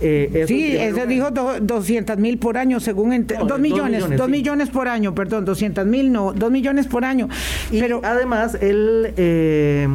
Eh, 0.00 0.44
sí, 0.46 0.76
ese 0.76 1.06
dijo 1.06 1.30
200 1.30 2.18
mil 2.18 2.38
por 2.38 2.58
año, 2.58 2.80
según... 2.80 3.26
dos, 3.26 3.58
millones, 3.58 4.04
dos 4.16 4.28
millones, 4.28 4.70
por 4.70 4.88
año, 4.88 5.14
perdón, 5.14 5.44
200 5.44 5.86
mil 5.86 6.12
no, 6.12 6.32
dos 6.32 6.50
millones 6.50 6.86
por 6.86 7.04
año. 7.04 7.28
pero 7.70 8.00
además, 8.04 8.56
él... 8.60 9.12
Eh, 9.16 9.88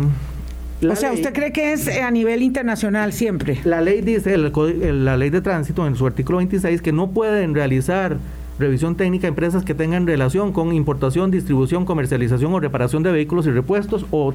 o 0.89 0.95
sea, 0.95 1.11
¿usted 1.11 1.33
cree 1.33 1.51
que 1.51 1.73
es 1.73 1.89
a 1.89 2.09
nivel 2.09 2.41
internacional 2.41 3.11
siempre? 3.11 3.59
La 3.65 3.81
ley 3.81 4.01
dice, 4.01 4.37
la 4.37 5.17
ley 5.17 5.29
de 5.29 5.41
tránsito 5.41 5.85
en 5.85 5.97
su 5.97 6.07
artículo 6.07 6.37
26, 6.37 6.81
que 6.81 6.93
no 6.93 7.09
pueden 7.09 7.53
realizar 7.53 8.17
revisión 8.59 8.95
técnica 8.95 9.27
empresas 9.27 9.63
que 9.63 9.73
tengan 9.73 10.05
relación 10.05 10.51
con 10.51 10.73
importación, 10.73 11.31
distribución, 11.31 11.85
comercialización 11.85 12.53
o 12.53 12.59
reparación 12.59 13.03
de 13.03 13.11
vehículos 13.11 13.47
y 13.47 13.51
repuestos 13.51 14.05
o, 14.11 14.33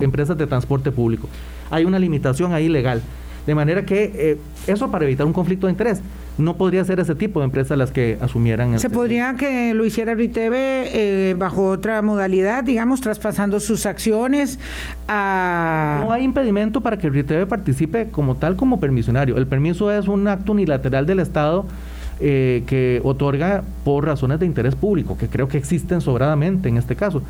empresas 0.00 0.36
de 0.38 0.46
transporte 0.46 0.92
público. 0.92 1.28
Hay 1.70 1.84
una 1.84 1.98
limitación 1.98 2.52
ahí 2.52 2.68
legal. 2.68 3.02
De 3.46 3.54
manera 3.54 3.84
que 3.84 4.12
eh, 4.14 4.38
eso 4.66 4.90
para 4.90 5.04
evitar 5.04 5.26
un 5.26 5.32
conflicto 5.32 5.66
de 5.66 5.72
interés. 5.72 6.00
No 6.36 6.56
podría 6.56 6.84
ser 6.84 6.98
ese 6.98 7.14
tipo 7.14 7.38
de 7.40 7.44
empresas 7.44 7.78
las 7.78 7.92
que 7.92 8.18
asumieran. 8.20 8.78
¿Se 8.80 8.90
podría 8.90 9.34
que 9.34 9.72
lo 9.72 9.84
hiciera 9.84 10.14
Riteve 10.14 10.88
eh, 10.92 11.34
bajo 11.34 11.68
otra 11.68 12.02
modalidad, 12.02 12.64
digamos, 12.64 13.00
traspasando 13.00 13.60
sus 13.60 13.86
acciones 13.86 14.58
a... 15.06 16.00
No 16.02 16.12
hay 16.12 16.24
impedimento 16.24 16.80
para 16.80 16.98
que 16.98 17.08
Riteve 17.08 17.46
participe 17.46 18.08
como 18.10 18.34
tal 18.34 18.56
como 18.56 18.80
permisionario. 18.80 19.36
El 19.36 19.46
permiso 19.46 19.92
es 19.92 20.08
un 20.08 20.26
acto 20.26 20.52
unilateral 20.52 21.06
del 21.06 21.20
Estado 21.20 21.66
eh, 22.20 22.64
que 22.66 23.00
otorga 23.04 23.62
por 23.84 24.04
razones 24.04 24.40
de 24.40 24.46
interés 24.46 24.74
público, 24.74 25.16
que 25.16 25.28
creo 25.28 25.46
que 25.46 25.58
existen 25.58 26.00
sobradamente 26.00 26.68
en 26.68 26.78
este 26.78 26.96
caso. 26.96 27.22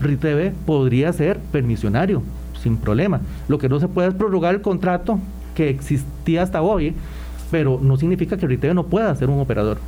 RITV 0.00 0.52
podría 0.66 1.12
ser 1.12 1.38
permisionario, 1.50 2.22
sin 2.60 2.76
problema. 2.76 3.20
Lo 3.48 3.58
que 3.58 3.68
no 3.68 3.80
se 3.80 3.88
puede 3.88 4.08
es 4.08 4.14
prorrogar 4.14 4.54
el 4.54 4.60
contrato 4.60 5.18
que 5.54 5.68
existía 5.70 6.42
hasta 6.42 6.62
hoy, 6.62 6.94
pero 7.50 7.78
no 7.82 7.96
significa 7.96 8.36
que 8.36 8.46
RITV 8.46 8.74
no 8.74 8.84
pueda 8.84 9.14
ser 9.14 9.28
un 9.28 9.40
operador. 9.40 9.78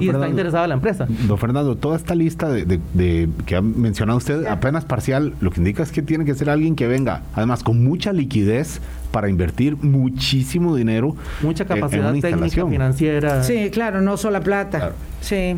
Y 0.00 0.08
está 0.08 0.28
interesada 0.28 0.66
la 0.66 0.74
empresa. 0.74 1.06
Don 1.26 1.38
Fernando, 1.38 1.76
toda 1.76 1.96
esta 1.96 2.14
lista 2.14 2.48
de, 2.48 3.28
que 3.46 3.56
ha 3.56 3.62
mencionado 3.62 4.18
usted, 4.18 4.46
apenas 4.46 4.84
parcial, 4.84 5.34
lo 5.40 5.50
que 5.50 5.60
indica 5.60 5.82
es 5.82 5.92
que 5.92 6.02
tiene 6.02 6.24
que 6.24 6.34
ser 6.34 6.50
alguien 6.50 6.76
que 6.76 6.86
venga, 6.86 7.22
además, 7.34 7.62
con 7.62 7.82
mucha 7.82 8.12
liquidez 8.12 8.80
para 9.10 9.28
invertir 9.28 9.76
muchísimo 9.76 10.74
dinero. 10.76 11.14
Mucha 11.42 11.64
capacidad 11.64 12.12
técnica, 12.12 12.66
financiera. 12.66 13.42
Sí, 13.42 13.70
claro, 13.70 14.00
no 14.00 14.16
solo 14.16 14.40
plata. 14.40 14.92
Sí. 15.20 15.56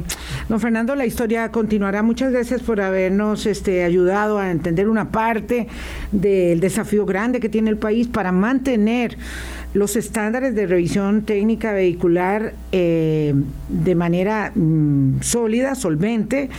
Don 0.48 0.61
Fernando, 0.61 0.94
la 0.94 1.07
historia 1.07 1.50
continuará. 1.50 2.03
Muchas 2.03 2.32
gracias 2.32 2.62
por 2.62 2.80
habernos 2.80 3.46
este, 3.46 3.84
ayudado 3.84 4.38
a 4.38 4.50
entender 4.50 4.88
una 4.88 5.11
parte 5.11 5.68
del 6.11 6.61
desafío 6.61 7.07
grande 7.07 7.40
que 7.40 7.48
tiene 7.48 7.70
el 7.70 7.76
país 7.76 8.09
para 8.09 8.32
mantener 8.32 9.16
los 9.74 9.96
estándares 9.96 10.55
de 10.55 10.66
revisión 10.66 11.22
técnica 11.22 11.72
vehicular 11.72 12.55
eh, 12.72 13.34
de 13.68 13.94
manera 13.94 14.53
mm, 14.55 15.20
sólida, 15.22 15.74
solvente 15.74 16.50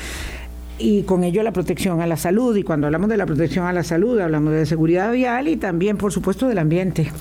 y 0.80 1.04
con 1.04 1.24
ello 1.24 1.44
la 1.44 1.52
protección 1.52 2.02
a 2.02 2.08
la 2.08 2.18
salud. 2.18 2.56
Y 2.56 2.64
cuando 2.64 2.88
hablamos 2.88 3.10
de 3.10 3.18
la 3.18 3.26
protección 3.26 3.66
a 3.66 3.74
la 3.74 3.84
salud, 3.84 4.20
hablamos 4.20 4.54
de 4.54 4.66
seguridad 4.66 5.12
vial 5.12 5.48
y 5.48 5.58
también, 5.58 5.98
por 5.98 6.12
supuesto, 6.12 6.48
del 6.48 6.60
ambiente. 6.60 7.12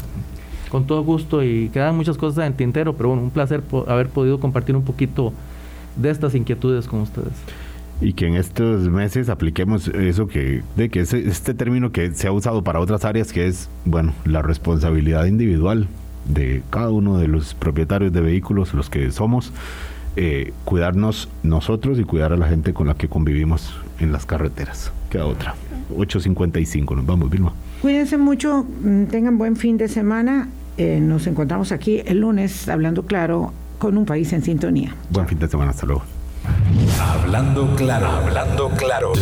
Con 0.70 0.86
todo 0.86 1.02
gusto 1.04 1.42
y 1.42 1.68
quedan 1.68 1.96
muchas 1.96 2.16
cosas 2.16 2.46
en 2.46 2.54
tintero, 2.54 2.94
pero 2.94 3.10
bueno, 3.10 3.24
un 3.24 3.30
placer 3.30 3.62
haber 3.86 4.08
podido 4.08 4.40
compartir 4.40 4.74
un 4.74 4.84
poquito 4.84 5.32
de 5.96 6.10
estas 6.10 6.34
inquietudes 6.34 6.86
con 6.86 7.00
ustedes. 7.00 7.32
Y 8.00 8.14
que 8.14 8.26
en 8.26 8.34
estos 8.34 8.88
meses 8.88 9.28
apliquemos 9.28 9.88
eso 9.88 10.26
que, 10.26 10.62
de 10.76 10.88
que 10.88 11.00
ese, 11.00 11.28
este 11.28 11.54
término 11.54 11.92
que 11.92 12.12
se 12.12 12.26
ha 12.26 12.32
usado 12.32 12.64
para 12.64 12.80
otras 12.80 13.04
áreas, 13.04 13.32
que 13.32 13.46
es, 13.46 13.68
bueno, 13.84 14.12
la 14.24 14.42
responsabilidad 14.42 15.26
individual 15.26 15.86
de 16.26 16.62
cada 16.70 16.90
uno 16.90 17.18
de 17.18 17.28
los 17.28 17.54
propietarios 17.54 18.12
de 18.12 18.20
vehículos, 18.20 18.74
los 18.74 18.90
que 18.90 19.10
somos, 19.12 19.52
eh, 20.16 20.52
cuidarnos 20.64 21.28
nosotros 21.42 21.98
y 21.98 22.04
cuidar 22.04 22.32
a 22.32 22.36
la 22.36 22.46
gente 22.46 22.74
con 22.74 22.86
la 22.86 22.94
que 22.94 23.08
convivimos 23.08 23.74
en 23.98 24.12
las 24.12 24.26
carreteras. 24.26 24.92
Queda 25.10 25.26
otra. 25.26 25.54
8.55, 25.96 26.96
nos 26.96 27.06
vamos, 27.06 27.30
Vilma. 27.30 27.52
Cuídense 27.80 28.16
mucho, 28.16 28.64
mm, 28.64 29.04
tengan 29.04 29.38
buen 29.38 29.56
fin 29.56 29.76
de 29.76 29.88
semana. 29.88 30.48
Eh, 30.78 31.00
nos 31.00 31.26
encontramos 31.26 31.72
aquí 31.72 32.02
el 32.06 32.20
lunes 32.20 32.68
hablando 32.68 33.04
claro 33.04 33.52
con 33.78 33.98
un 33.98 34.06
país 34.06 34.32
en 34.32 34.42
sintonía. 34.42 34.94
Buen 35.10 35.26
fin 35.26 35.38
de 35.38 35.48
semana, 35.48 35.70
hasta 35.70 35.86
luego. 35.86 36.02
Hablando 37.00 37.74
claro, 37.76 38.08
hablando 38.08 38.68
claro. 38.70 39.12